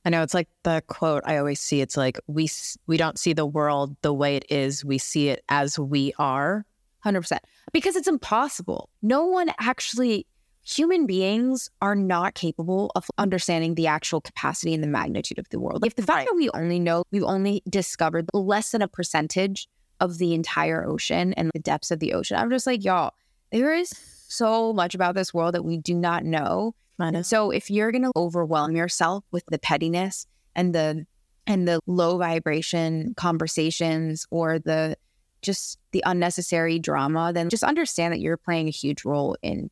I 0.04 0.10
know 0.10 0.22
it's 0.22 0.34
like 0.34 0.48
the 0.62 0.82
quote 0.86 1.24
I 1.26 1.36
always 1.38 1.60
see. 1.60 1.80
It's 1.80 1.96
like 1.96 2.18
we 2.28 2.48
we 2.86 2.96
don't 2.96 3.18
see 3.18 3.32
the 3.32 3.46
world 3.46 3.96
the 4.02 4.12
way 4.12 4.36
it 4.36 4.44
is. 4.50 4.84
We 4.84 4.98
see 4.98 5.28
it 5.30 5.42
as 5.48 5.78
we 5.78 6.12
are. 6.18 6.64
100%. 7.04 7.38
Because 7.72 7.96
it's 7.96 8.08
impossible. 8.08 8.88
No 9.02 9.24
one 9.26 9.50
actually 9.58 10.26
human 10.64 11.06
beings 11.06 11.70
are 11.80 11.94
not 11.94 12.34
capable 12.34 12.90
of 12.96 13.08
understanding 13.18 13.76
the 13.76 13.86
actual 13.86 14.20
capacity 14.20 14.74
and 14.74 14.82
the 14.82 14.88
magnitude 14.88 15.38
of 15.38 15.48
the 15.50 15.60
world. 15.60 15.84
If 15.86 15.94
the 15.94 16.02
fact 16.02 16.18
Right. 16.18 16.26
that 16.28 16.34
we 16.34 16.50
only 16.54 16.80
know 16.80 17.04
we've 17.12 17.22
only 17.22 17.62
discovered 17.68 18.28
less 18.32 18.72
than 18.72 18.82
a 18.82 18.88
percentage 18.88 19.68
of 20.00 20.18
the 20.18 20.34
entire 20.34 20.84
ocean 20.84 21.32
and 21.34 21.50
the 21.54 21.60
depths 21.60 21.90
of 21.92 22.00
the 22.00 22.12
ocean, 22.14 22.36
I'm 22.36 22.50
just 22.50 22.66
like, 22.66 22.84
y'all, 22.84 23.12
there 23.52 23.72
is 23.74 23.92
so 24.28 24.72
much 24.72 24.94
about 24.94 25.14
this 25.14 25.32
world 25.32 25.54
that 25.54 25.64
we 25.64 25.76
do 25.76 25.94
not 25.94 26.24
know. 26.24 26.74
And 26.98 27.26
so 27.26 27.50
if 27.50 27.70
you're 27.70 27.92
going 27.92 28.04
to 28.04 28.12
overwhelm 28.16 28.74
yourself 28.74 29.24
with 29.30 29.44
the 29.50 29.58
pettiness 29.58 30.26
and 30.54 30.74
the 30.74 31.06
and 31.46 31.68
the 31.68 31.80
low 31.86 32.18
vibration 32.18 33.14
conversations 33.16 34.26
or 34.30 34.58
the 34.58 34.96
just 35.42 35.78
the 35.92 36.02
unnecessary 36.06 36.78
drama, 36.78 37.32
then 37.32 37.50
just 37.50 37.62
understand 37.62 38.12
that 38.12 38.20
you're 38.20 38.36
playing 38.36 38.66
a 38.66 38.72
huge 38.72 39.04
role 39.04 39.36
in 39.42 39.70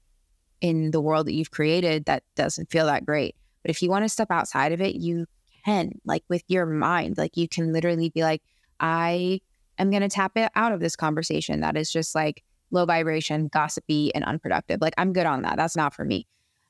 in 0.61 0.91
the 0.93 1.01
world 1.01 1.27
that 1.27 1.35
you've 1.35 1.51
created 1.51 2.05
that 2.07 2.23
doesn't 2.37 2.71
feel 2.71 2.87
that 2.87 3.05
great. 3.05 3.35
But 3.63 3.71
if 3.71 3.83
you 3.83 3.91
want 3.91 4.05
to 4.05 4.09
step 4.09 4.31
outside 4.31 4.73
of 4.73 4.81
it, 4.81 4.95
you 4.95 5.27
can, 5.65 6.01
like 6.05 6.23
with 6.29 6.43
your 6.49 6.67
mind, 6.67 7.19
like 7.19 7.37
you 7.37 7.49
can 7.49 7.73
literally 7.73 8.11
be 8.11 8.23
like, 8.23 8.43
I 8.81 9.41
am 9.79 9.91
going 9.91 10.03
to 10.03 10.09
tap 10.09 10.33
it 10.37 10.51
out 10.55 10.73
of 10.73 10.81
this 10.81 10.97
conversation 10.97 11.61
that 11.61 11.77
is 11.77 11.91
just 11.91 12.15
like 12.15 12.43
low 12.75 12.85
vibration, 12.85 13.49
gossipy, 13.49 14.15
and 14.15 14.25
unproductive. 14.25 14.81
Like, 14.81 14.95
I'm 14.99 15.13
good 15.13 15.27
on 15.27 15.43
that. 15.43 15.57
That's 15.57 15.77
not 15.77 15.95
for 15.95 16.05
me. 16.05 16.27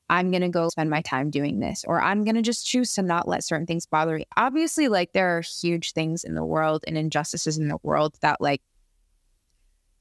I'm 0.09 0.29
going 0.29 0.43
to 0.43 0.49
go 0.49 0.69
spend 0.69 0.89
my 0.89 1.01
time 1.01 1.31
doing 1.31 1.59
this, 1.59 1.83
or 1.87 1.99
I'm 1.99 2.23
going 2.23 2.35
to 2.35 2.41
just 2.41 2.65
choose 2.65 2.93
to 2.93 3.01
not 3.01 3.27
let 3.27 3.43
certain 3.43 3.65
things 3.65 3.87
bother 3.87 4.15
me. 4.17 4.25
Obviously, 4.37 4.87
like, 4.87 5.13
there 5.13 5.37
are 5.37 5.41
huge 5.41 5.93
things 5.93 6.23
in 6.23 6.35
the 6.35 6.45
world 6.45 6.83
and 6.87 6.97
injustices 6.97 7.57
in 7.57 7.67
the 7.67 7.79
world 7.81 8.15
that, 8.21 8.39
like, 8.39 8.61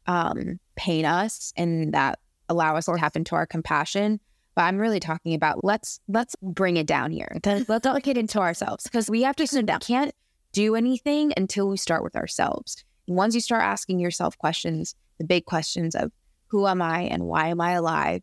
um, 0.07 0.61
pain 0.76 1.07
us 1.07 1.52
and 1.57 1.94
that 1.94 2.18
allow 2.48 2.76
us 2.76 2.84
to 2.84 2.96
tap 2.96 3.16
into 3.16 3.34
our 3.34 3.46
compassion. 3.46 4.20
But 4.55 4.62
I'm 4.62 4.78
really 4.78 5.00
talking 5.00 5.34
about 5.34 5.64
let's 5.64 5.98
let's 6.07 6.36
bring 6.40 6.76
it 6.76 6.86
down 6.86 7.11
here. 7.11 7.38
Let's 7.44 7.84
not 7.84 8.02
get 8.05 8.16
into 8.16 8.38
ourselves 8.38 8.84
because 8.84 9.11
we 9.11 9.22
have 9.22 9.34
to 9.36 9.48
sit 9.48 9.66
down. 9.66 9.80
Can't 9.80 10.14
do 10.52 10.76
anything 10.76 11.32
until 11.36 11.68
we 11.68 11.76
start 11.76 12.05
with 12.05 12.14
ourselves. 12.14 12.84
Once 13.07 13.34
you 13.34 13.40
start 13.40 13.62
asking 13.62 13.98
yourself 13.98 14.36
questions, 14.38 14.94
the 15.18 15.24
big 15.24 15.44
questions 15.44 15.94
of 15.94 16.11
who 16.48 16.66
am 16.66 16.80
I 16.80 17.02
and 17.02 17.24
why 17.24 17.48
am 17.48 17.61
I 17.61 17.72
alive, 17.72 18.22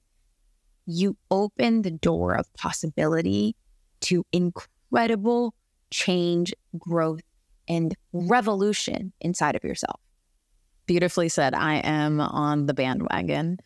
you 0.85 1.17
open 1.29 1.81
the 1.81 1.91
door 1.91 2.33
of 2.33 2.51
possibility 2.55 3.55
to 4.01 4.25
incredible 4.31 5.53
change, 5.91 6.53
growth, 6.77 7.21
and 7.67 7.95
revolution 8.13 9.13
inside 9.21 9.55
of 9.55 9.63
yourself. 9.63 9.99
Beautifully 10.87 11.29
said. 11.29 11.53
I 11.53 11.75
am 11.75 12.19
on 12.19 12.65
the 12.65 12.73
bandwagon. 12.73 13.59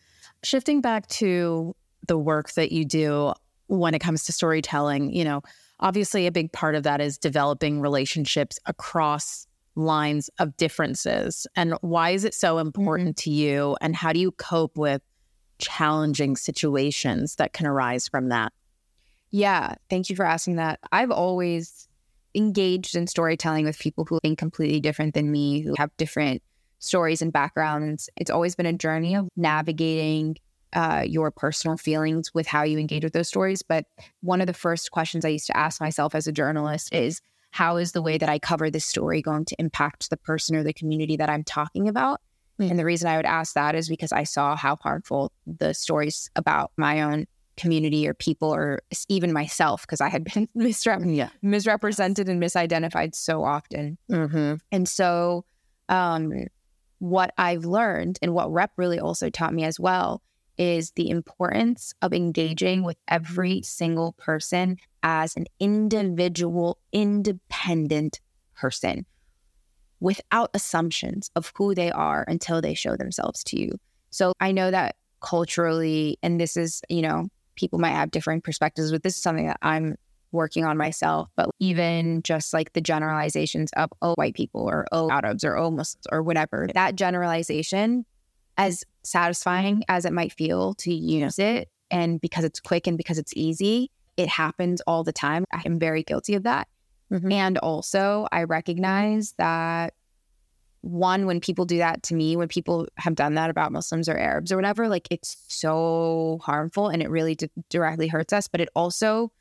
Shifting 0.43 0.82
back 0.82 1.07
to 1.07 1.76
the 2.07 2.18
work 2.18 2.53
that 2.53 2.72
you 2.72 2.86
do 2.86 3.34
when 3.68 3.95
it 3.95 3.99
comes 3.99 4.26
to 4.26 4.32
storytelling, 4.32 5.11
you 5.11 5.24
know, 5.24 5.41
obviously 5.80 6.28
a 6.28 6.32
big 6.32 6.51
part 6.51 6.76
of 6.76 6.84
that 6.84 7.01
is 7.01 7.18
developing 7.18 7.82
relationships 7.82 8.59
across 8.66 9.47
lines 9.76 10.30
of 10.39 10.55
differences. 10.57 11.45
And 11.55 11.73
why 11.82 12.11
is 12.11 12.23
it 12.23 12.34
so 12.34 12.57
important 12.57 13.17
to 13.17 13.32
you? 13.32 13.76
And 13.82 13.95
how 13.95 14.13
do 14.13 14.19
you 14.19 14.32
cope 14.32 14.78
with 14.78 15.01
challenging 15.57 16.36
situations 16.36 17.36
that 17.36 17.53
can 17.53 17.65
arise 17.65 18.07
from 18.07 18.30
that? 18.30 18.53
Yeah, 19.32 19.76
thank 19.89 20.09
you 20.09 20.15
for 20.15 20.26
asking 20.26 20.55
that. 20.57 20.80
I've 20.91 21.11
always 21.11 21.88
engaged 22.34 22.95
in 22.95 23.07
storytelling 23.07 23.65
with 23.65 23.80
people 23.80 24.05
who 24.05 24.19
think 24.21 24.38
completely 24.38 24.80
different 24.80 25.13
than 25.13 25.32
me, 25.32 25.61
who 25.61 25.73
have 25.78 25.89
different 25.97 26.41
stories 26.80 27.21
and 27.21 27.32
backgrounds. 27.34 28.09
It's 28.17 28.32
always 28.32 28.55
been 28.55 28.65
a 28.65 28.73
journey 28.73 29.15
of 29.15 29.28
navigating 29.36 30.38
uh, 30.73 31.03
your 31.07 31.32
personal 31.32 31.78
feelings 31.78 32.34
with 32.34 32.47
how 32.47 32.63
you 32.63 32.78
engage 32.78 33.03
with 33.03 33.13
those 33.13 33.30
stories. 33.30 33.61
But 33.61 33.86
one 34.21 34.41
of 34.41 34.47
the 34.47 34.53
first 34.53 34.91
questions 34.91 35.23
I 35.23 35.30
used 35.30 35.47
to 35.47 35.57
ask 35.57 35.80
myself 35.80 36.13
as 36.13 36.28
a 36.28 36.32
journalist 36.32 36.93
is 36.93 37.21
how 37.56 37.78
is 37.78 37.93
the 37.93 38.01
way 38.01 38.18
that 38.18 38.28
I 38.28 38.38
cover 38.38 38.70
this 38.70 38.84
story 38.84 39.22
going 39.22 39.45
to 39.45 39.56
impact 39.60 40.10
the 40.10 40.18
person 40.18 40.58
or 40.58 40.64
the 40.64 40.74
community 40.74 41.16
that 41.16 41.30
I'm 41.30 41.45
talking 41.45 41.88
about? 41.88 42.20
Mm. 42.60 42.72
And 42.72 42.78
the 42.78 42.84
reason 42.84 43.08
I 43.08 43.16
would 43.16 43.26
ask 43.26 43.53
that 43.53 43.76
is 43.76 43.88
because 43.88 44.12
I 44.12 44.26
saw 44.26 44.58
how 44.58 44.76
harmful 44.76 45.32
the 45.47 45.74
stories 45.74 46.30
about 46.36 46.74
my 46.76 47.01
own 47.01 47.28
community 47.56 48.10
or 48.10 48.14
people 48.14 48.53
or 48.53 48.82
even 49.08 49.32
myself, 49.32 49.84
because 49.84 50.01
I 50.01 50.10
had 50.10 50.26
been 50.26 50.49
misrep- 50.58 51.16
Yeah. 51.16 51.30
misrepresented 51.41 52.28
and 52.28 52.43
misidentified 52.43 53.16
so 53.16 53.45
often. 53.45 53.97
Mm-hmm. 54.12 54.56
And 54.74 54.89
so, 54.89 55.45
um, 55.88 56.34
what 56.99 57.34
I've 57.38 57.64
learned 57.64 58.20
and 58.22 58.34
what 58.34 58.51
rep 58.51 58.74
really 58.76 58.99
also 58.99 59.30
taught 59.30 59.53
me 59.53 59.64
as 59.64 59.80
well 59.80 60.22
is 60.58 60.91
the 60.91 61.10
importance 61.10 61.93
of 62.01 62.14
engaging 62.14 62.84
with 62.84 62.97
every 63.08 63.56
mm-hmm. 63.56 63.64
single 63.64 64.12
person 64.14 64.78
as 65.03 65.36
an 65.36 65.45
individual, 65.60 66.78
independent 66.91 68.20
person 68.56 69.06
without 69.99 70.49
assumptions 70.53 71.32
of 71.36 71.51
who 71.56 71.74
they 71.74 71.91
are 71.91 72.26
until 72.28 72.62
they 72.62 72.74
show 72.74 72.95
themselves 72.95 73.43
to 73.43 73.60
you. 73.60 73.72
So 74.10 74.34
I 74.39 74.51
know 74.51 74.72
that 74.72 74.95
culturally, 75.22 76.18
and 76.22 76.39
this 76.39 76.58
is, 76.58 76.82
you 76.89 77.01
know, 77.01 77.28
people 77.56 77.80
might 77.80 77.91
have 77.91 78.12
different 78.12 78.43
perspectives, 78.43 78.91
but 78.91 79.03
this 79.03 79.16
is 79.16 79.22
something 79.22 79.47
that 79.47 79.58
I'm 79.62 79.95
working 80.32 80.66
on 80.66 80.78
myself. 80.78 81.30
But 81.36 81.49
even 81.60 82.22
just 82.22 82.53
like 82.53 82.74
the 82.74 82.82
generalizations 82.82 83.72
of, 83.76 83.89
oh, 84.01 84.14
white 84.16 84.36
people 84.36 84.62
or 84.62 84.86
oh, 84.91 85.10
Arabs 85.10 85.43
or 85.43 85.58
oh, 85.58 85.72
Muslims 85.72 86.06
or 86.12 86.22
whatever, 86.22 86.68
that 86.74 86.95
generalization, 86.95 88.06
as 88.58 88.84
satisfying 89.03 89.84
as 89.88 90.06
it 90.06 90.14
might 90.14 90.34
feel 90.34 90.74
to 90.76 90.93
use 90.93 91.39
it, 91.39 91.70
and 91.91 92.20
because 92.20 92.43
it's 92.43 92.60
quick 92.60 92.88
and 92.88 92.97
because 92.97 93.18
it's 93.18 93.34
easy, 93.36 93.91
it 94.18 94.28
happens 94.28 94.82
all 94.88 95.03
the 95.03 95.14
time. 95.14 95.45
I 95.51 95.62
am 95.66 95.78
very 95.80 96.03
guilty 96.03 96.36
of 96.36 96.43
that. 96.43 96.68
Mhm. 97.12 97.32
And 97.32 97.58
also, 97.60 98.28
I 98.32 98.43
recognize 98.43 99.34
that 99.38 99.93
one, 100.82 101.26
when 101.26 101.39
people 101.39 101.66
do 101.66 101.80
that 101.80 102.03
to 102.03 102.16
me, 102.16 102.36
when 102.38 102.47
people 102.47 102.88
have 102.97 103.16
done 103.16 103.34
that 103.34 103.49
about 103.49 103.72
Muslims 103.72 104.08
or 104.08 104.18
Arabs 104.18 104.51
or 104.51 104.56
whatever, 104.56 104.88
like 104.88 105.08
it's 105.10 105.36
so 105.47 106.39
harmful 106.43 106.89
and 106.89 107.01
it 107.01 107.10
really 107.10 107.36
di- 107.36 107.49
directly 107.70 108.08
hurts 108.08 108.32
us. 108.34 108.47
But 108.47 108.62
it 108.62 108.70
also, 108.76 109.32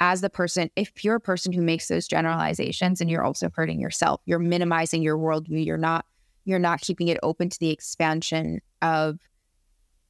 as 0.00 0.22
the 0.22 0.30
person, 0.30 0.70
if 0.76 1.04
you're 1.04 1.16
a 1.16 1.20
person 1.20 1.52
who 1.52 1.60
makes 1.60 1.88
those 1.88 2.08
generalizations 2.08 3.00
and 3.00 3.10
you're 3.10 3.22
also 3.22 3.50
hurting 3.54 3.80
yourself, 3.80 4.22
you're 4.24 4.38
minimizing 4.38 5.02
your 5.02 5.18
worldview. 5.18 5.64
You're 5.64 5.76
not, 5.76 6.06
you're 6.44 6.58
not 6.58 6.80
keeping 6.80 7.08
it 7.08 7.18
open 7.22 7.48
to 7.48 7.58
the 7.58 7.70
expansion 7.70 8.60
of 8.82 9.18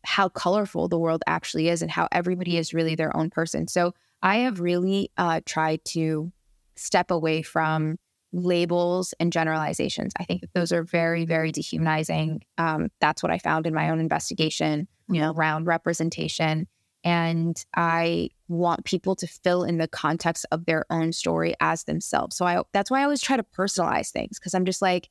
how 0.05 0.29
colorful 0.29 0.89
the 0.89 0.99
world 0.99 1.23
actually 1.27 1.69
is 1.69 1.81
and 1.81 1.91
how 1.91 2.09
everybody 2.13 2.59
is 2.59 2.75
really 2.75 2.95
their 2.95 3.17
own 3.17 3.31
person. 3.31 3.67
So 3.69 3.95
I 4.23 4.39
have 4.39 4.61
really 4.61 5.11
uh, 5.17 5.41
tried 5.47 5.85
to 5.87 6.31
step 6.77 7.11
away 7.11 7.43
from 7.43 7.99
labels 8.33 9.15
and 9.21 9.33
generalizations. 9.33 10.13
I 10.19 10.25
think 10.25 10.41
that 10.41 10.53
those 10.55 10.73
are 10.73 10.83
very, 10.83 11.25
very 11.25 11.53
dehumanizing. 11.53 12.43
Um, 12.59 12.91
that's 13.01 13.23
what 13.23 13.33
I 13.33 13.39
found 13.39 13.67
in 13.67 13.75
my 13.75 13.91
own 13.91 14.01
investigation 14.01 14.89
you 15.09 15.21
know, 15.21 15.33
around 15.33 15.67
representation. 15.67 16.67
And 17.03 17.63
I 17.77 18.31
want 18.49 18.85
people 18.85 19.15
to 19.17 19.27
fill 19.27 19.65
in 19.65 19.79
the 19.79 19.89
context 19.89 20.47
of 20.51 20.65
their 20.65 20.87
own 20.91 21.13
story 21.13 21.55
as 21.61 21.85
themselves. 21.85 22.37
So 22.37 22.47
I 22.47 22.63
that's 22.73 22.91
why 22.91 23.01
I 23.01 23.05
always 23.05 23.21
try 23.21 23.37
to 23.37 23.43
personalize 23.43 24.11
things 24.11 24.39
because 24.39 24.55
I'm 24.55 24.65
just 24.65 24.81
like, 24.81 25.11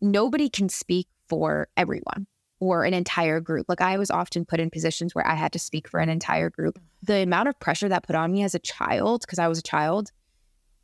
nobody 0.00 0.48
can 0.48 0.68
speak 0.68 1.08
for 1.28 1.68
everyone 1.76 2.26
or 2.60 2.84
an 2.84 2.94
entire 2.94 3.40
group. 3.40 3.66
Like 3.68 3.80
I 3.80 3.98
was 3.98 4.10
often 4.10 4.44
put 4.44 4.60
in 4.60 4.70
positions 4.70 5.14
where 5.14 5.26
I 5.26 5.34
had 5.34 5.52
to 5.52 5.58
speak 5.58 5.88
for 5.88 6.00
an 6.00 6.08
entire 6.08 6.50
group. 6.50 6.78
Mm-hmm. 6.78 7.12
The 7.12 7.22
amount 7.22 7.48
of 7.48 7.60
pressure 7.60 7.88
that 7.88 8.06
put 8.06 8.16
on 8.16 8.32
me 8.32 8.42
as 8.42 8.54
a 8.54 8.58
child, 8.58 9.22
because 9.22 9.38
I 9.38 9.48
was 9.48 9.58
a 9.58 9.62
child, 9.62 10.10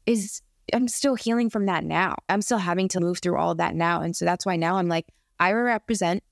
is 0.07 0.43
I'm 0.73 0.89
still 0.89 1.15
healing 1.15 1.51
from 1.51 1.67
that 1.67 1.85
now. 1.85 2.17
I'm 2.29 2.43
still 2.43 2.59
having 2.59 2.89
to 2.89 3.01
move 3.01 3.19
through 3.19 3.37
all 3.37 3.51
of 3.51 3.59
that 3.59 3.75
now. 3.75 4.01
And 4.01 4.15
so 4.15 4.25
that's 4.25 4.47
why 4.47 4.57
now 4.57 4.77
I'm 4.77 4.89
like, 4.89 5.07
I 5.41 5.53
represent 5.53 6.23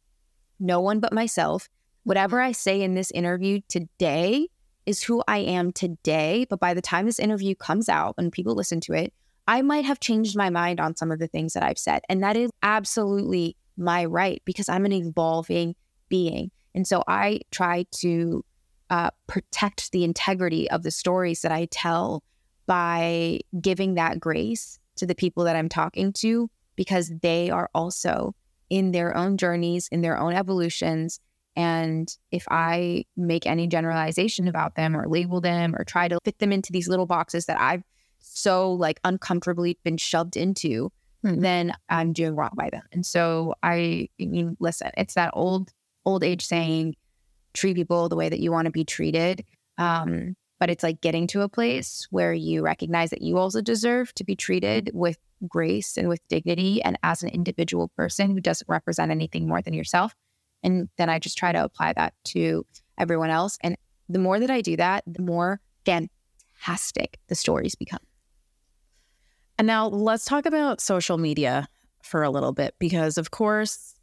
no 0.59 0.81
one 0.81 1.01
but 1.01 1.13
myself. 1.13 1.69
Whatever 2.05 2.41
I 2.41 2.53
say 2.53 2.83
in 2.83 2.95
this 2.95 3.11
interview 3.11 3.61
today 3.69 4.49
is 4.87 5.03
who 5.03 5.23
I 5.27 5.39
am 5.39 5.73
today. 5.73 6.47
But 6.49 6.61
by 6.61 6.75
the 6.75 6.83
time 6.83 7.07
this 7.07 7.19
interview 7.19 7.55
comes 7.55 7.89
out 7.89 8.15
and 8.19 8.33
people 8.33 8.55
listen 8.55 8.81
to 8.83 8.93
it, 8.93 9.13
I 9.51 9.63
might 9.63 9.85
have 9.85 9.99
changed 9.99 10.37
my 10.37 10.49
mind 10.49 10.79
on 10.79 10.95
some 10.95 11.11
of 11.11 11.19
the 11.19 11.27
things 11.27 11.55
that 11.55 11.65
I've 11.65 11.77
said. 11.77 12.03
And 12.09 12.23
that 12.23 12.37
is 12.37 12.53
absolutely 12.63 13.57
my 13.77 14.05
right 14.05 14.41
because 14.45 14.69
I'm 14.69 14.85
an 14.85 14.93
evolving 14.93 15.75
being. 16.09 16.53
And 16.73 16.87
so 16.87 17.03
I 17.09 17.41
try 17.51 17.85
to 17.97 18.45
uh, 18.91 19.11
protect 19.27 19.91
the 19.91 20.05
integrity 20.05 20.71
of 20.71 20.85
the 20.85 20.93
stories 20.93 21.43
that 21.43 21.51
I 21.51 21.65
tell 21.65 22.23
by 22.67 23.41
giving 23.61 23.95
that 23.95 24.21
grace 24.21 24.79
to 24.95 25.05
the 25.05 25.17
people 25.17 25.43
that 25.43 25.57
I'm 25.57 25.69
talking 25.69 26.13
to 26.13 26.49
because 26.77 27.11
they 27.21 27.51
are 27.51 27.69
also 27.75 28.37
in 28.69 28.93
their 28.93 29.17
own 29.17 29.37
journeys, 29.37 29.89
in 29.89 30.01
their 30.01 30.17
own 30.17 30.33
evolutions. 30.33 31.19
And 31.57 32.09
if 32.31 32.45
I 32.49 33.05
make 33.17 33.47
any 33.47 33.67
generalization 33.67 34.47
about 34.47 34.77
them 34.77 34.97
or 34.97 35.09
label 35.09 35.41
them 35.41 35.75
or 35.75 35.83
try 35.83 36.07
to 36.07 36.21
fit 36.25 36.39
them 36.39 36.53
into 36.53 36.71
these 36.71 36.87
little 36.87 37.07
boxes 37.07 37.47
that 37.47 37.61
I've 37.61 37.83
so 38.21 38.73
like 38.73 39.01
uncomfortably 39.05 39.79
been 39.85 39.97
shoved 39.97 40.37
into, 40.37 40.93
hmm. 41.23 41.41
then 41.41 41.73
I'm 41.89 42.13
doing 42.13 42.37
wrong 42.37 42.53
by 42.55 42.71
them. 42.71 42.83
And 42.93 43.05
so 43.05 43.55
I, 43.63 44.09
I 44.21 44.27
mean, 44.27 44.57
listen, 44.61 44.91
it's 44.97 45.15
that 45.15 45.31
old, 45.35 45.73
old 46.05 46.25
age 46.25 46.45
saying, 46.45 46.97
treat 47.53 47.75
people 47.75 48.09
the 48.09 48.17
way 48.17 48.29
that 48.29 48.41
you 48.41 48.53
want 48.53 48.67
to 48.67 48.71
be 48.71 48.85
treated. 48.85 49.45
Um, 49.79 50.37
but 50.59 50.71
it's 50.71 50.83
like 50.83 51.01
getting 51.01 51.27
to 51.29 51.41
a 51.41 51.49
place 51.49 52.07
where 52.11 52.35
you 52.35 52.63
recognize 52.63 53.11
that 53.11 53.23
you 53.23 53.39
also 53.39 53.63
deserve 53.63 54.15
to 54.15 54.25
be 54.25 54.37
treated 54.37 54.91
with 54.93 55.17
grace 55.49 55.97
and 55.97 56.09
with 56.09 56.21
dignity 56.29 56.83
and 56.83 56.99
as 57.03 57.23
an 57.23 57.31
individual 57.31 57.89
person 57.97 58.31
who 58.31 58.41
doesn't 58.41 58.69
represent 58.69 59.11
anything 59.11 59.49
more 59.49 59.63
than 59.63 59.73
yourself. 59.73 60.15
And 60.63 60.91
then 60.99 61.09
I 61.09 61.19
just 61.19 61.39
try 61.39 61.53
to 61.53 61.65
apply 61.65 61.95
that 61.95 62.13
to 62.27 62.67
everyone 62.99 63.31
else. 63.31 63.57
And 63.63 63.77
the 64.11 64.19
more 64.19 64.39
that 64.39 64.51
I 64.51 64.61
do 64.61 64.77
that, 64.77 65.03
the 65.07 65.23
more 65.23 65.61
fantastic 65.87 67.19
the 67.29 67.35
stories 67.35 67.75
become. 67.75 68.01
And 69.61 69.67
now 69.67 69.89
let's 69.89 70.25
talk 70.25 70.47
about 70.47 70.81
social 70.81 71.19
media 71.19 71.69
for 72.03 72.23
a 72.23 72.31
little 72.31 72.53
bit, 72.53 72.75
because 72.79 73.19
of 73.19 73.31
course, 73.31 73.95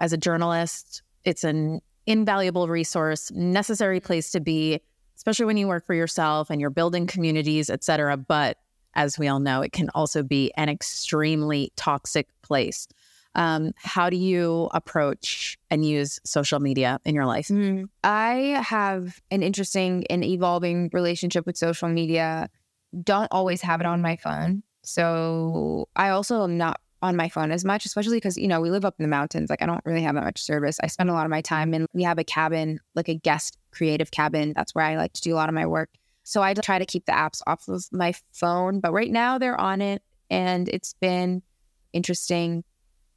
as 0.00 0.14
a 0.14 0.16
journalist, 0.16 1.02
it's 1.22 1.44
an 1.44 1.82
invaluable 2.06 2.66
resource, 2.66 3.30
necessary 3.32 4.00
place 4.00 4.30
to 4.30 4.40
be 4.40 4.80
especially 5.14 5.44
when 5.44 5.58
you 5.58 5.68
work 5.68 5.84
for 5.84 5.92
yourself 5.92 6.48
and 6.48 6.62
you're 6.62 6.70
building 6.70 7.06
communities, 7.06 7.68
et 7.68 7.84
cetera. 7.84 8.16
But 8.16 8.56
as 8.94 9.18
we 9.18 9.28
all 9.28 9.38
know, 9.38 9.60
it 9.60 9.72
can 9.72 9.90
also 9.90 10.22
be 10.22 10.50
an 10.56 10.70
extremely 10.70 11.74
toxic 11.76 12.28
place. 12.40 12.88
Um, 13.34 13.72
how 13.76 14.08
do 14.08 14.16
you 14.16 14.70
approach 14.72 15.58
and 15.70 15.84
use 15.84 16.20
social 16.24 16.58
media 16.58 17.00
in 17.04 17.14
your 17.14 17.26
life? 17.26 17.48
Mm, 17.48 17.90
I 18.02 18.62
have 18.64 19.20
an 19.30 19.42
interesting 19.42 20.06
and 20.08 20.24
evolving 20.24 20.88
relationship 20.94 21.44
with 21.44 21.58
social 21.58 21.90
media. 21.90 22.48
Don't 23.04 23.28
always 23.30 23.60
have 23.60 23.80
it 23.82 23.86
on 23.86 24.00
my 24.00 24.16
phone. 24.16 24.62
So 24.82 25.88
I 25.96 26.10
also 26.10 26.44
am 26.44 26.58
not 26.58 26.80
on 27.02 27.16
my 27.16 27.28
phone 27.28 27.50
as 27.50 27.64
much, 27.64 27.84
especially 27.84 28.16
because, 28.16 28.38
you 28.38 28.46
know, 28.46 28.60
we 28.60 28.70
live 28.70 28.84
up 28.84 28.94
in 28.98 29.02
the 29.02 29.08
mountains. 29.08 29.50
Like 29.50 29.60
I 29.60 29.66
don't 29.66 29.84
really 29.84 30.02
have 30.02 30.14
that 30.14 30.24
much 30.24 30.40
service. 30.40 30.78
I 30.82 30.86
spend 30.86 31.10
a 31.10 31.12
lot 31.12 31.26
of 31.26 31.30
my 31.30 31.40
time 31.40 31.74
and 31.74 31.86
we 31.92 32.04
have 32.04 32.18
a 32.18 32.24
cabin, 32.24 32.78
like 32.94 33.08
a 33.08 33.14
guest 33.14 33.58
creative 33.72 34.10
cabin. 34.10 34.52
That's 34.54 34.74
where 34.74 34.84
I 34.84 34.96
like 34.96 35.12
to 35.14 35.20
do 35.20 35.34
a 35.34 35.36
lot 35.36 35.48
of 35.48 35.54
my 35.54 35.66
work. 35.66 35.90
So 36.22 36.42
I 36.42 36.54
try 36.54 36.78
to 36.78 36.86
keep 36.86 37.06
the 37.06 37.12
apps 37.12 37.42
off 37.46 37.66
of 37.68 37.84
my 37.90 38.14
phone, 38.32 38.78
but 38.78 38.92
right 38.92 39.10
now 39.10 39.38
they're 39.38 39.60
on 39.60 39.82
it 39.82 40.02
and 40.30 40.68
it's 40.68 40.94
been 40.94 41.42
interesting. 41.92 42.62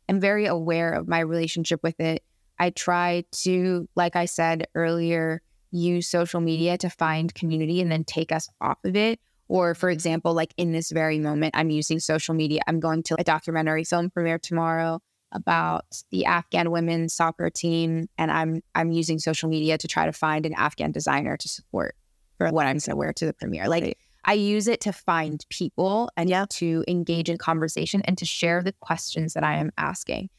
I'm 0.09 0.19
very 0.19 0.47
aware 0.47 0.91
of 0.91 1.07
my 1.07 1.19
relationship 1.19 1.81
with 1.83 1.99
it. 1.99 2.23
I 2.57 2.71
try 2.71 3.25
to, 3.43 3.87
like 3.95 4.15
I 4.15 4.25
said 4.25 4.67
earlier, 4.73 5.41
use 5.71 6.07
social 6.07 6.41
media 6.41 6.77
to 6.79 6.89
find 6.89 7.33
community 7.35 7.81
and 7.81 7.91
then 7.91 8.03
take 8.03 8.31
us 8.31 8.49
off 8.59 8.79
of 8.83 8.95
it 8.95 9.19
or, 9.47 9.75
for 9.75 9.89
example, 9.89 10.33
like 10.33 10.53
in 10.57 10.71
this 10.71 10.91
very 10.91 11.19
moment, 11.19 11.55
I'm 11.55 11.69
using 11.69 11.99
social 11.99 12.33
media. 12.33 12.61
I'm 12.67 12.79
going 12.79 13.03
to 13.03 13.15
a 13.19 13.23
documentary 13.23 13.83
film 13.83 14.09
premiere 14.09 14.39
tomorrow 14.39 14.99
about 15.31 15.85
the 16.11 16.25
Afghan 16.25 16.71
women's 16.71 17.13
soccer 17.13 17.49
team, 17.49 18.07
and 18.17 18.31
I'm 18.31 18.61
I'm 18.73 18.91
using 18.91 19.19
social 19.19 19.49
media 19.49 19.77
to 19.77 19.87
try 19.87 20.05
to 20.05 20.13
find 20.13 20.45
an 20.45 20.53
Afghan 20.53 20.91
designer 20.91 21.37
to 21.37 21.47
support 21.47 21.95
for 22.37 22.49
what 22.49 22.65
I'm 22.65 22.73
going 22.73 22.79
to 22.81 22.95
wear 22.95 23.13
to 23.13 23.25
the 23.25 23.33
premiere. 23.33 23.67
Like 23.67 23.83
right. 23.83 23.97
I 24.23 24.33
use 24.33 24.67
it 24.67 24.81
to 24.81 24.93
find 24.93 25.45
people 25.49 26.09
and 26.17 26.29
yeah. 26.29 26.45
to 26.51 26.83
engage 26.87 27.29
in 27.29 27.37
conversation 27.37 28.01
and 28.05 28.17
to 28.17 28.25
share 28.25 28.63
the 28.63 28.73
questions 28.73 29.33
that 29.33 29.43
I 29.43 29.57
am 29.57 29.71
asking. 29.77 30.29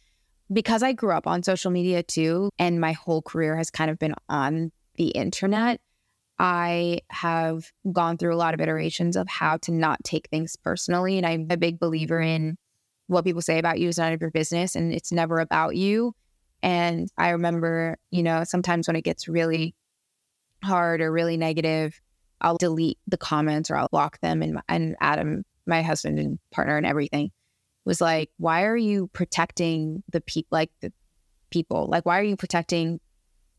Because 0.53 0.83
I 0.83 0.93
grew 0.93 1.13
up 1.13 1.27
on 1.27 1.43
social 1.43 1.71
media 1.71 2.03
too, 2.03 2.51
and 2.59 2.81
my 2.81 2.93
whole 2.93 3.23
career 3.23 3.57
has 3.57 3.71
kind 3.71 3.91
of 3.91 3.99
been 3.99 4.15
on 4.29 4.73
the 4.97 5.09
internet. 5.09 5.81
I 6.39 7.01
have 7.09 7.71
gone 7.93 8.19
through 8.19 8.35
a 8.35 8.37
lot 8.37 8.55
of 8.55 8.61
iterations 8.61 9.17
of 9.17 9.29
how 9.29 9.57
to 9.59 9.73
not 9.73 10.03
take 10.05 10.29
things 10.29 10.57
personally. 10.57 11.17
And 11.17 11.27
I'm 11.27 11.47
a 11.51 11.57
big 11.57 11.79
believer 11.79 12.21
in 12.21 12.59
what 13.07 13.25
people 13.25 13.43
say 13.43 13.59
about 13.59 13.79
you 13.79 13.89
is 13.89 13.99
none 13.99 14.13
of 14.13 14.21
your 14.21 14.31
business 14.31 14.75
and 14.75 14.93
it's 14.93 15.13
never 15.13 15.39
about 15.39 15.77
you. 15.77 16.15
And 16.63 17.09
I 17.17 17.31
remember, 17.31 17.97
you 18.11 18.23
know, 18.23 18.45
sometimes 18.45 18.87
when 18.87 18.97
it 18.97 19.05
gets 19.05 19.29
really 19.29 19.75
hard 20.63 21.01
or 21.01 21.13
really 21.13 21.37
negative, 21.37 22.01
I'll 22.41 22.57
delete 22.57 22.99
the 23.07 23.17
comments 23.17 23.71
or 23.71 23.77
I'll 23.77 23.89
block 23.89 24.21
them. 24.21 24.43
And, 24.43 24.61
and 24.69 24.97
Adam, 25.01 25.45
my 25.67 25.83
husband 25.83 26.19
and 26.19 26.39
partner 26.51 26.77
and 26.77 26.87
everything, 26.87 27.31
was 27.85 28.01
like, 28.01 28.31
why 28.37 28.65
are 28.65 28.77
you 28.77 29.09
protecting 29.13 30.03
the 30.11 30.21
people, 30.21 30.49
like 30.51 30.71
the 30.81 30.93
people? 31.51 31.87
Like, 31.87 32.05
why 32.05 32.19
are 32.19 32.25
you 32.25 32.37
protecting 32.37 33.01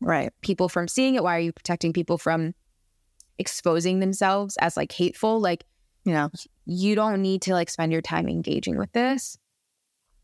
right 0.00 0.30
people 0.42 0.68
from 0.68 0.86
seeing 0.86 1.14
it? 1.14 1.24
Why 1.24 1.36
are 1.36 1.40
you 1.40 1.52
protecting 1.52 1.92
people 1.92 2.18
from 2.18 2.54
exposing 3.38 4.00
themselves 4.00 4.56
as 4.60 4.76
like 4.76 4.92
hateful, 4.92 5.40
like, 5.40 5.64
you 6.04 6.12
know, 6.12 6.30
you 6.66 6.94
don't 6.94 7.22
need 7.22 7.42
to 7.42 7.52
like 7.52 7.70
spend 7.70 7.92
your 7.92 8.02
time 8.02 8.28
engaging 8.28 8.78
with 8.78 8.92
this. 8.92 9.38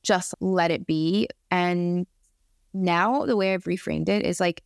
Just 0.02 0.34
let 0.40 0.70
it 0.70 0.86
be. 0.86 1.28
And 1.50 2.06
now 2.72 3.24
the 3.24 3.36
way 3.36 3.54
I've 3.54 3.64
reframed 3.64 4.08
it 4.08 4.24
is 4.24 4.40
like 4.40 4.62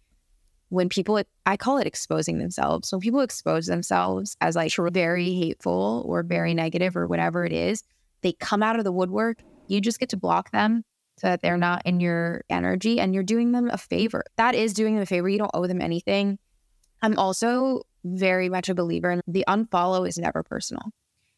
when 0.70 0.88
people, 0.88 1.22
I 1.46 1.56
call 1.56 1.78
it 1.78 1.86
exposing 1.86 2.38
themselves. 2.38 2.92
When 2.92 3.00
people 3.00 3.20
expose 3.20 3.66
themselves 3.66 4.36
as 4.40 4.56
like 4.56 4.72
very 4.74 5.34
hateful 5.34 6.04
or 6.06 6.22
very 6.22 6.54
negative 6.54 6.96
or 6.96 7.06
whatever 7.06 7.44
it 7.44 7.52
is, 7.52 7.82
they 8.22 8.32
come 8.32 8.62
out 8.62 8.78
of 8.78 8.84
the 8.84 8.92
woodwork. 8.92 9.38
You 9.68 9.80
just 9.80 10.00
get 10.00 10.08
to 10.10 10.16
block 10.16 10.50
them 10.50 10.84
so 11.18 11.26
that 11.26 11.42
they're 11.42 11.56
not 11.56 11.82
in 11.84 12.00
your 12.00 12.42
energy 12.48 13.00
and 13.00 13.14
you're 13.14 13.22
doing 13.22 13.52
them 13.52 13.70
a 13.70 13.78
favor. 13.78 14.24
That 14.36 14.54
is 14.54 14.72
doing 14.72 14.94
them 14.94 15.02
a 15.02 15.06
favor. 15.06 15.28
You 15.28 15.38
don't 15.38 15.50
owe 15.54 15.66
them 15.66 15.80
anything. 15.80 16.38
I'm 17.02 17.18
also 17.18 17.82
very 18.16 18.48
much 18.48 18.68
a 18.68 18.74
believer 18.74 19.10
in 19.10 19.20
the 19.26 19.44
unfollow 19.48 20.06
is 20.06 20.18
never 20.18 20.42
personal. 20.42 20.82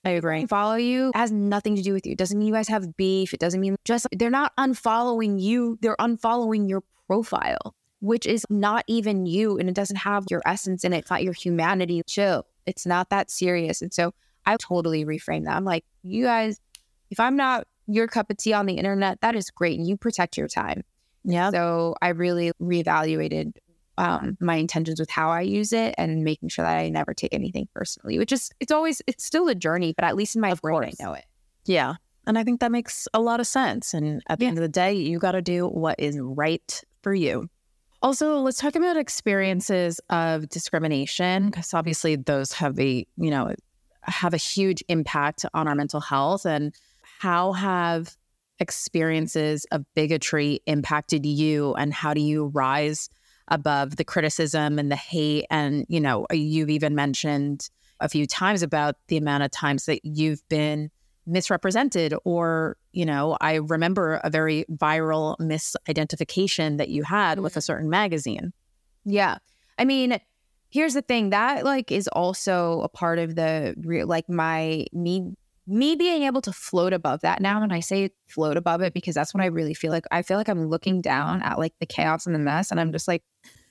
I 0.04 0.10
agree. 0.10 0.46
Follow 0.46 0.76
you 0.76 1.12
has 1.14 1.30
nothing 1.30 1.76
to 1.76 1.82
do 1.82 1.92
with 1.92 2.06
you. 2.06 2.12
It 2.12 2.18
doesn't 2.18 2.38
mean 2.38 2.48
you 2.48 2.54
guys 2.54 2.68
have 2.68 2.96
beef. 2.96 3.34
It 3.34 3.40
doesn't 3.40 3.60
mean 3.60 3.76
just 3.84 4.06
they're 4.12 4.30
not 4.30 4.56
unfollowing 4.56 5.40
you. 5.40 5.78
They're 5.82 5.96
unfollowing 5.96 6.68
your 6.68 6.82
profile, 7.06 7.74
which 8.00 8.24
is 8.24 8.46
not 8.48 8.84
even 8.86 9.26
you 9.26 9.58
and 9.58 9.68
it 9.68 9.74
doesn't 9.74 9.96
have 9.96 10.24
your 10.30 10.40
essence 10.46 10.84
in 10.84 10.92
it. 10.92 10.98
It's 10.98 11.10
not 11.10 11.22
your 11.22 11.34
humanity. 11.34 12.02
Chill. 12.06 12.46
It's 12.64 12.86
not 12.86 13.10
that 13.10 13.30
serious. 13.30 13.82
And 13.82 13.92
so 13.92 14.14
I 14.46 14.56
totally 14.56 15.04
reframe 15.04 15.44
that. 15.44 15.56
I'm 15.56 15.64
like, 15.64 15.84
you 16.02 16.24
guys, 16.24 16.58
if 17.10 17.20
I'm 17.20 17.36
not 17.36 17.66
your 17.86 18.06
cup 18.06 18.30
of 18.30 18.38
tea 18.38 18.52
on 18.52 18.66
the 18.66 18.74
internet, 18.74 19.20
that 19.20 19.34
is 19.34 19.50
great. 19.50 19.78
And 19.78 19.86
you 19.86 19.96
protect 19.96 20.38
your 20.38 20.48
time. 20.48 20.82
Yeah. 21.24 21.50
So 21.50 21.96
I 22.00 22.08
really 22.10 22.52
reevaluated 22.60 23.52
um, 24.00 24.38
my 24.40 24.56
intentions 24.56 24.98
with 24.98 25.10
how 25.10 25.28
I 25.28 25.42
use 25.42 25.74
it 25.74 25.94
and 25.98 26.24
making 26.24 26.48
sure 26.48 26.64
that 26.64 26.78
I 26.78 26.88
never 26.88 27.12
take 27.12 27.34
anything 27.34 27.68
personally, 27.74 28.18
which 28.18 28.32
is, 28.32 28.50
it's 28.58 28.72
always, 28.72 29.02
it's 29.06 29.24
still 29.24 29.46
a 29.48 29.54
journey, 29.54 29.92
but 29.94 30.06
at 30.06 30.16
least 30.16 30.34
in 30.34 30.40
my 30.40 30.52
of 30.52 30.62
brain, 30.62 30.80
course. 30.80 30.96
I 30.98 31.04
know 31.04 31.12
it. 31.12 31.26
Yeah. 31.66 31.96
And 32.26 32.38
I 32.38 32.42
think 32.42 32.60
that 32.60 32.72
makes 32.72 33.06
a 33.12 33.20
lot 33.20 33.40
of 33.40 33.46
sense. 33.46 33.92
And 33.92 34.22
at 34.28 34.38
the 34.38 34.46
yeah. 34.46 34.48
end 34.48 34.58
of 34.58 34.62
the 34.62 34.68
day, 34.68 34.94
you 34.94 35.18
got 35.18 35.32
to 35.32 35.42
do 35.42 35.66
what 35.66 36.00
is 36.00 36.18
right 36.18 36.82
for 37.02 37.12
you. 37.12 37.50
Also, 38.00 38.38
let's 38.38 38.56
talk 38.56 38.74
about 38.74 38.96
experiences 38.96 40.00
of 40.08 40.48
discrimination, 40.48 41.50
because 41.50 41.74
obviously 41.74 42.16
those 42.16 42.52
have 42.52 42.80
a, 42.80 43.06
you 43.18 43.30
know, 43.30 43.54
have 44.04 44.32
a 44.32 44.38
huge 44.38 44.82
impact 44.88 45.44
on 45.52 45.68
our 45.68 45.74
mental 45.74 46.00
health. 46.00 46.46
And 46.46 46.74
how 47.18 47.52
have 47.52 48.16
experiences 48.60 49.66
of 49.72 49.84
bigotry 49.94 50.60
impacted 50.66 51.26
you? 51.26 51.74
And 51.74 51.92
how 51.92 52.14
do 52.14 52.22
you 52.22 52.46
rise 52.46 53.10
above 53.50 53.96
the 53.96 54.04
criticism 54.04 54.78
and 54.78 54.90
the 54.90 54.96
hate. 54.96 55.46
And, 55.50 55.84
you 55.88 56.00
know, 56.00 56.26
you've 56.32 56.70
even 56.70 56.94
mentioned 56.94 57.68
a 58.00 58.08
few 58.08 58.26
times 58.26 58.62
about 58.62 58.96
the 59.08 59.16
amount 59.16 59.42
of 59.42 59.50
times 59.50 59.86
that 59.86 60.04
you've 60.04 60.46
been 60.48 60.90
misrepresented 61.26 62.14
or 62.24 62.76
you 62.92 63.04
know 63.04 63.36
i 63.40 63.56
remember 63.56 64.20
a 64.24 64.30
very 64.30 64.64
viral 64.72 65.36
misidentification 65.38 66.78
that 66.78 66.88
you 66.88 67.02
had 67.02 67.38
with 67.38 67.52
a 67.52 67.58
mm-hmm. 67.58 67.64
certain 67.64 67.90
magazine 67.90 68.52
yeah 69.04 69.36
i 69.78 69.84
mean 69.84 70.18
here's 70.70 70.94
the 70.94 71.02
thing 71.02 71.30
that 71.30 71.64
like 71.64 71.92
is 71.92 72.08
also 72.08 72.80
a 72.80 72.88
part 72.88 73.18
of 73.18 73.34
the 73.34 73.74
like 74.06 74.28
my 74.28 74.84
me 74.92 75.34
me 75.66 75.94
being 75.94 76.22
able 76.22 76.40
to 76.40 76.52
float 76.52 76.92
above 76.92 77.20
that 77.20 77.40
now 77.40 77.62
and 77.62 77.72
i 77.72 77.80
say 77.80 78.10
float 78.28 78.56
above 78.56 78.80
it 78.80 78.94
because 78.94 79.14
that's 79.14 79.34
what 79.34 79.42
i 79.42 79.46
really 79.46 79.74
feel 79.74 79.92
like 79.92 80.04
i 80.10 80.22
feel 80.22 80.38
like 80.38 80.48
i'm 80.48 80.66
looking 80.68 81.00
down 81.00 81.42
at 81.42 81.58
like 81.58 81.74
the 81.80 81.86
chaos 81.86 82.26
and 82.26 82.34
the 82.34 82.40
mess 82.40 82.70
and 82.70 82.80
i'm 82.80 82.92
just 82.92 83.06
like 83.06 83.22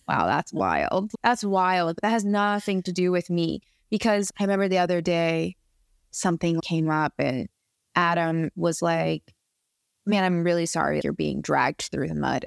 wow 0.09 0.25
that's 0.25 0.51
wild 0.51 1.11
that's 1.23 1.43
wild 1.43 1.97
that 2.01 2.09
has 2.09 2.25
nothing 2.25 2.81
to 2.81 2.91
do 2.91 3.11
with 3.11 3.29
me 3.29 3.61
because 3.89 4.31
i 4.39 4.43
remember 4.43 4.67
the 4.67 4.79
other 4.79 5.01
day 5.01 5.55
something 6.11 6.59
came 6.61 6.89
up 6.89 7.13
and 7.19 7.47
adam 7.95 8.49
was 8.55 8.81
like 8.81 9.23
man 10.05 10.23
i'm 10.23 10.43
really 10.43 10.65
sorry 10.65 10.99
you're 11.03 11.13
being 11.13 11.41
dragged 11.41 11.89
through 11.91 12.07
the 12.07 12.15
mud 12.15 12.45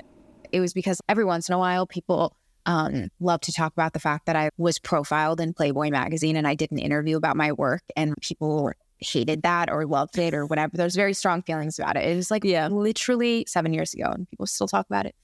it 0.51 0.61
was 0.61 0.75
because 0.75 1.01
every 1.09 1.25
once 1.25 1.49
in 1.49 1.55
a 1.55 1.59
while 1.59 1.87
people 1.87 2.37
um, 2.67 3.09
love 3.21 3.41
to 3.43 3.53
talk 3.53 3.73
about 3.73 3.93
the 3.93 3.99
fact 3.99 4.27
that 4.27 4.37
I 4.37 4.51
was 4.57 4.79
profiled 4.79 5.41
in 5.41 5.53
Playboy 5.53 5.91
magazine 5.91 6.37
and 6.37 6.47
I 6.47 6.55
did 6.55 6.71
an 6.71 6.79
interview 6.79 7.17
about 7.17 7.37
my 7.37 7.51
work 7.51 7.83
and 7.97 8.15
people 8.21 8.71
hated 8.99 9.43
that 9.43 9.69
or 9.69 9.85
loved 9.85 10.17
it 10.19 10.33
or 10.33 10.47
whatever. 10.47 10.77
There's 10.77 10.95
very 10.95 11.15
strong 11.15 11.43
feelings 11.43 11.79
about 11.79 11.97
it. 11.97 12.09
It 12.09 12.15
was 12.15 12.31
like 12.31 12.45
yeah, 12.45 12.69
literally 12.69 13.45
seven 13.49 13.73
years 13.73 13.95
ago 13.95 14.11
and 14.13 14.29
people 14.31 14.47
still 14.47 14.69
talk 14.69 14.87
about 14.87 15.07
it. 15.07 15.17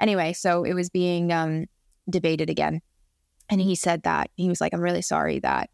Anyway, 0.00 0.32
so 0.32 0.64
it 0.64 0.74
was 0.74 0.88
being 0.88 1.32
um, 1.32 1.66
debated 2.08 2.50
again. 2.50 2.80
And 3.48 3.60
he 3.60 3.74
said 3.74 4.02
that 4.02 4.30
he 4.36 4.48
was 4.48 4.60
like, 4.60 4.74
I'm 4.74 4.80
really 4.80 5.02
sorry 5.02 5.38
that 5.40 5.70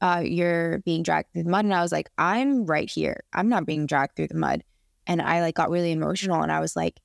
uh, 0.00 0.22
you're 0.24 0.78
being 0.80 1.02
dragged 1.02 1.32
through 1.32 1.44
the 1.44 1.50
mud. 1.50 1.64
And 1.64 1.74
I 1.74 1.82
was 1.82 1.92
like, 1.92 2.10
I'm 2.18 2.66
right 2.66 2.90
here. 2.90 3.24
I'm 3.32 3.48
not 3.48 3.66
being 3.66 3.86
dragged 3.86 4.16
through 4.16 4.28
the 4.28 4.34
mud. 4.34 4.62
And 5.06 5.22
I 5.22 5.40
like 5.40 5.54
got 5.54 5.70
really 5.70 5.92
emotional 5.92 6.42
and 6.42 6.50
I 6.50 6.60
was 6.60 6.74
like, 6.74 7.00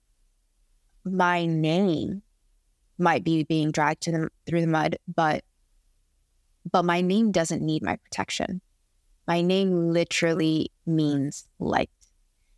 my 1.06 1.46
name 1.46 2.22
might 2.98 3.24
be 3.24 3.44
being 3.44 3.72
dragged 3.72 4.02
to 4.04 4.12
the, 4.12 4.30
through 4.46 4.62
the 4.62 4.68
mud, 4.68 4.98
but 5.08 5.44
but 6.70 6.84
my 6.84 7.02
name 7.02 7.32
doesn't 7.32 7.66
need 7.66 7.82
my 7.82 7.96
protection. 7.96 8.62
My 9.28 9.42
name 9.42 9.92
literally 9.92 10.72
means 10.86 11.48
light. 11.58 11.90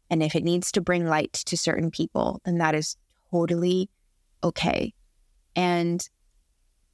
And 0.09 0.21
if 0.23 0.35
it 0.35 0.43
needs 0.43 0.71
to 0.73 0.81
bring 0.81 1.05
light 1.05 1.33
to 1.33 1.55
certain 1.55 1.91
people, 1.91 2.41
then 2.43 2.57
that 2.57 2.75
is 2.75 2.97
totally 3.29 3.89
okay. 4.43 4.93
And 5.55 6.07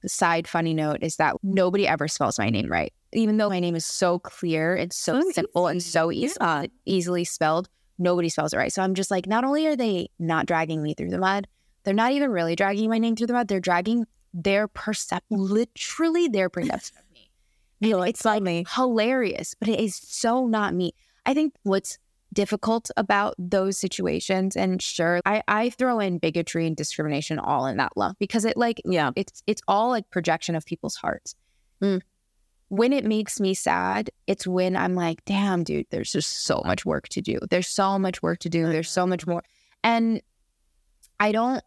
the 0.02 0.10
side 0.10 0.48
funny 0.48 0.74
note 0.74 1.00
is 1.02 1.16
that 1.18 1.36
nobody 1.44 1.88
ever 1.88 2.08
spells 2.08 2.40
my 2.40 2.50
name 2.50 2.68
right. 2.68 2.94
Even 3.14 3.38
though 3.38 3.50
my 3.50 3.60
name 3.60 3.76
is 3.76 3.86
so 3.86 4.20
clear 4.20 4.76
and 4.76 4.92
so 4.92 5.18
oh, 5.18 5.32
simple 5.32 5.68
easy. 5.68 5.72
and 5.72 5.84
so 5.84 6.12
easy, 6.12 6.36
yeah. 6.40 6.48
Uh, 6.48 6.68
easily 6.86 7.24
spelled, 7.24 7.70
nobody 7.98 8.30
spells 8.30 8.54
it 8.54 8.58
right. 8.58 8.72
So 8.72 8.82
I'm 8.82 8.94
just 8.94 9.12
like, 9.12 9.28
not 9.28 9.44
only 9.44 9.66
are 9.68 9.76
they 9.76 10.10
not 10.20 10.46
dragging 10.46 10.84
me 10.84 10.94
through 10.94 11.10
the 11.10 11.18
mud, 11.18 11.48
they're 11.84 11.94
not 11.94 12.12
even 12.12 12.32
really 12.32 12.56
dragging 12.56 12.90
my 12.90 12.98
name 12.98 13.16
through 13.16 13.28
the 13.28 13.34
mud. 13.34 13.48
They're 13.48 13.60
dragging 13.60 14.06
their 14.34 14.68
perception, 14.68 15.38
literally 15.38 16.28
their 16.28 16.50
perception 16.50 16.98
of 16.98 17.04
me. 17.14 17.32
You 17.80 17.92
know, 17.92 18.02
it's 18.02 18.26
like 18.26 18.42
me. 18.42 18.66
hilarious, 18.74 19.54
but 19.60 19.68
it 19.70 19.80
is 19.80 19.96
so 19.96 20.48
not 20.48 20.74
me. 20.74 20.94
I 21.28 21.36
think 21.36 21.54
what's 21.62 22.00
difficult 22.38 22.92
about 22.98 23.34
those 23.40 23.80
situations, 23.80 24.56
and 24.56 24.80
sure, 24.80 25.22
I, 25.26 25.42
I 25.48 25.72
throw 25.72 26.00
in 26.00 26.20
bigotry 26.20 26.68
and 26.68 26.78
discrimination 26.78 27.40
all 27.40 27.66
in 27.66 27.78
that 27.78 27.98
lump 27.98 28.20
because 28.20 28.46
it 28.46 28.56
like, 28.56 28.80
yeah, 28.86 29.10
it's 29.16 29.42
it's 29.48 29.64
all 29.68 29.90
like 29.90 30.08
projection 30.12 30.54
of 30.54 30.64
people's 30.64 30.96
hearts. 30.96 31.34
Mm. 31.82 32.02
When 32.68 32.94
it 32.94 33.06
makes 33.06 33.40
me 33.40 33.56
sad, 33.56 34.12
it's 34.28 34.46
when 34.46 34.76
I'm 34.76 34.94
like, 34.94 35.26
damn, 35.26 35.64
dude, 35.64 35.88
there's 35.90 36.12
just 36.12 36.44
so 36.44 36.62
much 36.64 36.86
work 36.86 37.08
to 37.10 37.22
do. 37.22 37.40
There's 37.50 37.68
so 37.68 37.98
much 37.98 38.22
work 38.22 38.38
to 38.40 38.50
do. 38.50 38.68
There's 38.68 38.92
so 38.92 39.08
much 39.08 39.26
more. 39.26 39.44
And 39.84 40.22
I 41.20 41.32
don't 41.32 41.64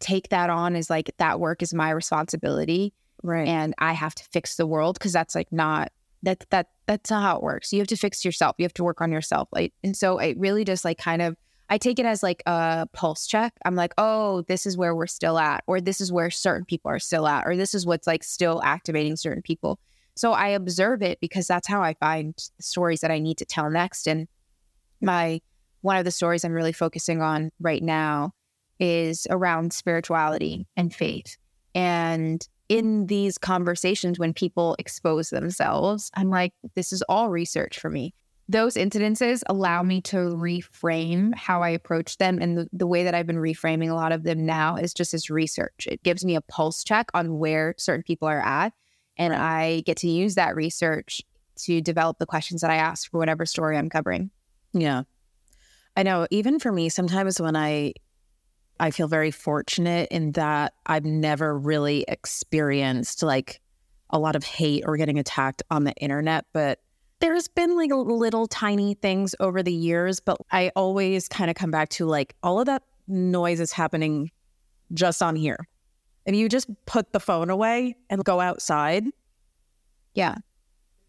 take 0.00 0.30
that 0.30 0.48
on 0.48 0.76
as 0.76 0.88
like 0.88 1.10
that 1.18 1.40
work 1.40 1.62
is 1.62 1.74
my 1.74 1.90
responsibility. 1.90 2.94
Right. 3.22 3.46
And 3.46 3.74
I 3.76 3.92
have 3.92 4.14
to 4.14 4.24
fix 4.24 4.56
the 4.56 4.66
world 4.66 4.98
because 4.98 5.12
that's 5.12 5.34
like 5.34 5.52
not 5.52 5.92
that 6.26 6.44
that 6.50 6.68
that's 6.86 7.10
not 7.10 7.22
how 7.22 7.36
it 7.36 7.42
works. 7.42 7.72
You 7.72 7.78
have 7.78 7.88
to 7.88 7.96
fix 7.96 8.24
yourself. 8.24 8.56
You 8.58 8.64
have 8.64 8.74
to 8.74 8.84
work 8.84 9.00
on 9.00 9.12
yourself. 9.12 9.48
Like 9.52 9.72
and 9.82 9.96
so 9.96 10.18
it 10.18 10.36
really 10.38 10.64
just 10.64 10.84
like 10.84 10.98
kind 10.98 11.22
of 11.22 11.36
I 11.70 11.78
take 11.78 11.98
it 11.98 12.06
as 12.06 12.22
like 12.22 12.42
a 12.46 12.86
pulse 12.92 13.26
check. 13.26 13.54
I'm 13.64 13.74
like, 13.74 13.94
oh, 13.96 14.42
this 14.42 14.66
is 14.66 14.76
where 14.76 14.94
we're 14.94 15.06
still 15.06 15.38
at, 15.38 15.64
or 15.66 15.80
this 15.80 16.00
is 16.00 16.12
where 16.12 16.30
certain 16.30 16.64
people 16.64 16.90
are 16.90 16.98
still 16.98 17.26
at, 17.26 17.44
or 17.46 17.56
this 17.56 17.74
is 17.74 17.86
what's 17.86 18.06
like 18.06 18.22
still 18.22 18.60
activating 18.62 19.16
certain 19.16 19.42
people. 19.42 19.78
So 20.16 20.32
I 20.32 20.48
observe 20.48 21.02
it 21.02 21.20
because 21.20 21.46
that's 21.46 21.68
how 21.68 21.82
I 21.82 21.94
find 21.94 22.34
stories 22.60 23.00
that 23.00 23.10
I 23.10 23.18
need 23.18 23.38
to 23.38 23.44
tell 23.44 23.70
next. 23.70 24.06
And 24.06 24.28
my 25.00 25.40
one 25.82 25.96
of 25.96 26.04
the 26.04 26.10
stories 26.10 26.44
I'm 26.44 26.52
really 26.52 26.72
focusing 26.72 27.22
on 27.22 27.50
right 27.60 27.82
now 27.82 28.32
is 28.80 29.26
around 29.30 29.72
spirituality 29.72 30.66
and 30.76 30.92
faith. 30.92 31.36
And 31.74 32.46
in 32.68 33.06
these 33.06 33.38
conversations, 33.38 34.18
when 34.18 34.32
people 34.32 34.76
expose 34.78 35.30
themselves, 35.30 36.10
I'm 36.14 36.30
like, 36.30 36.52
this 36.74 36.92
is 36.92 37.02
all 37.02 37.30
research 37.30 37.78
for 37.78 37.90
me. 37.90 38.14
Those 38.48 38.74
incidences 38.74 39.42
allow 39.46 39.82
me 39.82 40.00
to 40.02 40.16
reframe 40.16 41.34
how 41.34 41.62
I 41.62 41.70
approach 41.70 42.18
them. 42.18 42.38
And 42.40 42.58
the, 42.58 42.68
the 42.72 42.86
way 42.86 43.02
that 43.04 43.14
I've 43.14 43.26
been 43.26 43.36
reframing 43.36 43.90
a 43.90 43.94
lot 43.94 44.12
of 44.12 44.22
them 44.22 44.46
now 44.46 44.76
is 44.76 44.94
just 44.94 45.14
as 45.14 45.30
research. 45.30 45.88
It 45.90 46.02
gives 46.04 46.24
me 46.24 46.36
a 46.36 46.40
pulse 46.40 46.84
check 46.84 47.10
on 47.12 47.38
where 47.38 47.74
certain 47.76 48.04
people 48.04 48.28
are 48.28 48.40
at. 48.40 48.72
And 49.18 49.34
I 49.34 49.80
get 49.80 49.96
to 49.98 50.08
use 50.08 50.36
that 50.36 50.54
research 50.54 51.22
to 51.62 51.80
develop 51.80 52.18
the 52.18 52.26
questions 52.26 52.60
that 52.60 52.70
I 52.70 52.76
ask 52.76 53.10
for 53.10 53.18
whatever 53.18 53.46
story 53.46 53.76
I'm 53.76 53.88
covering. 53.88 54.30
Yeah. 54.72 55.04
I 55.96 56.02
know, 56.02 56.26
even 56.30 56.58
for 56.58 56.70
me, 56.70 56.88
sometimes 56.88 57.40
when 57.40 57.56
I 57.56 57.94
I 58.78 58.90
feel 58.90 59.08
very 59.08 59.30
fortunate 59.30 60.08
in 60.10 60.32
that 60.32 60.74
I've 60.84 61.04
never 61.04 61.58
really 61.58 62.04
experienced 62.08 63.22
like 63.22 63.60
a 64.10 64.18
lot 64.18 64.36
of 64.36 64.44
hate 64.44 64.84
or 64.86 64.96
getting 64.96 65.18
attacked 65.18 65.62
on 65.70 65.84
the 65.84 65.94
internet, 65.94 66.44
but 66.52 66.80
there's 67.20 67.48
been 67.48 67.76
like 67.76 67.90
little 67.92 68.46
tiny 68.46 68.94
things 68.94 69.34
over 69.40 69.62
the 69.62 69.72
years, 69.72 70.20
but 70.20 70.38
I 70.52 70.70
always 70.76 71.28
kind 71.28 71.50
of 71.50 71.56
come 71.56 71.70
back 71.70 71.88
to 71.90 72.06
like 72.06 72.34
all 72.42 72.60
of 72.60 72.66
that 72.66 72.82
noise 73.08 73.60
is 73.60 73.72
happening 73.72 74.30
just 74.92 75.22
on 75.22 75.36
here. 75.36 75.66
If 76.26 76.34
you 76.34 76.48
just 76.48 76.68
put 76.86 77.12
the 77.12 77.20
phone 77.20 77.50
away 77.50 77.96
and 78.10 78.24
go 78.24 78.40
outside, 78.40 79.04
yeah, 80.14 80.36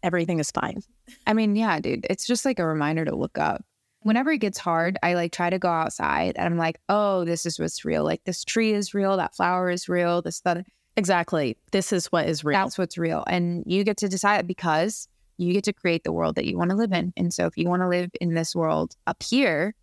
everything 0.02 0.38
is 0.38 0.50
fine. 0.50 0.82
I 1.26 1.34
mean, 1.34 1.56
yeah, 1.56 1.80
dude, 1.80 2.06
it's 2.08 2.26
just 2.26 2.44
like 2.44 2.58
a 2.58 2.66
reminder 2.66 3.04
to 3.04 3.14
look 3.14 3.36
up 3.36 3.64
whenever 4.02 4.30
it 4.30 4.38
gets 4.38 4.58
hard, 4.58 4.98
I 5.02 5.14
like 5.14 5.32
try 5.32 5.50
to 5.50 5.58
go 5.58 5.68
outside 5.68 6.34
and 6.36 6.46
I'm 6.46 6.58
like, 6.58 6.78
oh, 6.88 7.24
this 7.24 7.46
is 7.46 7.58
what's 7.58 7.84
real. 7.84 8.04
Like 8.04 8.24
this 8.24 8.44
tree 8.44 8.72
is 8.72 8.94
real, 8.94 9.16
that 9.16 9.34
flower 9.34 9.70
is 9.70 9.88
real, 9.88 10.22
this, 10.22 10.40
that. 10.40 10.64
Exactly. 10.96 11.56
This 11.72 11.92
is 11.92 12.06
what 12.06 12.28
is 12.28 12.44
real. 12.44 12.58
That's 12.58 12.78
what's 12.78 12.98
real. 12.98 13.24
And 13.28 13.62
you 13.66 13.84
get 13.84 13.96
to 13.98 14.08
decide 14.08 14.46
because 14.46 15.08
you 15.36 15.52
get 15.52 15.64
to 15.64 15.72
create 15.72 16.04
the 16.04 16.12
world 16.12 16.34
that 16.34 16.46
you 16.46 16.58
want 16.58 16.70
to 16.70 16.76
live 16.76 16.92
in. 16.92 17.12
And 17.16 17.32
so 17.32 17.46
if 17.46 17.56
you 17.56 17.68
want 17.68 17.82
to 17.82 17.88
live 17.88 18.10
in 18.20 18.34
this 18.34 18.54
world 18.54 18.96
up 19.06 19.22
here, 19.22 19.74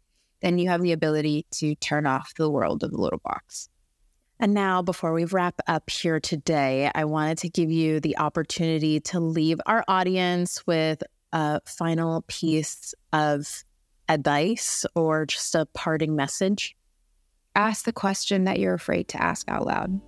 then 0.41 0.59
you 0.59 0.70
have 0.70 0.82
the 0.82 0.91
ability 0.91 1.45
to 1.51 1.76
turn 1.76 2.05
off 2.05 2.34
the 2.36 2.49
world 2.49 2.84
of 2.84 2.91
the 2.91 2.99
little 2.99 3.22
box. 3.24 3.70
And 4.39 4.53
now, 4.53 4.82
before 4.82 5.13
we 5.13 5.24
wrap 5.24 5.61
up 5.66 5.89
here 5.89 6.20
today, 6.20 6.91
I 6.93 7.05
wanted 7.05 7.38
to 7.39 7.49
give 7.49 7.72
you 7.72 8.01
the 8.01 8.18
opportunity 8.18 8.99
to 8.99 9.22
leave 9.22 9.61
our 9.66 9.86
audience 9.88 10.68
with 10.68 11.01
a 11.32 11.61
final 11.66 12.26
piece 12.28 12.93
of 13.13 13.63
advice 14.10 14.86
or 14.95 15.26
just 15.26 15.56
a 15.56 15.66
parting 15.74 16.16
message? 16.16 16.76
Ask 17.56 17.86
the 17.86 17.93
question 17.93 18.43
that 18.45 18.60
you're 18.60 18.74
afraid 18.74 19.08
to 19.10 19.22
ask 19.22 19.49
out 19.49 19.66
loud. 19.66 19.99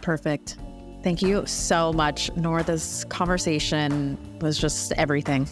Perfect. 0.00 0.56
Thank 1.02 1.22
you 1.22 1.46
so 1.46 1.92
much, 1.92 2.34
Noor. 2.36 2.62
This 2.62 3.04
conversation 3.04 4.18
was 4.40 4.58
just 4.58 4.92
everything. 4.92 5.46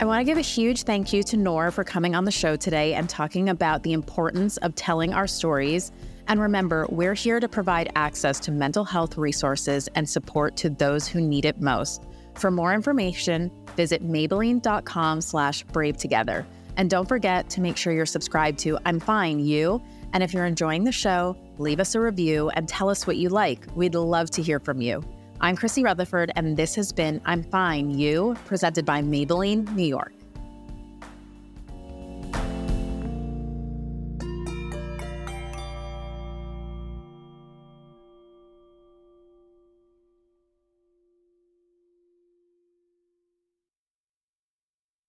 I 0.00 0.04
want 0.04 0.20
to 0.20 0.24
give 0.24 0.38
a 0.38 0.42
huge 0.42 0.82
thank 0.82 1.12
you 1.12 1.22
to 1.22 1.36
Noor 1.36 1.70
for 1.70 1.84
coming 1.84 2.16
on 2.16 2.24
the 2.24 2.32
show 2.32 2.56
today 2.56 2.94
and 2.94 3.08
talking 3.08 3.48
about 3.48 3.84
the 3.84 3.92
importance 3.92 4.56
of 4.58 4.74
telling 4.74 5.12
our 5.12 5.28
stories 5.28 5.92
and 6.32 6.40
remember, 6.40 6.86
we're 6.88 7.12
here 7.12 7.40
to 7.40 7.46
provide 7.46 7.92
access 7.94 8.40
to 8.40 8.50
mental 8.50 8.86
health 8.86 9.18
resources 9.18 9.86
and 9.94 10.08
support 10.08 10.56
to 10.56 10.70
those 10.70 11.06
who 11.06 11.20
need 11.20 11.44
it 11.44 11.60
most. 11.60 12.04
For 12.36 12.50
more 12.50 12.72
information, 12.72 13.50
visit 13.76 14.02
Maybelline.com 14.02 15.20
slash 15.20 15.62
brave 15.64 15.98
together. 15.98 16.46
And 16.78 16.88
don't 16.88 17.06
forget 17.06 17.50
to 17.50 17.60
make 17.60 17.76
sure 17.76 17.92
you're 17.92 18.06
subscribed 18.06 18.58
to 18.60 18.78
I'm 18.86 18.98
Fine 18.98 19.40
You. 19.40 19.82
And 20.14 20.22
if 20.22 20.32
you're 20.32 20.46
enjoying 20.46 20.84
the 20.84 20.92
show, 20.92 21.36
leave 21.58 21.80
us 21.80 21.94
a 21.94 22.00
review 22.00 22.48
and 22.54 22.66
tell 22.66 22.88
us 22.88 23.06
what 23.06 23.18
you 23.18 23.28
like. 23.28 23.66
We'd 23.74 23.94
love 23.94 24.30
to 24.30 24.42
hear 24.42 24.58
from 24.58 24.80
you. 24.80 25.04
I'm 25.42 25.54
Chrissy 25.54 25.84
Rutherford, 25.84 26.32
and 26.34 26.56
this 26.56 26.74
has 26.76 26.94
been 26.94 27.20
I'm 27.26 27.42
Fine 27.42 27.90
You, 27.90 28.36
presented 28.46 28.86
by 28.86 29.02
Maybelline 29.02 29.70
New 29.74 29.84
York. 29.84 30.14